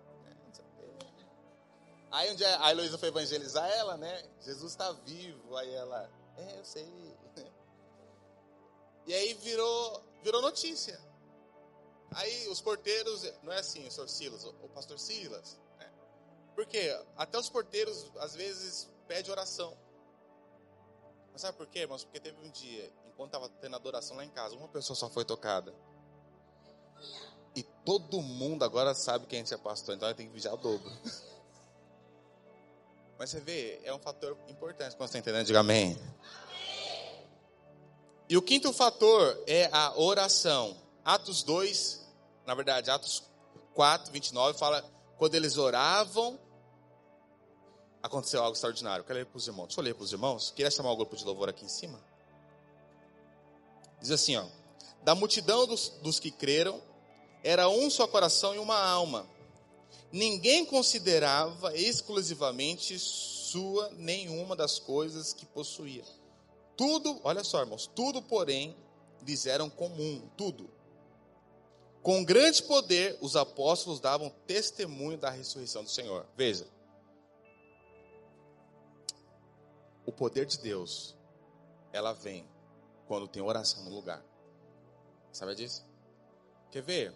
Aí 2.16 2.32
um 2.32 2.34
dia 2.34 2.58
a 2.62 2.70
Heloísa 2.70 2.96
foi 2.96 3.08
evangelizar 3.08 3.68
ela, 3.72 3.98
né? 3.98 4.24
Jesus 4.40 4.72
está 4.72 4.90
vivo. 4.90 5.54
Aí 5.54 5.70
ela, 5.74 6.10
é, 6.38 6.58
eu 6.58 6.64
sei. 6.64 6.86
E 9.06 9.14
aí 9.14 9.34
virou, 9.34 10.02
virou 10.24 10.42
notícia. 10.42 10.98
Aí 12.10 12.48
os 12.48 12.60
porteiros, 12.60 13.22
não 13.42 13.52
é 13.52 13.60
assim, 13.60 13.86
o 13.86 13.90
senhor 13.92 14.08
Silas, 14.08 14.44
o 14.44 14.68
pastor 14.74 14.98
Silas. 14.98 15.56
Né? 15.78 15.88
Porque 16.56 16.98
até 17.16 17.38
os 17.38 17.48
porteiros, 17.48 18.10
às 18.18 18.34
vezes, 18.34 18.88
pedem 19.06 19.30
oração. 19.30 19.76
Mas 21.30 21.42
sabe 21.42 21.56
por 21.56 21.68
quê, 21.68 21.80
irmãos? 21.80 22.02
Porque 22.02 22.18
teve 22.18 22.36
um 22.44 22.50
dia, 22.50 22.92
enquanto 23.06 23.28
estava 23.28 23.48
tendo 23.60 23.76
adoração 23.76 24.16
lá 24.16 24.24
em 24.24 24.30
casa, 24.30 24.56
uma 24.56 24.66
pessoa 24.66 24.96
só 24.96 25.08
foi 25.08 25.24
tocada. 25.24 25.72
E 27.54 27.62
todo 27.62 28.20
mundo 28.20 28.64
agora 28.64 28.92
sabe 28.92 29.26
que 29.26 29.36
a 29.36 29.38
gente 29.38 29.54
é 29.54 29.58
pastor, 29.58 29.94
então 29.94 30.12
tem 30.14 30.26
que 30.26 30.32
vigiar 30.32 30.54
o 30.54 30.56
dobro. 30.56 30.90
Mas 33.18 33.30
você 33.30 33.40
vê, 33.40 33.80
é 33.82 33.94
um 33.94 33.98
fator 33.98 34.36
importante 34.48 34.94
quando 34.96 35.10
você 35.10 35.18
entendendo, 35.18 35.46
diga 35.46 35.60
amém. 35.60 35.98
E 38.28 38.36
o 38.36 38.42
quinto 38.42 38.72
fator 38.72 39.42
é 39.46 39.68
a 39.72 39.98
oração. 39.98 40.76
Atos 41.04 41.42
2, 41.42 42.04
na 42.44 42.54
verdade, 42.54 42.90
Atos 42.90 43.22
4, 43.74 44.12
29, 44.12 44.58
fala: 44.58 44.84
quando 45.16 45.34
eles 45.34 45.56
oravam, 45.56 46.38
aconteceu 48.02 48.42
algo 48.42 48.54
extraordinário. 48.54 49.02
Eu 49.02 49.06
quero 49.06 49.18
ler 49.20 49.26
para 49.26 49.38
os 49.38 49.46
irmãos. 49.46 49.66
Deixa 49.68 49.80
eu 49.80 49.84
ler 49.84 49.94
para 49.94 50.04
os 50.04 50.12
irmãos. 50.12 50.50
Queria 50.50 50.70
chamar 50.70 50.90
o 50.90 50.96
grupo 50.96 51.16
de 51.16 51.24
louvor 51.24 51.48
aqui 51.48 51.64
em 51.64 51.68
cima. 51.68 52.00
Diz 54.00 54.10
assim: 54.10 54.36
ó, 54.36 54.44
da 55.02 55.14
multidão 55.14 55.66
dos, 55.66 55.88
dos 56.02 56.18
que 56.18 56.30
creram, 56.30 56.82
era 57.42 57.68
um 57.68 57.88
só 57.88 58.06
coração 58.06 58.54
e 58.54 58.58
uma 58.58 58.78
alma. 58.78 59.26
Ninguém 60.12 60.64
considerava 60.64 61.76
exclusivamente 61.76 62.98
sua 62.98 63.90
nenhuma 63.90 64.54
das 64.54 64.78
coisas 64.78 65.32
que 65.32 65.44
possuía. 65.46 66.04
Tudo, 66.76 67.20
olha 67.24 67.42
só, 67.42 67.60
irmãos, 67.60 67.86
tudo, 67.86 68.22
porém, 68.22 68.76
lhes 69.26 69.46
era 69.46 69.68
comum, 69.70 70.28
tudo. 70.36 70.70
Com 72.02 72.24
grande 72.24 72.62
poder, 72.62 73.18
os 73.20 73.34
apóstolos 73.34 73.98
davam 73.98 74.30
testemunho 74.46 75.18
da 75.18 75.30
ressurreição 75.30 75.82
do 75.82 75.90
Senhor. 75.90 76.24
Veja. 76.36 76.68
O 80.04 80.12
poder 80.12 80.46
de 80.46 80.58
Deus, 80.58 81.16
ela 81.92 82.12
vem 82.12 82.48
quando 83.08 83.26
tem 83.26 83.42
oração 83.42 83.82
no 83.84 83.90
lugar. 83.90 84.24
Sabe 85.32 85.54
disso? 85.56 85.84
Quer 86.70 86.82
ver? 86.82 87.10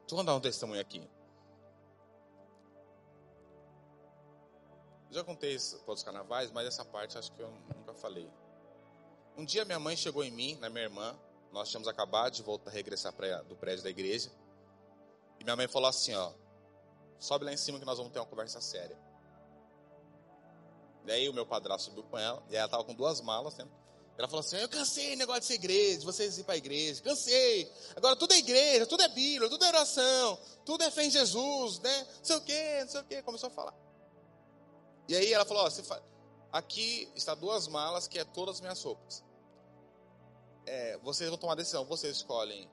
Deixa 0.00 0.20
eu 0.20 0.22
dar 0.22 0.34
um 0.34 0.40
testemunho 0.40 0.80
aqui. 0.80 1.02
Já 5.12 5.22
contei 5.22 5.54
isso 5.54 5.78
para 5.80 5.92
os 5.92 6.02
carnavais, 6.02 6.50
mas 6.50 6.66
essa 6.66 6.86
parte 6.86 7.18
acho 7.18 7.30
que 7.32 7.40
eu 7.40 7.52
nunca 7.76 7.92
falei. 7.92 8.26
Um 9.36 9.44
dia 9.44 9.62
minha 9.62 9.78
mãe 9.78 9.94
chegou 9.94 10.24
em 10.24 10.30
mim, 10.30 10.56
na 10.56 10.70
minha 10.70 10.84
irmã, 10.84 11.14
nós 11.52 11.68
tínhamos 11.68 11.86
acabado 11.86 12.32
de 12.32 12.42
voltar, 12.42 12.70
regressar 12.70 13.12
pra, 13.12 13.42
do 13.42 13.54
prédio 13.54 13.84
da 13.84 13.90
igreja. 13.90 14.32
E 15.38 15.44
minha 15.44 15.54
mãe 15.54 15.68
falou 15.68 15.90
assim, 15.90 16.14
ó, 16.14 16.32
sobe 17.18 17.44
lá 17.44 17.52
em 17.52 17.58
cima 17.58 17.78
que 17.78 17.84
nós 17.84 17.98
vamos 17.98 18.10
ter 18.10 18.20
uma 18.20 18.26
conversa 18.26 18.58
séria. 18.62 18.98
Daí 21.04 21.28
o 21.28 21.34
meu 21.34 21.44
padrasto 21.44 21.90
subiu 21.90 22.04
com 22.04 22.18
ela, 22.18 22.42
e 22.48 22.56
ela 22.56 22.64
estava 22.64 22.82
com 22.82 22.94
duas 22.94 23.20
malas, 23.20 23.54
né? 23.56 23.68
Ela 24.16 24.28
falou 24.28 24.40
assim, 24.40 24.56
eu 24.56 24.68
cansei 24.68 25.14
negócio 25.14 25.42
de 25.42 25.46
ser 25.46 25.54
igreja, 25.54 26.00
vocês 26.04 26.38
ir 26.38 26.44
para 26.44 26.54
a 26.54 26.56
igreja, 26.56 27.02
cansei. 27.02 27.70
Agora 27.96 28.16
tudo 28.16 28.32
é 28.32 28.38
igreja, 28.38 28.86
tudo 28.86 29.02
é 29.02 29.08
Bíblia, 29.08 29.50
tudo 29.50 29.62
é 29.62 29.68
oração, 29.68 30.38
tudo 30.64 30.84
é 30.84 30.90
fé 30.90 31.04
em 31.04 31.10
Jesus, 31.10 31.80
né? 31.80 32.06
Não 32.16 32.24
sei 32.24 32.36
o 32.36 32.40
quê, 32.40 32.80
não 32.80 32.88
sei 32.88 33.00
o 33.00 33.04
quê. 33.04 33.22
Começou 33.22 33.48
a 33.48 33.50
falar. 33.50 33.91
E 35.08 35.16
aí 35.16 35.32
ela 35.32 35.44
falou, 35.44 35.64
ó, 35.64 35.70
fa... 35.70 36.02
aqui 36.52 37.10
está 37.14 37.34
duas 37.34 37.68
malas 37.68 38.06
que 38.06 38.18
é 38.18 38.24
todas 38.24 38.56
as 38.56 38.60
minhas 38.60 38.82
roupas 38.82 39.24
é, 40.66 40.96
vocês 40.98 41.28
vão 41.28 41.38
tomar 41.38 41.54
decisão. 41.54 41.84
Vocês 41.84 42.16
escolhem 42.16 42.70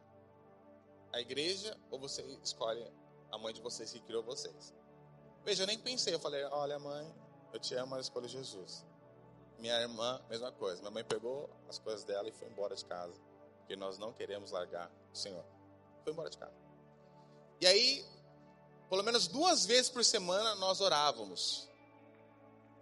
a 1.12 1.20
igreja 1.20 1.76
ou 1.90 2.00
vocês 2.00 2.28
escolhem 2.44 2.92
a 3.32 3.38
mãe 3.38 3.54
de 3.54 3.62
vocês 3.62 3.92
que 3.92 4.00
criou 4.02 4.24
vocês. 4.24 4.74
Veja, 5.44 5.64
eu 5.64 5.68
nem 5.68 5.78
pensei. 5.78 6.14
Eu 6.14 6.20
falei, 6.20 6.44
olha 6.46 6.78
mãe, 6.80 7.14
eu 7.54 7.60
te 7.60 7.76
amo, 7.76 7.92
mas 7.92 8.06
escolho 8.06 8.28
Jesus. 8.28 8.86
Minha 9.58 9.80
irmã, 9.82 10.22
mesma 10.30 10.52
coisa. 10.52 10.82
Minha 10.82 10.92
mãe 10.92 11.04
pegou 11.04 11.50
as 11.68 11.80
coisas 11.80 12.04
dela 12.04 12.28
e 12.28 12.32
foi 12.32 12.48
embora 12.48 12.76
de 12.76 12.86
casa. 12.86 13.14
Porque 13.60 13.76
nós 13.76 13.98
não 13.98 14.14
queremos 14.14 14.52
largar 14.52 14.92
o 15.12 15.16
Senhor. 15.18 15.44
Foi 16.04 16.14
embora 16.14 16.30
de 16.30 16.38
casa. 16.38 16.54
E 17.60 17.68
aí, 17.68 18.06
pelo 18.90 19.04
menos 19.04 19.28
duas 19.28 19.66
vezes 19.66 19.90
por 19.90 20.04
semana, 20.06 20.56
nós 20.56 20.80
orávamos. 20.80 21.69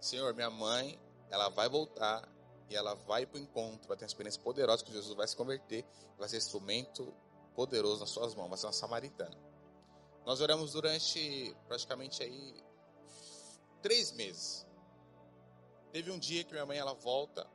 Senhor, 0.00 0.32
minha 0.34 0.50
mãe, 0.50 0.98
ela 1.30 1.48
vai 1.48 1.68
voltar 1.68 2.28
e 2.70 2.76
ela 2.76 2.94
vai 2.94 3.26
para 3.26 3.38
o 3.38 3.40
encontro, 3.40 3.88
vai 3.88 3.96
ter 3.96 4.04
uma 4.04 4.08
experiência 4.08 4.40
poderosa 4.40 4.84
que 4.84 4.92
Jesus 4.92 5.16
vai 5.16 5.26
se 5.26 5.36
converter, 5.36 5.84
vai 6.16 6.28
ser 6.28 6.36
instrumento 6.36 7.14
poderoso 7.54 8.00
nas 8.00 8.10
suas 8.10 8.34
mãos, 8.34 8.48
vai 8.48 8.58
ser 8.58 8.66
uma 8.66 8.72
samaritana. 8.72 9.36
Nós 10.24 10.40
oramos 10.40 10.72
durante 10.72 11.56
praticamente 11.66 12.22
aí 12.22 12.62
três 13.80 14.12
meses. 14.12 14.66
Teve 15.90 16.10
um 16.10 16.18
dia 16.18 16.44
que 16.44 16.52
minha 16.52 16.66
mãe 16.66 16.78
ela 16.78 16.92
volta, 16.92 17.46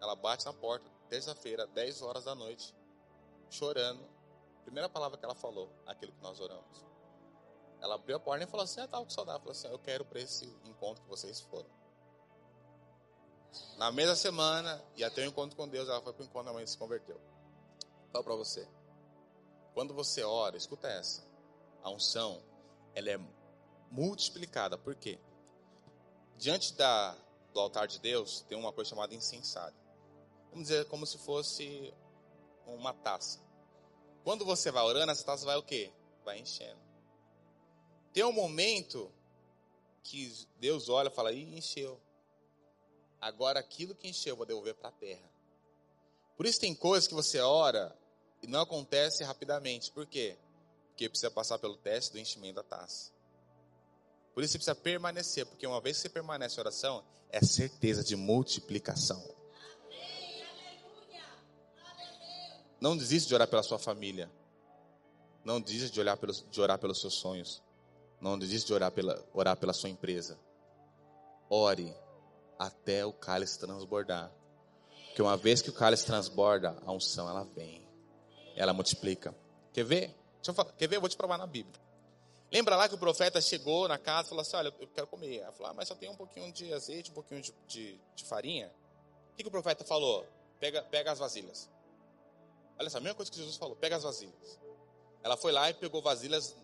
ela 0.00 0.16
bate 0.16 0.44
na 0.46 0.52
porta, 0.52 0.90
terça-feira, 1.08 1.66
10 1.66 2.02
horas 2.02 2.24
da 2.24 2.34
noite, 2.34 2.74
chorando. 3.50 4.02
Primeira 4.64 4.88
palavra 4.88 5.18
que 5.18 5.24
ela 5.24 5.34
falou, 5.34 5.70
aquilo 5.86 6.12
que 6.12 6.22
nós 6.22 6.40
oramos. 6.40 6.91
Ela 7.82 7.96
abriu 7.96 8.16
a 8.16 8.20
porta 8.20 8.44
e 8.44 8.46
falou 8.46 8.62
assim: 8.62 8.80
Eu 8.80 8.86
estava 8.86 9.04
com 9.04 9.10
saudade. 9.10 9.40
Falou 9.40 9.50
assim: 9.50 9.66
Eu 9.66 9.78
quero 9.78 10.04
para 10.04 10.20
esse 10.20 10.46
encontro 10.64 11.02
que 11.02 11.08
vocês 11.08 11.40
foram. 11.40 11.68
Na 13.76 13.90
mesma 13.90 14.14
semana, 14.14 14.82
e 14.96 15.02
até 15.02 15.22
o 15.22 15.26
encontro 15.26 15.56
com 15.56 15.68
Deus, 15.68 15.88
ela 15.88 16.00
foi 16.00 16.12
para 16.12 16.22
o 16.22 16.24
encontro, 16.24 16.50
a 16.50 16.52
mãe 16.54 16.66
se 16.66 16.78
converteu. 16.78 17.20
Fala 18.12 18.24
para 18.24 18.36
você. 18.36 18.66
Quando 19.74 19.92
você 19.92 20.22
ora, 20.22 20.56
escuta 20.56 20.88
essa. 20.88 21.26
A 21.82 21.90
unção, 21.90 22.40
ela 22.94 23.10
é 23.10 23.18
multiplicada. 23.90 24.78
Por 24.78 24.94
quê? 24.94 25.18
Diante 26.38 26.74
da, 26.74 27.16
do 27.52 27.60
altar 27.60 27.88
de 27.88 27.98
Deus, 27.98 28.42
tem 28.42 28.56
uma 28.56 28.72
coisa 28.72 28.90
chamada 28.90 29.14
incensário. 29.14 29.76
Vamos 30.50 30.68
dizer 30.68 30.86
como 30.86 31.04
se 31.04 31.18
fosse 31.18 31.92
uma 32.66 32.94
taça. 32.94 33.40
Quando 34.22 34.44
você 34.44 34.70
vai 34.70 34.84
orando, 34.84 35.10
essa 35.10 35.24
taça 35.24 35.44
vai 35.44 35.56
o 35.56 35.62
quê? 35.62 35.92
Vai 36.24 36.38
enchendo. 36.38 36.91
Tem 38.12 38.24
um 38.24 38.32
momento 38.32 39.10
que 40.02 40.32
Deus 40.58 40.88
olha 40.88 41.08
e 41.08 41.14
fala, 41.14 41.32
ih, 41.32 41.56
encheu. 41.56 42.00
Agora 43.20 43.60
aquilo 43.60 43.94
que 43.94 44.08
encheu 44.08 44.32
eu 44.32 44.36
vou 44.36 44.46
devolver 44.46 44.74
para 44.74 44.88
a 44.88 44.92
terra. 44.92 45.30
Por 46.36 46.46
isso 46.46 46.60
tem 46.60 46.74
coisas 46.74 47.06
que 47.06 47.14
você 47.14 47.38
ora 47.38 47.96
e 48.42 48.46
não 48.46 48.60
acontece 48.60 49.22
rapidamente. 49.22 49.90
Por 49.92 50.06
quê? 50.06 50.36
Porque 50.88 51.08
precisa 51.08 51.30
passar 51.30 51.58
pelo 51.58 51.76
teste 51.76 52.12
do 52.12 52.18
enchimento 52.18 52.56
da 52.56 52.62
taça. 52.62 53.12
Por 54.34 54.42
isso 54.42 54.52
você 54.52 54.58
precisa 54.58 54.74
permanecer, 54.74 55.46
porque 55.46 55.66
uma 55.66 55.80
vez 55.80 55.96
que 55.96 56.02
você 56.02 56.08
permanece 56.08 56.56
em 56.56 56.60
oração, 56.60 57.04
é 57.30 57.40
certeza 57.44 58.02
de 58.02 58.16
multiplicação. 58.16 59.22
Não 62.80 62.96
desista 62.96 63.28
de 63.28 63.34
orar 63.34 63.46
pela 63.46 63.62
sua 63.62 63.78
família. 63.78 64.30
Não 65.44 65.60
desista 65.60 65.88
de, 65.88 66.00
orar 66.00 66.16
pelos, 66.16 66.44
de 66.50 66.60
orar 66.60 66.78
pelos 66.78 67.00
seus 67.00 67.14
sonhos. 67.14 67.62
Não 68.22 68.38
desista 68.38 68.68
de 68.68 68.72
orar 68.72 68.92
pela, 68.92 69.28
orar 69.34 69.56
pela 69.56 69.72
sua 69.72 69.88
empresa. 69.88 70.38
Ore 71.50 71.92
até 72.56 73.04
o 73.04 73.12
cálice 73.12 73.58
transbordar. 73.58 74.30
Porque 75.06 75.20
uma 75.20 75.36
vez 75.36 75.60
que 75.60 75.70
o 75.70 75.72
cálice 75.72 76.06
transborda, 76.06 76.78
a 76.86 76.92
unção 76.92 77.28
ela 77.28 77.42
vem. 77.42 77.84
Ela 78.54 78.72
multiplica. 78.72 79.34
Quer 79.72 79.84
ver? 79.84 80.14
Falar, 80.54 80.70
quer 80.72 80.86
ver? 80.86 80.96
Eu 80.96 81.00
vou 81.00 81.10
te 81.10 81.16
provar 81.16 81.36
na 81.36 81.48
Bíblia. 81.48 81.74
Lembra 82.52 82.76
lá 82.76 82.88
que 82.88 82.94
o 82.94 82.98
profeta 82.98 83.40
chegou 83.40 83.88
na 83.88 83.98
casa 83.98 84.26
e 84.26 84.28
falou 84.28 84.42
assim: 84.42 84.56
Olha, 84.56 84.72
eu 84.78 84.86
quero 84.86 85.08
comer. 85.08 85.38
Ela 85.38 85.52
falou: 85.52 85.72
ah, 85.72 85.74
Mas 85.74 85.88
só 85.88 85.96
tem 85.96 86.08
um 86.08 86.14
pouquinho 86.14 86.52
de 86.52 86.72
azeite, 86.72 87.10
um 87.10 87.14
pouquinho 87.14 87.42
de, 87.42 87.52
de, 87.66 88.00
de 88.14 88.24
farinha. 88.24 88.72
O 89.32 89.36
que, 89.36 89.42
que, 89.42 89.48
o 89.48 89.50
profeta 89.50 89.84
falou? 89.84 90.24
Pega, 90.60 90.80
pega 90.84 91.10
as 91.10 91.18
vasilhas. 91.18 91.68
Olha 92.78 92.88
só, 92.88 92.98
a 92.98 93.00
mesma 93.00 93.16
coisa 93.16 93.32
que 93.32 93.38
Jesus 93.38 93.56
falou: 93.56 93.74
pega 93.74 93.96
as 93.96 94.04
vasilhas. 94.04 94.60
Ela 95.24 95.36
foi 95.36 95.50
lá 95.50 95.68
e 95.70 95.74
pegou 95.74 96.00
vasilhas 96.00 96.54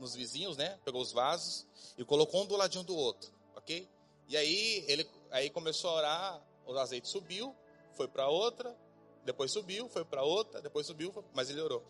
nos 0.00 0.14
vizinhos, 0.14 0.56
né? 0.56 0.78
Pegou 0.84 1.00
os 1.00 1.12
vasos 1.12 1.66
e 1.96 2.04
colocou 2.04 2.42
um 2.42 2.46
do 2.46 2.56
ladinho 2.56 2.82
do 2.82 2.96
outro, 2.96 3.30
ok? 3.54 3.88
E 4.26 4.36
aí 4.36 4.84
ele 4.88 5.08
aí 5.30 5.50
começou 5.50 5.90
a 5.90 5.94
orar, 5.94 6.46
o 6.64 6.76
azeite 6.78 7.08
subiu, 7.08 7.54
foi 7.92 8.08
para 8.08 8.28
outra, 8.28 8.76
depois 9.24 9.52
subiu, 9.52 9.88
foi 9.88 10.04
para 10.04 10.22
outra, 10.22 10.62
depois 10.62 10.86
subiu, 10.86 11.12
mas 11.34 11.50
ele 11.50 11.60
orou. 11.60 11.84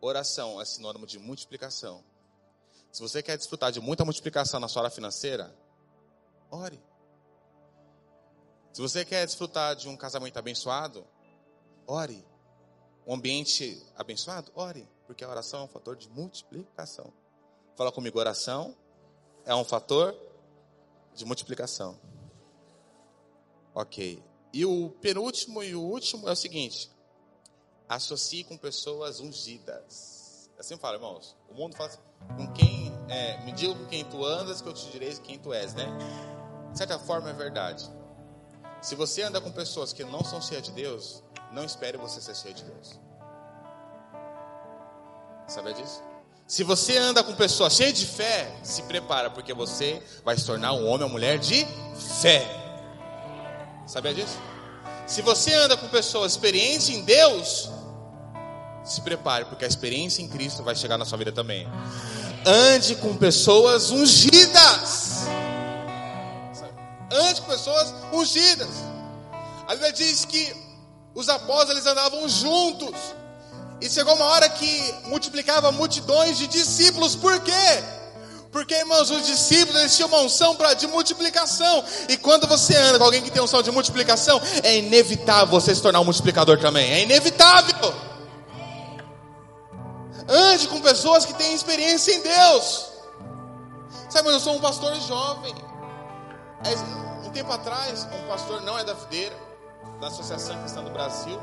Oração 0.00 0.60
é 0.60 0.64
sinônimo 0.64 1.06
de 1.06 1.18
multiplicação. 1.18 2.04
Se 2.92 3.00
você 3.00 3.22
quer 3.22 3.36
desfrutar 3.36 3.72
de 3.72 3.80
muita 3.80 4.04
multiplicação 4.04 4.60
na 4.60 4.68
sua 4.68 4.82
área 4.82 4.94
financeira, 4.94 5.56
ore. 6.50 6.80
Se 8.72 8.80
você 8.80 9.04
quer 9.04 9.24
desfrutar 9.26 9.74
de 9.76 9.88
um 9.88 9.96
casamento 9.96 10.38
abençoado, 10.38 11.06
ore. 11.86 12.24
Um 13.06 13.14
ambiente 13.14 13.82
abençoado, 13.96 14.52
ore. 14.54 14.88
Porque 15.06 15.24
a 15.24 15.28
oração 15.28 15.60
é 15.60 15.64
um 15.64 15.68
fator 15.68 15.96
de 15.96 16.08
multiplicação. 16.08 17.12
Fala 17.76 17.90
comigo, 17.90 18.18
oração 18.18 18.76
é 19.44 19.54
um 19.54 19.64
fator 19.64 20.16
de 21.14 21.24
multiplicação. 21.24 21.98
Ok. 23.74 24.22
E 24.52 24.64
o 24.66 24.90
penúltimo 25.00 25.62
e 25.62 25.74
o 25.74 25.80
último 25.80 26.28
é 26.28 26.32
o 26.32 26.36
seguinte: 26.36 26.90
associe 27.88 28.44
com 28.44 28.56
pessoas 28.56 29.20
ungidas. 29.20 30.50
Assim 30.58 30.76
fala, 30.76 30.96
irmãos. 30.96 31.36
O 31.48 31.54
mundo 31.54 31.74
fala 31.74 31.88
assim, 31.88 31.98
com 32.36 32.52
quem, 32.52 32.92
é, 33.08 33.42
me 33.44 33.52
diga 33.52 33.74
com 33.74 33.86
quem 33.86 34.04
tu 34.04 34.24
andas, 34.24 34.60
que 34.60 34.68
eu 34.68 34.72
te 34.72 34.90
direi 34.90 35.14
quem 35.16 35.38
tu 35.38 35.52
és, 35.52 35.74
né? 35.74 35.86
De 36.70 36.78
certa 36.78 36.98
forma 36.98 37.30
é 37.30 37.32
verdade. 37.32 37.90
Se 38.80 38.94
você 38.94 39.22
anda 39.22 39.40
com 39.40 39.50
pessoas 39.50 39.92
que 39.92 40.04
não 40.04 40.22
são 40.24 40.40
cheias 40.40 40.62
de 40.62 40.72
Deus, 40.72 41.22
não 41.52 41.64
espere 41.64 41.96
você 41.96 42.20
ser 42.20 42.34
cheio 42.34 42.54
de 42.54 42.64
Deus. 42.64 43.00
Sabe 45.46 45.74
disso? 45.74 46.02
Se 46.46 46.64
você 46.64 46.96
anda 46.98 47.22
com 47.22 47.34
pessoas 47.34 47.72
cheias 47.74 47.98
de 47.98 48.06
fé, 48.06 48.50
se 48.62 48.82
prepara, 48.82 49.30
porque 49.30 49.54
você 49.54 50.02
vai 50.24 50.36
se 50.36 50.44
tornar 50.44 50.72
um 50.72 50.86
homem 50.86 51.04
ou 51.04 51.08
mulher 51.08 51.38
de 51.38 51.66
fé. 52.20 52.46
Sabia 53.86 54.12
disso? 54.12 54.38
Se 55.06 55.22
você 55.22 55.52
anda 55.54 55.76
com 55.76 55.88
pessoas 55.88 56.32
experientes 56.32 56.88
em 56.88 57.02
Deus, 57.02 57.70
se 58.84 59.00
prepare, 59.00 59.44
porque 59.44 59.64
a 59.64 59.68
experiência 59.68 60.22
em 60.22 60.28
Cristo 60.28 60.62
vai 60.62 60.74
chegar 60.74 60.98
na 60.98 61.04
sua 61.04 61.18
vida 61.18 61.32
também. 61.32 61.66
Ande 62.44 62.96
com 62.96 63.16
pessoas 63.16 63.90
ungidas. 63.90 65.24
Ande 67.10 67.40
com 67.40 67.46
pessoas 67.46 67.94
ungidas. 68.12 68.68
A 69.66 69.72
Bíblia 69.72 69.92
diz 69.92 70.24
que 70.24 70.54
os 71.14 71.28
apóstolos 71.28 71.86
andavam 71.86 72.28
juntos. 72.28 72.94
E 73.82 73.90
chegou 73.90 74.14
uma 74.14 74.26
hora 74.26 74.48
que 74.48 74.94
multiplicava 75.06 75.72
multidões 75.72 76.38
de 76.38 76.46
discípulos. 76.46 77.16
Por 77.16 77.40
quê? 77.40 77.82
Porque, 78.52 78.74
irmãos, 78.74 79.10
os 79.10 79.26
discípulos 79.26 79.80
eles 79.80 79.96
tinham 79.96 80.08
uma 80.08 80.20
unção 80.20 80.54
pra, 80.54 80.72
de 80.72 80.86
multiplicação. 80.86 81.84
E 82.08 82.16
quando 82.16 82.46
você 82.46 82.76
anda 82.76 82.96
com 83.00 83.04
alguém 83.04 83.20
que 83.20 83.30
tem 83.30 83.42
unção 83.42 83.60
de 83.60 83.72
multiplicação, 83.72 84.40
é 84.62 84.76
inevitável 84.76 85.48
você 85.48 85.74
se 85.74 85.82
tornar 85.82 85.98
um 85.98 86.04
multiplicador 86.04 86.60
também. 86.60 86.92
É 86.92 87.02
inevitável. 87.02 87.92
Ande 90.28 90.68
com 90.68 90.80
pessoas 90.80 91.24
que 91.24 91.34
têm 91.34 91.52
experiência 91.52 92.12
em 92.14 92.20
Deus. 92.20 92.86
Sabe, 94.08 94.28
eu 94.28 94.38
sou 94.38 94.54
um 94.54 94.60
pastor 94.60 94.94
jovem. 95.00 95.56
É, 96.64 97.26
um 97.26 97.30
tempo 97.30 97.50
atrás, 97.50 98.06
um 98.12 98.28
pastor 98.28 98.62
não 98.62 98.78
é 98.78 98.84
da 98.84 98.94
videira, 98.94 99.36
da 100.00 100.06
Associação 100.06 100.56
Cristã 100.60 100.84
do 100.84 100.90
Brasil 100.90 101.40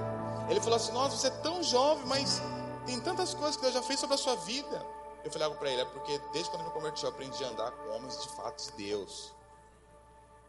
ele 0.49 0.59
falou 0.59 0.75
assim: 0.75 0.91
Nossa, 0.91 1.15
você 1.15 1.27
é 1.27 1.41
tão 1.41 1.61
jovem, 1.63 2.05
mas 2.05 2.41
tem 2.85 2.99
tantas 2.99 3.33
coisas 3.33 3.55
que 3.55 3.61
Deus 3.61 3.73
já 3.73 3.81
fez 3.81 3.99
sobre 3.99 4.15
a 4.15 4.17
sua 4.17 4.35
vida. 4.35 4.85
Eu 5.23 5.31
falei 5.31 5.49
para 5.49 5.71
ele: 5.71 5.81
É 5.81 5.85
porque 5.85 6.19
desde 6.33 6.49
quando 6.49 6.61
eu 6.61 6.67
me 6.67 6.73
converti, 6.73 7.03
eu 7.03 7.09
aprendi 7.09 7.43
a 7.43 7.47
andar 7.47 7.71
com 7.71 7.89
homens 7.91 8.21
de 8.21 8.29
fato 8.29 8.63
de 8.63 8.71
Deus. 8.87 9.31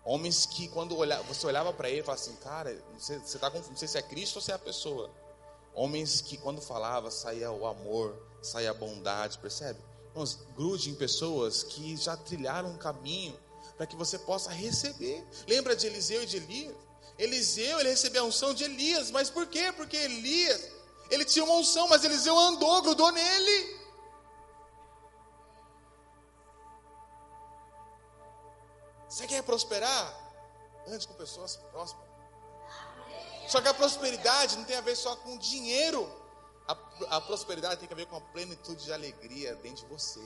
Homens 0.05 0.47
que, 0.47 0.69
quando 0.69 0.97
olhava, 0.97 1.23
você 1.25 1.47
olhava 1.47 1.73
para 1.73 1.91
ele 1.91 2.03
falava 2.03 2.21
assim: 2.21 2.35
Cara, 2.37 2.83
você, 2.97 3.39
tá 3.39 3.51
com, 3.51 3.59
não 3.59 3.77
sei 3.77 3.89
se 3.89 3.99
é 3.99 4.03
Cristo 4.03 4.37
ou 4.37 4.43
se 4.43 4.51
é 4.51 4.55
a 4.55 4.59
pessoa. 4.59 5.11
Homens 5.75 6.21
que, 6.21 6.37
quando 6.37 6.61
falava, 6.61 7.11
saía 7.11 7.51
o 7.51 7.67
amor, 7.67 8.17
saía 8.43 8.71
a 8.71 8.75
bondade, 8.75 9.39
percebe? 9.39 9.79
Irmãos, 10.11 10.39
grude 10.57 10.91
em 10.91 10.95
pessoas 10.95 11.63
que 11.63 11.97
já 11.97 12.17
trilharam 12.17 12.71
um 12.71 12.77
caminho 12.77 13.39
para 13.77 13.87
que 13.87 13.95
você 13.95 14.19
possa 14.19 14.51
receber. 14.51 15.25
Lembra 15.47 15.77
de 15.77 15.87
Eliseu 15.87 16.23
e 16.23 16.27
de 16.27 16.39
Elias? 16.39 16.75
Eliseu, 17.25 17.79
ele 17.81 17.91
recebeu 17.91 18.25
a 18.25 18.27
unção 18.27 18.55
de 18.55 18.65
Elias, 18.65 19.11
mas 19.11 19.29
por 19.29 19.47
quê? 19.47 19.71
Porque 19.73 19.97
Elias, 19.97 20.71
ele 21.11 21.25
tinha 21.25 21.45
uma 21.45 21.55
unção, 21.55 21.87
mas 21.87 22.03
Eliseu 22.03 22.37
andou, 22.39 22.81
grudou 22.81 23.13
nele. 23.13 23.79
Você 29.07 29.27
quer 29.27 29.43
prosperar? 29.43 30.03
Ande 30.87 31.07
com 31.07 31.13
pessoas 31.15 31.57
prósperas. 31.71 32.09
Só 33.49 33.61
que 33.61 33.69
a 33.69 33.75
prosperidade 33.75 34.57
não 34.57 34.65
tem 34.65 34.77
a 34.77 34.81
ver 34.81 34.97
só 34.97 35.15
com 35.17 35.37
dinheiro. 35.37 36.11
A, 36.67 37.17
a 37.17 37.21
prosperidade 37.21 37.81
tem 37.81 37.89
a 37.91 37.95
ver 37.95 38.07
com 38.07 38.17
a 38.17 38.21
plenitude 38.21 38.85
de 38.85 38.93
alegria 38.93 39.55
dentro 39.57 39.85
de 39.85 39.91
você. 39.93 40.23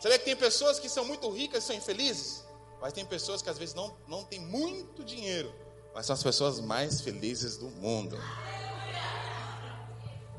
Sabe 0.00 0.18
que 0.20 0.24
tem 0.24 0.36
pessoas 0.36 0.78
que 0.78 0.88
são 0.88 1.04
muito 1.04 1.28
ricas 1.28 1.64
e 1.64 1.66
são 1.66 1.76
infelizes? 1.76 2.46
Mas 2.80 2.94
tem 2.94 3.04
pessoas 3.04 3.42
que 3.42 3.50
às 3.50 3.58
vezes 3.58 3.74
não, 3.74 3.94
não 4.06 4.24
têm 4.24 4.40
muito 4.40 5.04
dinheiro, 5.04 5.52
mas 5.96 6.04
são 6.04 6.12
as 6.12 6.22
pessoas 6.22 6.60
mais 6.60 7.00
felizes 7.00 7.56
do 7.56 7.70
mundo. 7.70 8.22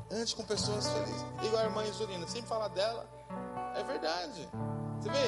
Antes 0.08 0.32
com 0.32 0.44
pessoas 0.44 0.86
felizes. 0.86 1.24
Igual 1.42 1.62
a 1.62 1.64
irmã 1.64 1.84
Isolina, 1.84 2.28
sempre 2.28 2.48
fala 2.48 2.68
dela. 2.68 3.04
É 3.74 3.82
verdade. 3.82 4.48
Você 5.00 5.10
vê, 5.10 5.18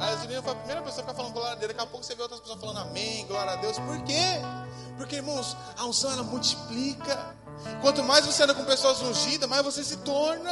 a 0.00 0.12
Isolina 0.14 0.42
foi 0.42 0.52
a 0.52 0.56
primeira 0.56 0.82
pessoa 0.82 1.04
que 1.04 1.08
fica 1.08 1.14
falando 1.14 1.34
glória 1.34 1.52
a 1.52 1.54
Deus. 1.54 1.68
Daqui 1.68 1.80
a 1.80 1.86
pouco 1.86 2.04
você 2.04 2.16
vê 2.16 2.22
outras 2.22 2.40
pessoas 2.40 2.58
falando 2.58 2.80
amém, 2.80 3.28
glória 3.28 3.52
a 3.52 3.56
Deus. 3.56 3.78
Por 3.78 4.02
quê? 4.02 4.40
Porque, 4.96 5.16
irmãos, 5.16 5.56
a 5.76 5.84
unção 5.84 6.10
ela 6.10 6.24
multiplica. 6.24 7.36
Quanto 7.80 8.02
mais 8.02 8.26
você 8.26 8.42
anda 8.42 8.56
com 8.56 8.64
pessoas 8.64 9.00
ungidas, 9.02 9.48
mais 9.48 9.62
você 9.62 9.84
se 9.84 9.98
torna. 9.98 10.50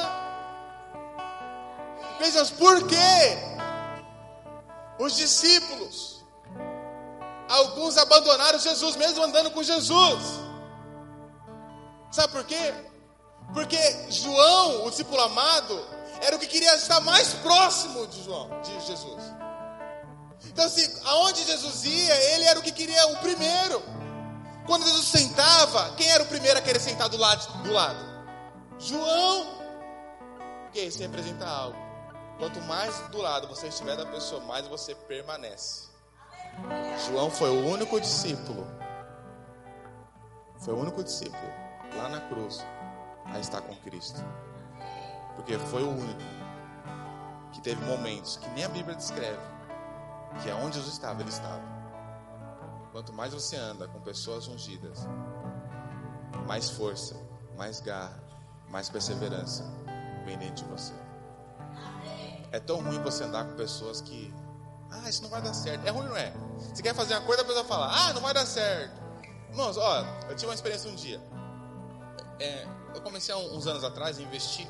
Veja, 2.20 2.44
por 2.56 2.86
quê? 2.86 3.36
Os 5.00 5.16
discípulos 5.16 6.13
Alguns 7.54 7.96
abandonaram 7.96 8.58
Jesus, 8.58 8.96
mesmo 8.96 9.22
andando 9.22 9.48
com 9.52 9.62
Jesus. 9.62 10.22
Sabe 12.10 12.32
por 12.32 12.44
quê? 12.44 12.74
Porque 13.52 13.78
João, 14.10 14.86
o 14.86 14.90
discípulo 14.90 15.20
amado, 15.20 15.86
era 16.20 16.34
o 16.34 16.38
que 16.40 16.48
queria 16.48 16.74
estar 16.74 16.98
mais 17.00 17.32
próximo 17.34 18.08
de 18.08 18.24
João, 18.24 18.60
de 18.60 18.72
Jesus. 18.84 19.22
Então, 20.46 20.64
assim, 20.64 20.84
aonde 21.04 21.44
Jesus 21.44 21.84
ia, 21.84 22.14
ele 22.34 22.44
era 22.44 22.58
o 22.58 22.62
que 22.62 22.72
queria 22.72 23.06
o 23.08 23.18
primeiro. 23.18 23.80
Quando 24.66 24.84
Jesus 24.84 25.06
sentava, 25.06 25.94
quem 25.94 26.08
era 26.10 26.24
o 26.24 26.26
primeiro 26.26 26.58
a 26.58 26.62
querer 26.62 26.80
sentar 26.80 27.08
do 27.08 27.16
lado? 27.16 27.62
Do 27.62 27.72
lado? 27.72 28.04
João. 28.80 29.46
Porque 30.64 30.80
isso 30.80 30.98
representa 30.98 31.46
algo. 31.46 31.78
Quanto 32.36 32.60
mais 32.62 32.98
do 33.10 33.18
lado 33.18 33.46
você 33.46 33.68
estiver 33.68 33.96
da 33.96 34.06
pessoa, 34.06 34.40
mais 34.40 34.66
você 34.66 34.92
permanece. 34.92 35.83
João 37.06 37.30
foi 37.30 37.50
o 37.50 37.66
único 37.66 38.00
discípulo, 38.00 38.66
foi 40.58 40.74
o 40.74 40.78
único 40.78 41.02
discípulo 41.02 41.52
lá 41.96 42.08
na 42.08 42.20
cruz 42.20 42.64
a 43.26 43.38
estar 43.38 43.60
com 43.60 43.74
Cristo, 43.76 44.20
porque 45.36 45.58
foi 45.58 45.82
o 45.82 45.90
único 45.90 46.20
que 47.52 47.60
teve 47.60 47.84
momentos 47.84 48.36
que 48.36 48.48
nem 48.50 48.64
a 48.64 48.68
Bíblia 48.68 48.96
descreve, 48.96 49.40
que 50.42 50.48
é 50.48 50.54
onde 50.54 50.76
Jesus 50.76 50.94
estava, 50.94 51.20
ele 51.20 51.30
estava. 51.30 51.62
Quanto 52.92 53.12
mais 53.12 53.34
você 53.34 53.56
anda 53.56 53.88
com 53.88 54.00
pessoas 54.00 54.46
ungidas, 54.48 55.06
mais 56.46 56.70
força, 56.70 57.16
mais 57.56 57.80
garra, 57.80 58.22
mais 58.70 58.88
perseverança 58.88 59.64
vem 60.24 60.38
dentro 60.38 60.64
de 60.64 60.70
você. 60.70 60.92
É 62.50 62.60
tão 62.60 62.82
ruim 62.82 63.02
você 63.02 63.24
andar 63.24 63.44
com 63.44 63.56
pessoas 63.56 64.00
que 64.00 64.32
ah, 65.02 65.08
isso 65.08 65.22
não 65.22 65.30
vai 65.30 65.42
dar 65.42 65.54
certo. 65.54 65.86
É 65.86 65.90
ruim, 65.90 66.08
não 66.08 66.16
é? 66.16 66.32
Você 66.72 66.82
quer 66.82 66.94
fazer 66.94 67.14
uma 67.14 67.22
coisa, 67.22 67.42
a 67.42 67.44
pessoa 67.44 67.64
fala, 67.64 67.90
ah, 67.92 68.12
não 68.12 68.20
vai 68.20 68.32
dar 68.32 68.46
certo. 68.46 69.02
Irmãos, 69.50 69.76
ó, 69.76 70.04
eu 70.28 70.34
tive 70.34 70.46
uma 70.46 70.54
experiência 70.54 70.90
um 70.90 70.94
dia. 70.94 71.20
É, 72.40 72.66
eu 72.94 73.00
comecei 73.00 73.34
uns 73.34 73.66
anos 73.66 73.84
atrás 73.84 74.18
a 74.18 74.22
investir. 74.22 74.68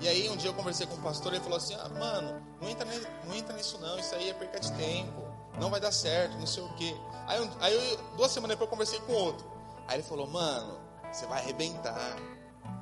E 0.00 0.08
aí 0.08 0.28
um 0.28 0.36
dia 0.36 0.50
eu 0.50 0.54
conversei 0.54 0.86
com 0.86 0.94
o 0.94 0.98
um 0.98 1.02
pastor 1.02 1.32
e 1.32 1.36
ele 1.36 1.44
falou 1.44 1.58
assim, 1.58 1.74
ah, 1.74 1.88
mano, 1.88 2.42
não 2.60 2.68
entra, 2.68 2.86
não 3.24 3.34
entra 3.34 3.54
nisso 3.54 3.78
não, 3.80 3.98
isso 3.98 4.14
aí 4.14 4.30
é 4.30 4.34
perca 4.34 4.58
de 4.58 4.72
tempo, 4.72 5.22
não 5.60 5.70
vai 5.70 5.80
dar 5.80 5.92
certo, 5.92 6.36
não 6.38 6.46
sei 6.46 6.62
o 6.62 6.74
quê. 6.74 6.96
Aí, 7.26 7.50
aí 7.60 7.92
eu, 7.92 7.98
duas 8.16 8.32
semanas 8.32 8.56
depois 8.56 8.66
eu 8.66 8.70
conversei 8.70 9.00
com 9.00 9.12
outro. 9.12 9.46
Aí 9.86 9.96
ele 9.96 10.02
falou, 10.02 10.26
mano, 10.26 10.78
você 11.10 11.26
vai 11.26 11.40
arrebentar, 11.40 12.16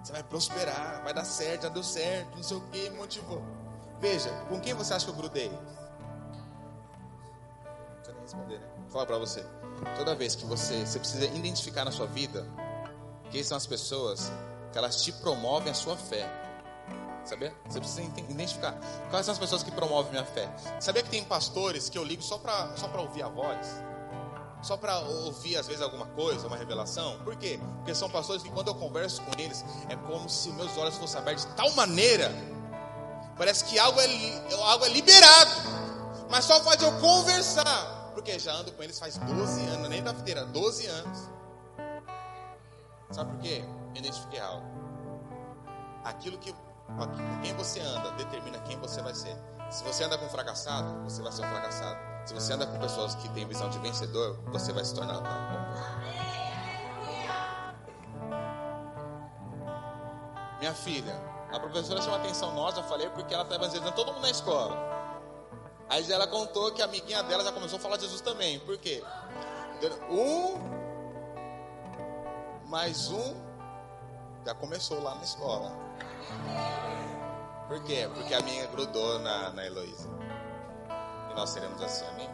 você 0.03 0.13
vai 0.13 0.23
prosperar, 0.23 1.03
vai 1.03 1.13
dar 1.13 1.25
certo, 1.25 1.65
já 1.65 1.69
deu 1.69 1.83
certo, 1.83 2.37
não 2.37 2.43
sei 2.43 2.57
o 2.57 2.61
que, 2.69 2.89
me 2.91 2.97
motivou. 2.97 3.43
Veja, 4.01 4.31
com 4.49 4.59
quem 4.59 4.73
você 4.73 4.95
acha 4.95 5.05
que 5.05 5.11
eu 5.11 5.17
grudei? 5.17 5.53
Responder, 8.31 8.59
né? 8.59 8.67
Vou 8.83 8.91
falar 8.91 9.07
para 9.07 9.19
você. 9.19 9.45
Toda 9.97 10.15
vez 10.15 10.35
que 10.35 10.45
você, 10.45 10.85
você 10.87 10.99
precisa 10.99 11.25
identificar 11.27 11.85
na 11.85 11.91
sua 11.91 12.07
vida 12.07 12.47
quem 13.31 13.43
são 13.43 13.57
as 13.57 13.67
pessoas 13.67 14.31
que 14.73 14.79
elas 14.79 15.03
te 15.03 15.13
promovem 15.13 15.71
a 15.71 15.75
sua 15.75 15.97
fé. 15.97 16.29
Sabia? 17.25 17.55
Você 17.67 17.79
precisa 17.81 18.03
identificar 18.03 18.79
quais 19.11 19.27
são 19.27 19.33
as 19.33 19.39
pessoas 19.39 19.63
que 19.63 19.71
promovem 19.71 20.13
minha 20.13 20.25
fé. 20.25 20.49
Sabia 20.81 21.03
que 21.03 21.11
tem 21.11 21.23
pastores 21.25 21.89
que 21.89 21.99
eu 21.99 22.05
ligo 22.05 22.23
só 22.23 22.39
para 22.39 22.77
só 22.77 22.91
ouvir 22.99 23.23
a 23.23 23.29
voz? 23.29 23.67
Só 24.63 24.77
para 24.77 24.99
ouvir 24.99 25.57
às 25.57 25.67
vezes 25.67 25.83
alguma 25.83 26.07
coisa, 26.07 26.47
uma 26.47 26.57
revelação? 26.57 27.19
Por 27.25 27.37
quê? 27.37 27.59
Porque 27.77 27.95
são 27.95 28.11
pastores 28.11 28.43
que 28.43 28.51
quando 28.51 28.69
eu 28.69 28.75
converso 28.75 29.23
com 29.23 29.41
eles, 29.41 29.65
é 29.89 29.97
como 29.97 30.29
se 30.29 30.51
meus 30.53 30.77
olhos 30.77 30.97
fossem 30.97 31.21
abertos 31.21 31.47
de 31.47 31.53
tal 31.53 31.71
maneira, 31.73 32.31
parece 33.37 33.65
que 33.65 33.79
algo 33.79 33.99
é, 34.01 34.07
algo 34.65 34.85
é 34.85 34.89
liberado, 34.89 35.51
mas 36.31 36.45
só 36.45 36.61
faz 36.61 36.83
eu 36.83 36.93
conversar, 37.01 38.00
porque 38.11 38.39
já 38.39 38.53
ando 38.53 38.73
com 38.73 38.83
eles 38.83 38.99
faz 38.99 39.17
12 39.19 39.67
anos, 39.67 39.89
nem 39.89 40.03
da 40.03 40.13
videira, 40.13 40.45
12 40.47 40.87
anos. 40.87 41.31
Sabe 43.11 43.33
por 43.33 43.41
quê? 43.41 43.65
Identifiquei 43.95 44.41
algo. 44.41 44.67
Aquilo 46.05 46.39
que 46.39 46.53
com 46.53 47.41
quem 47.43 47.55
você 47.55 47.81
anda 47.81 48.11
determina 48.13 48.59
quem 48.61 48.79
você 48.79 49.01
vai 49.03 49.15
ser. 49.15 49.37
Se 49.71 49.85
você 49.85 50.05
anda 50.05 50.19
com 50.19 50.27
um 50.27 50.29
fracassado, 50.29 51.03
você 51.05 51.23
vai 51.23 51.31
ser 51.33 51.45
um 51.45 51.49
fracassado. 51.49 51.99
Se 52.27 52.35
você 52.35 52.53
anda 52.53 52.67
com 52.67 52.79
pessoas 52.79 53.15
que 53.15 53.29
têm 53.31 53.47
visão 53.47 53.69
de 53.71 53.79
vencedor, 53.79 54.41
você 54.47 54.73
vai 54.73 54.85
se 54.85 54.95
tornar 54.95 55.21
tal. 55.21 55.41
Minha 60.59 60.75
filha, 60.75 61.15
a 61.51 61.59
professora 61.59 62.03
chamou 62.03 62.19
a 62.19 62.21
atenção 62.21 62.55
nossa, 62.55 62.81
eu 62.81 62.85
falei 62.85 63.09
porque 63.11 63.33
ela 63.33 63.45
estava 63.45 63.65
evangelizando 63.65 63.97
todo 63.97 64.13
mundo 64.13 64.23
na 64.23 64.31
escola. 64.31 65.00
Aí 65.91 66.11
ela 66.11 66.27
contou 66.29 66.73
que 66.73 66.81
a 66.81 66.85
amiguinha 66.85 67.21
dela 67.25 67.43
já 67.43 67.51
começou 67.51 67.79
a 67.79 67.83
falar 67.83 67.97
de 67.97 68.03
Jesus 68.03 68.21
também. 68.21 68.61
Por 68.61 68.79
quê? 68.79 69.03
Um 70.09 70.55
mais 72.67 73.11
um 73.11 73.35
já 74.47 74.55
começou 74.55 75.03
lá 75.03 75.17
na 75.17 75.23
escola. 75.23 75.73
Por 77.67 77.83
quê? 77.83 78.09
Porque 78.15 78.33
a 78.33 78.41
minha 78.41 78.67
grudou 78.69 79.19
na, 79.19 79.51
na 79.51 79.67
Heloísa. 79.67 80.09
E 81.31 81.35
nós 81.35 81.51
seremos 81.51 81.83
assim, 81.83 82.07
amém? 82.07 82.31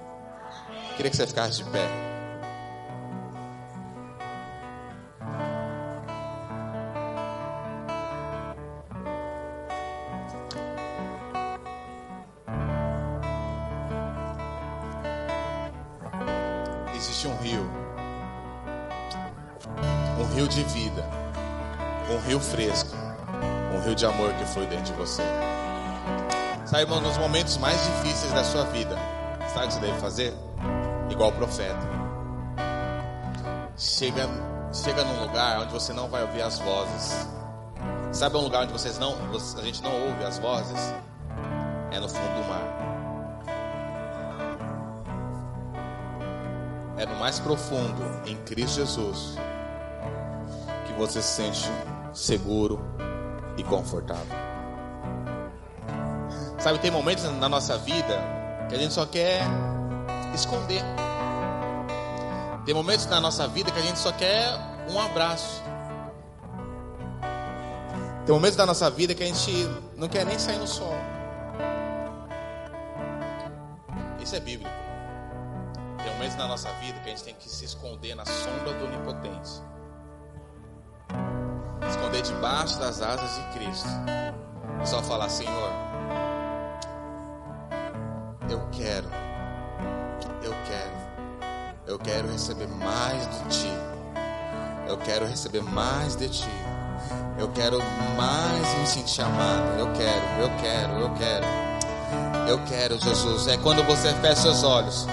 Queria 0.97 1.11
que 1.11 1.17
você 1.17 1.27
ficasse 1.27 1.65
de 1.65 1.71
pé. 1.71 2.16
Fresco 22.57 22.97
um 23.75 23.81
rio 23.83 23.95
de 23.95 24.07
amor 24.07 24.33
que 24.33 24.47
foi 24.47 24.67
dentro 24.67 24.87
de 24.87 24.93
você. 24.95 25.23
Irmão, 26.79 27.01
nos 27.01 27.17
momentos 27.19 27.59
mais 27.59 27.79
difíceis 27.85 28.33
da 28.33 28.43
sua 28.43 28.65
vida, 28.65 28.97
sabe 29.53 29.67
o 29.67 29.69
que 29.69 29.75
você 29.75 29.81
deve 29.81 30.01
fazer? 30.01 30.35
Igual 31.11 31.31
o 31.31 31.33
profeta. 31.33 31.87
Chega, 33.77 34.27
chega 34.73 35.05
num 35.05 35.21
lugar 35.21 35.61
onde 35.61 35.73
você 35.73 35.93
não 35.93 36.09
vai 36.09 36.23
ouvir 36.23 36.43
as 36.43 36.59
vozes. 36.59 37.29
Sabe 38.13 38.37
um 38.37 38.41
lugar 38.41 38.63
onde 38.63 38.73
vocês 38.73 38.99
não, 38.99 39.15
a 39.59 39.63
gente 39.63 39.83
não 39.83 39.93
ouve 40.09 40.25
as 40.25 40.39
vozes? 40.39 40.95
É 41.91 42.01
no 42.01 42.09
fundo 42.09 42.43
do 42.43 42.49
mar. 42.49 42.87
É 46.97 47.05
no 47.05 47.17
mais 47.17 47.39
profundo, 47.39 48.03
em 48.25 48.37
Cristo 48.45 48.77
Jesus, 48.77 49.37
que 50.87 50.93
você 50.95 51.21
se 51.21 51.29
sente 51.29 51.71
seguro, 52.17 52.81
e 53.59 53.63
confortável. 53.63 54.37
Sabe, 56.59 56.79
tem 56.79 56.91
momentos 56.91 57.25
na 57.25 57.49
nossa 57.49 57.77
vida 57.79 58.19
que 58.69 58.75
a 58.75 58.79
gente 58.79 58.95
só 58.95 59.05
quer 59.07 59.43
esconder. 60.35 60.83
Tem 62.65 62.75
momentos 62.75 63.07
na 63.07 63.21
nossa 63.21 63.47
vida 63.47 63.71
que 63.71 63.79
a 63.79 63.83
gente 63.83 63.99
só 63.99 64.11
quer 64.13 64.49
um 64.91 64.99
abraço. 64.99 65.63
Tem 68.25 68.35
momentos 68.35 68.57
da 68.57 68.67
nossa 68.67 68.91
vida 68.91 69.15
que 69.15 69.23
a 69.23 69.27
gente 69.27 69.53
não 69.97 70.09
quer 70.09 70.25
nem 70.25 70.39
sair 70.39 70.59
no 70.59 70.67
sol. 70.67 70.95
Isso 74.21 74.35
é 74.35 74.41
bíblico. 74.41 74.75
Tem 76.03 76.13
momentos 76.15 76.37
na 76.37 76.49
nossa 76.49 76.73
vida 76.81 76.99
que 77.01 77.09
a 77.09 77.11
gente 77.11 77.23
tem 77.23 77.35
que 77.35 77.49
se 77.49 77.65
esconder 77.65 78.17
na 78.17 78.25
sombra 78.25 78.73
do 78.73 78.87
onipotente 78.87 79.76
esconder 81.89 82.23
debaixo 82.23 82.79
das 82.79 83.01
asas 83.01 83.35
de 83.35 83.59
Cristo. 83.59 83.89
E 84.83 84.87
só 84.87 85.03
falar, 85.03 85.29
Senhor, 85.29 85.71
eu 88.49 88.61
quero, 88.73 89.09
eu 90.43 90.55
quero, 90.67 90.97
eu 91.87 91.99
quero 91.99 92.29
receber 92.29 92.69
mais 92.69 93.29
de 93.29 93.61
Ti. 93.61 93.73
Eu 94.89 94.97
quero 94.99 95.27
receber 95.27 95.63
mais 95.63 96.15
de 96.15 96.29
Ti. 96.29 96.51
Eu 97.39 97.49
quero 97.49 97.79
mais 98.17 98.79
me 98.79 98.87
sentir 98.87 99.23
amado. 99.23 99.79
Eu 99.79 99.93
quero, 99.93 100.41
eu 100.41 100.51
quero, 100.61 100.93
eu 101.01 101.11
quero. 101.15 101.47
Eu 102.49 102.59
quero, 102.65 102.99
Jesus. 102.99 103.47
É 103.49 103.57
quando 103.59 103.83
você 103.85 104.13
fecha 104.15 104.49
os 104.49 104.63
olhos, 104.63 105.07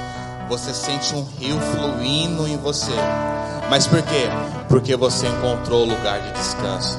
você 0.47 0.73
sente 0.73 1.15
um 1.15 1.23
rio 1.23 1.59
fluindo 1.59 2.47
em 2.47 2.57
você. 2.57 2.93
Mas 3.69 3.87
por 3.87 4.01
quê? 4.03 4.29
Porque 4.73 4.95
você 4.95 5.27
encontrou 5.27 5.83
o 5.83 5.85
lugar 5.85 6.19
de 6.19 6.31
descanso. 6.31 6.97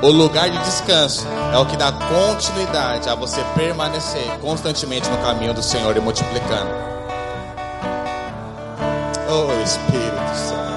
O 0.00 0.06
lugar 0.06 0.48
de 0.48 0.58
descanso 0.58 1.26
é 1.52 1.58
o 1.58 1.66
que 1.66 1.76
dá 1.76 1.90
continuidade 1.90 3.08
a 3.08 3.16
você 3.16 3.42
permanecer 3.56 4.22
constantemente 4.40 5.10
no 5.10 5.18
caminho 5.18 5.52
do 5.52 5.60
Senhor 5.60 5.96
e 5.96 6.00
multiplicando. 6.00 6.70
Oh 9.28 9.52
Espírito 9.64 10.36
Santo. 10.36 10.76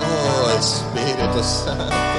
Oh 0.00 0.58
Espírito 0.58 1.44
Santo. 1.44 2.09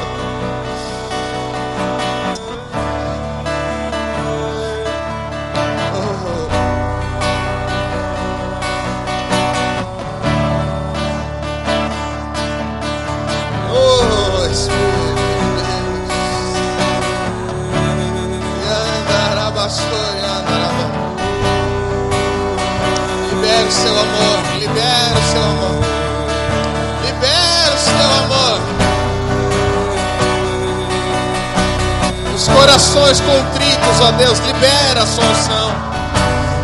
Corações 32.91 33.21
contritos, 33.21 34.01
ó 34.01 34.11
Deus, 34.11 34.39
libera 34.39 35.03
a 35.03 35.07
sua 35.07 35.23
unção. 35.23 35.71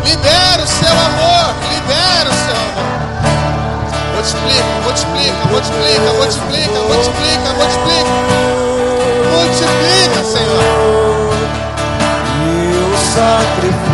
Libera 0.04 0.62
o 0.62 0.66
seu 0.66 0.92
amor, 0.92 1.54
libera 1.72 2.28
o 2.28 2.34
seu 2.34 2.54
amor. 2.54 2.84
Multiplica, 4.14 4.64
multiplica, 4.84 5.46
multiplica, 5.48 6.12
multiplica, 6.12 6.78
multiplica, 6.80 7.52
multiplica. 7.54 8.10
Multiplica, 9.32 10.24
Senhor. 10.24 10.62
E 12.44 12.56
o 12.84 12.98
sacrifício. 13.14 13.87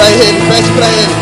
Para 0.00 0.10
ele, 0.12 0.40
pede 0.48 0.70
para 0.72 0.86
ele. 0.86 1.19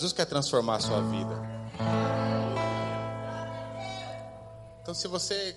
Jesus 0.00 0.14
quer 0.14 0.24
transformar 0.24 0.76
a 0.76 0.80
sua 0.80 1.02
vida. 1.02 1.34
Então, 4.80 4.94
se 4.94 5.06
você 5.06 5.54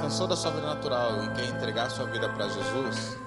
cansou 0.00 0.28
da 0.28 0.36
sua 0.36 0.52
vida 0.52 0.64
natural 0.64 1.24
e 1.24 1.34
quer 1.34 1.48
entregar 1.48 1.86
a 1.86 1.90
sua 1.90 2.06
vida 2.06 2.28
para 2.28 2.48
Jesus, 2.50 3.18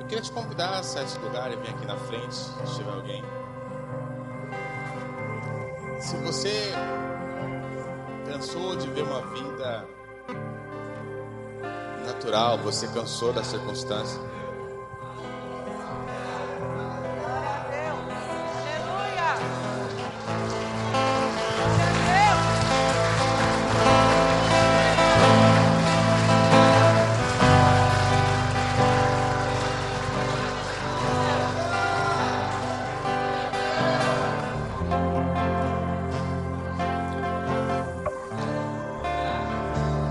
eu 0.00 0.06
queria 0.08 0.20
te 0.20 0.32
convidar 0.32 0.80
a 0.80 0.82
sair 0.82 1.04
desse 1.04 1.20
lugar 1.20 1.52
e 1.52 1.56
vir 1.58 1.70
aqui 1.70 1.86
na 1.86 1.96
frente, 1.96 2.34
se 2.34 2.74
tiver 2.74 2.90
alguém. 2.90 3.22
Se 6.00 6.16
você 6.16 6.72
cansou 8.28 8.74
de 8.74 8.90
ver 8.90 9.02
uma 9.04 9.24
vida 9.32 9.86
natural, 12.04 12.58
você 12.58 12.88
cansou 12.88 13.32
da 13.32 13.44
circunstância, 13.44 14.20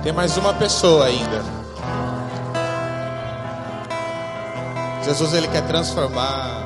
tem 0.05 0.13
mais 0.13 0.37
uma 0.37 0.53
pessoa 0.53 1.07
ainda. 1.07 1.43
Jesus 5.03 5.33
ele 5.33 5.47
quer 5.47 5.65
transformar 5.65 6.63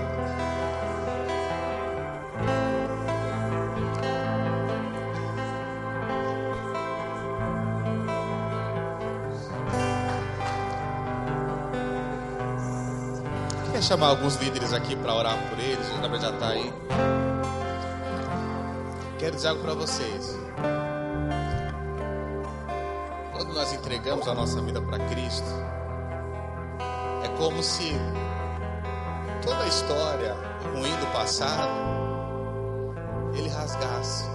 Queria 13.68 13.82
chamar 13.82 14.08
alguns 14.08 14.36
líderes 14.36 14.74
aqui 14.74 14.98
para 14.98 15.16
orar 15.16 15.38
por 15.48 15.58
eles, 15.58 15.88
o 15.92 16.02
Gabriel 16.02 16.22
já 16.22 16.30
está 16.32 16.50
aí. 16.50 16.74
Quero 19.18 19.36
dizer 19.38 19.48
algo 19.48 19.62
para 19.62 19.76
vocês. 19.76 20.38
Quando 23.50 23.62
nós 23.62 23.74
entregamos 23.74 24.28
a 24.28 24.36
nossa 24.36 24.62
vida 24.62 24.80
para 24.80 25.00
Cristo, 25.08 25.50
é 27.24 27.28
como 27.36 27.64
se 27.64 27.96
toda 29.44 29.64
a 29.64 29.68
história 29.68 30.36
ruim 30.72 30.96
do 30.98 31.08
passado 31.12 31.72
ele 33.34 33.50
rasgasse 33.50 34.26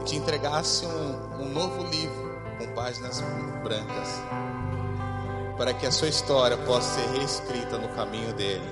e 0.00 0.04
te 0.04 0.16
entregasse 0.16 0.86
um, 0.86 1.42
um 1.42 1.48
novo 1.50 1.84
livro 1.84 2.40
com 2.56 2.74
páginas 2.74 3.20
brancas 3.62 4.18
para 5.58 5.74
que 5.74 5.86
a 5.86 5.92
sua 5.92 6.08
história 6.08 6.56
possa 6.56 7.02
ser 7.02 7.18
reescrita 7.18 7.76
no 7.76 7.90
caminho 7.90 8.32
dele. 8.32 8.64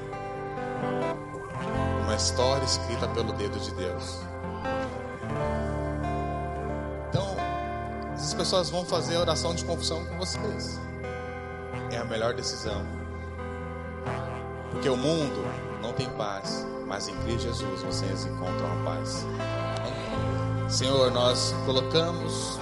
Uma 2.03 2.15
história 2.15 2.65
escrita 2.65 3.07
pelo 3.09 3.35
dedo 3.35 3.61
de 3.61 3.73
Deus. 3.73 4.21
Pessoas 8.37 8.69
vão 8.71 8.85
fazer 8.85 9.17
a 9.17 9.21
oração 9.21 9.55
de 9.55 9.65
confissão 9.65 10.05
com 10.05 10.19
vocês. 10.19 10.79
É 11.91 11.97
a 11.97 12.05
melhor 12.05 12.35
decisão. 12.35 12.85
Porque 14.71 14.89
o 14.89 14.97
mundo 14.97 15.45
não 15.83 15.93
tem 15.93 16.09
paz, 16.11 16.67
mas 16.87 17.09
em 17.09 17.17
Cristo 17.17 17.45
Jesus 17.45 17.83
vocês 17.83 18.27
encontram 18.27 18.67
a 18.73 18.85
paz. 18.85 19.27
Senhor, 20.69 21.11
nós 21.11 21.55
colocamos 21.65 22.59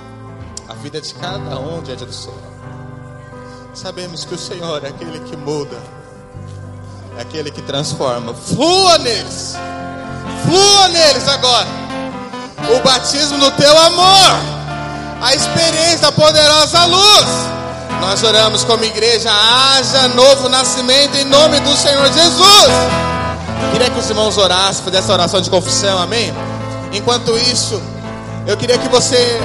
a 0.69 0.75
vida 0.75 1.01
de 1.01 1.13
cada 1.15 1.59
um 1.59 1.83
diante 1.83 2.05
do 2.05 2.13
Senhor. 2.13 2.39
Sabemos 3.75 4.25
que 4.25 4.35
o 4.35 4.39
Senhor 4.39 4.85
é 4.85 4.89
aquele 4.89 5.19
que 5.21 5.37
muda, 5.37 5.83
é 7.19 7.23
aquele 7.23 7.51
que 7.51 7.63
transforma. 7.63 8.33
Flua 8.33 8.99
neles, 8.99 9.55
flua 10.47 10.89
neles 10.89 11.27
agora. 11.27 11.69
O 12.77 12.81
batismo 12.83 13.39
no 13.39 13.51
teu 13.53 13.77
amor, 13.77 14.54
a 15.25 15.35
experiência 15.35 15.99
da 15.99 16.13
poderosa 16.13 16.85
luz. 16.85 17.27
Nós 18.01 18.23
oramos 18.23 18.63
como 18.65 18.85
igreja, 18.85 19.31
haja 19.31 20.09
novo 20.09 20.49
nascimento 20.49 21.17
em 21.17 21.25
nome 21.25 21.59
do 21.61 21.75
Senhor 21.75 22.07
Jesus. 22.13 22.71
Queria 23.73 23.91
que 23.91 23.99
os 23.99 24.09
irmãos 24.09 24.37
orassem, 24.37 24.85
fizessem 24.85 25.11
a 25.11 25.15
oração 25.15 25.41
de 25.41 25.51
confissão, 25.51 25.99
amém? 25.99 26.33
Enquanto 26.93 27.37
isso, 27.37 27.83
eu 28.47 28.57
queria 28.57 28.79
que 28.79 28.89
você 28.89 29.41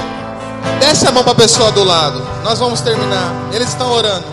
Desce 0.78 1.06
a 1.06 1.12
mão 1.12 1.22
para 1.22 1.32
a 1.32 1.36
pessoa 1.36 1.70
do 1.72 1.84
lado. 1.84 2.22
Nós 2.42 2.58
vamos 2.58 2.80
terminar. 2.80 3.32
Eles 3.52 3.68
estão 3.68 3.90
orando. 3.90 4.24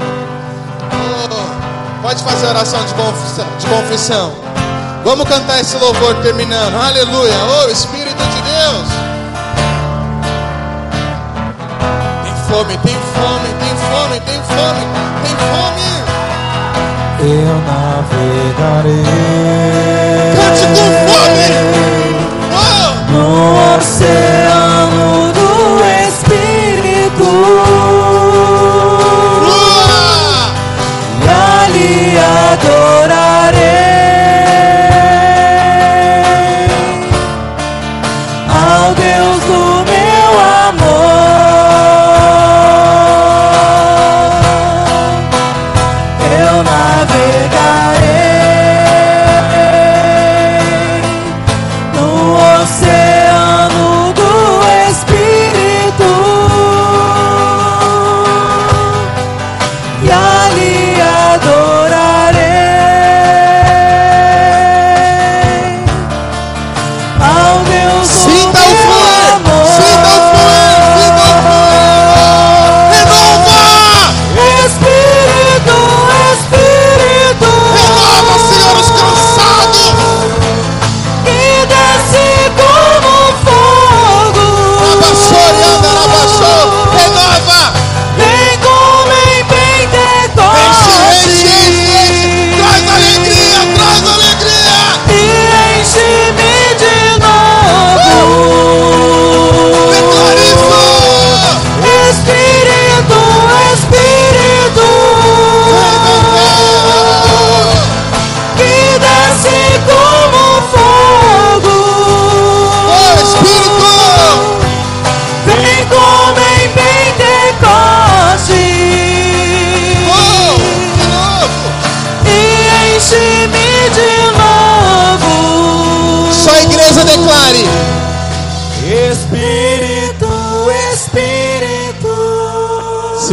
Oh, 1.29 2.01
pode 2.01 2.23
fazer 2.23 2.47
a 2.47 2.49
oração 2.49 2.79
de 2.85 2.93
confissão, 2.93 3.45
de 3.59 3.67
confissão. 3.67 4.33
Vamos 5.03 5.27
cantar 5.27 5.59
esse 5.59 5.77
louvor 5.77 6.15
terminando. 6.21 6.75
Aleluia. 6.75 7.33
Oh, 7.63 7.69
Espírito 7.69 8.23
de 8.23 8.41
Deus. 8.41 8.86
Fome, 12.47 12.77
tem 12.77 12.95
fome, 12.95 13.49
tem 13.59 13.75
fome, 13.75 14.19
tem 14.21 14.41
fome, 14.43 14.83
tem 15.23 15.35
fome. 15.35 15.87
Eu 17.19 17.55
navegarei 17.67 19.03
Cante 20.35 20.65
com 20.67 20.89
fome. 21.07 21.51
Oh! 22.53 22.91
no 23.11 23.25
oceano 23.75 25.07
do 25.33 25.49
Espírito 26.07 27.27
Flua! 29.39 29.67
e 31.21 31.25
ali 31.27 31.95
adorarei 32.17 33.46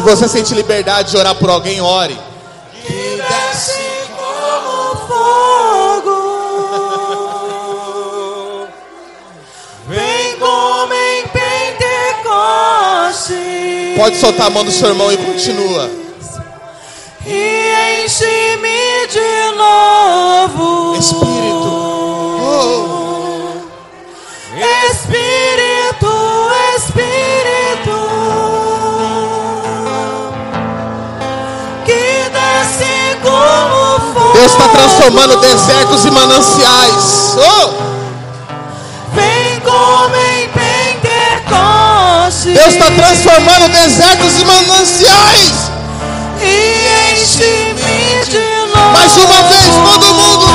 você 0.04 0.28
sente 0.28 0.54
liberdade 0.54 1.10
de 1.10 1.16
orar 1.16 1.34
por 1.34 1.50
alguém, 1.50 1.80
ore. 1.80 2.18
que 2.86 3.16
desce 3.16 3.78
como 4.16 4.96
fogo, 5.08 6.18
vem 9.88 10.36
como 10.38 10.94
em. 10.94 11.24
Pode 13.96 14.16
soltar 14.16 14.48
a 14.48 14.50
mão 14.50 14.64
do 14.64 14.72
seu 14.72 14.88
irmão 14.88 15.12
e 15.12 15.16
continua. 15.16 15.88
e 17.24 18.04
enche-me 18.04 19.06
de 19.06 19.56
novo. 19.56 21.23
Transformando 34.84 35.36
desertos 35.38 36.04
em 36.04 36.10
mananciais. 36.10 37.36
Oh. 37.38 37.68
Vem 39.14 39.60
como 39.60 40.14
em 40.14 40.48
Pentecoste. 41.48 42.50
Deus 42.52 42.74
está 42.74 42.90
transformando 42.90 43.68
desertos 43.72 44.40
em 44.40 44.44
mananciais. 44.44 45.52
E 46.42 47.14
enche-me 47.14 48.24
de 48.26 48.38
novo. 48.74 48.92
Mais 48.92 49.16
uma 49.16 49.42
vez, 49.44 49.74
todo 49.90 50.14
mundo. 50.14 50.53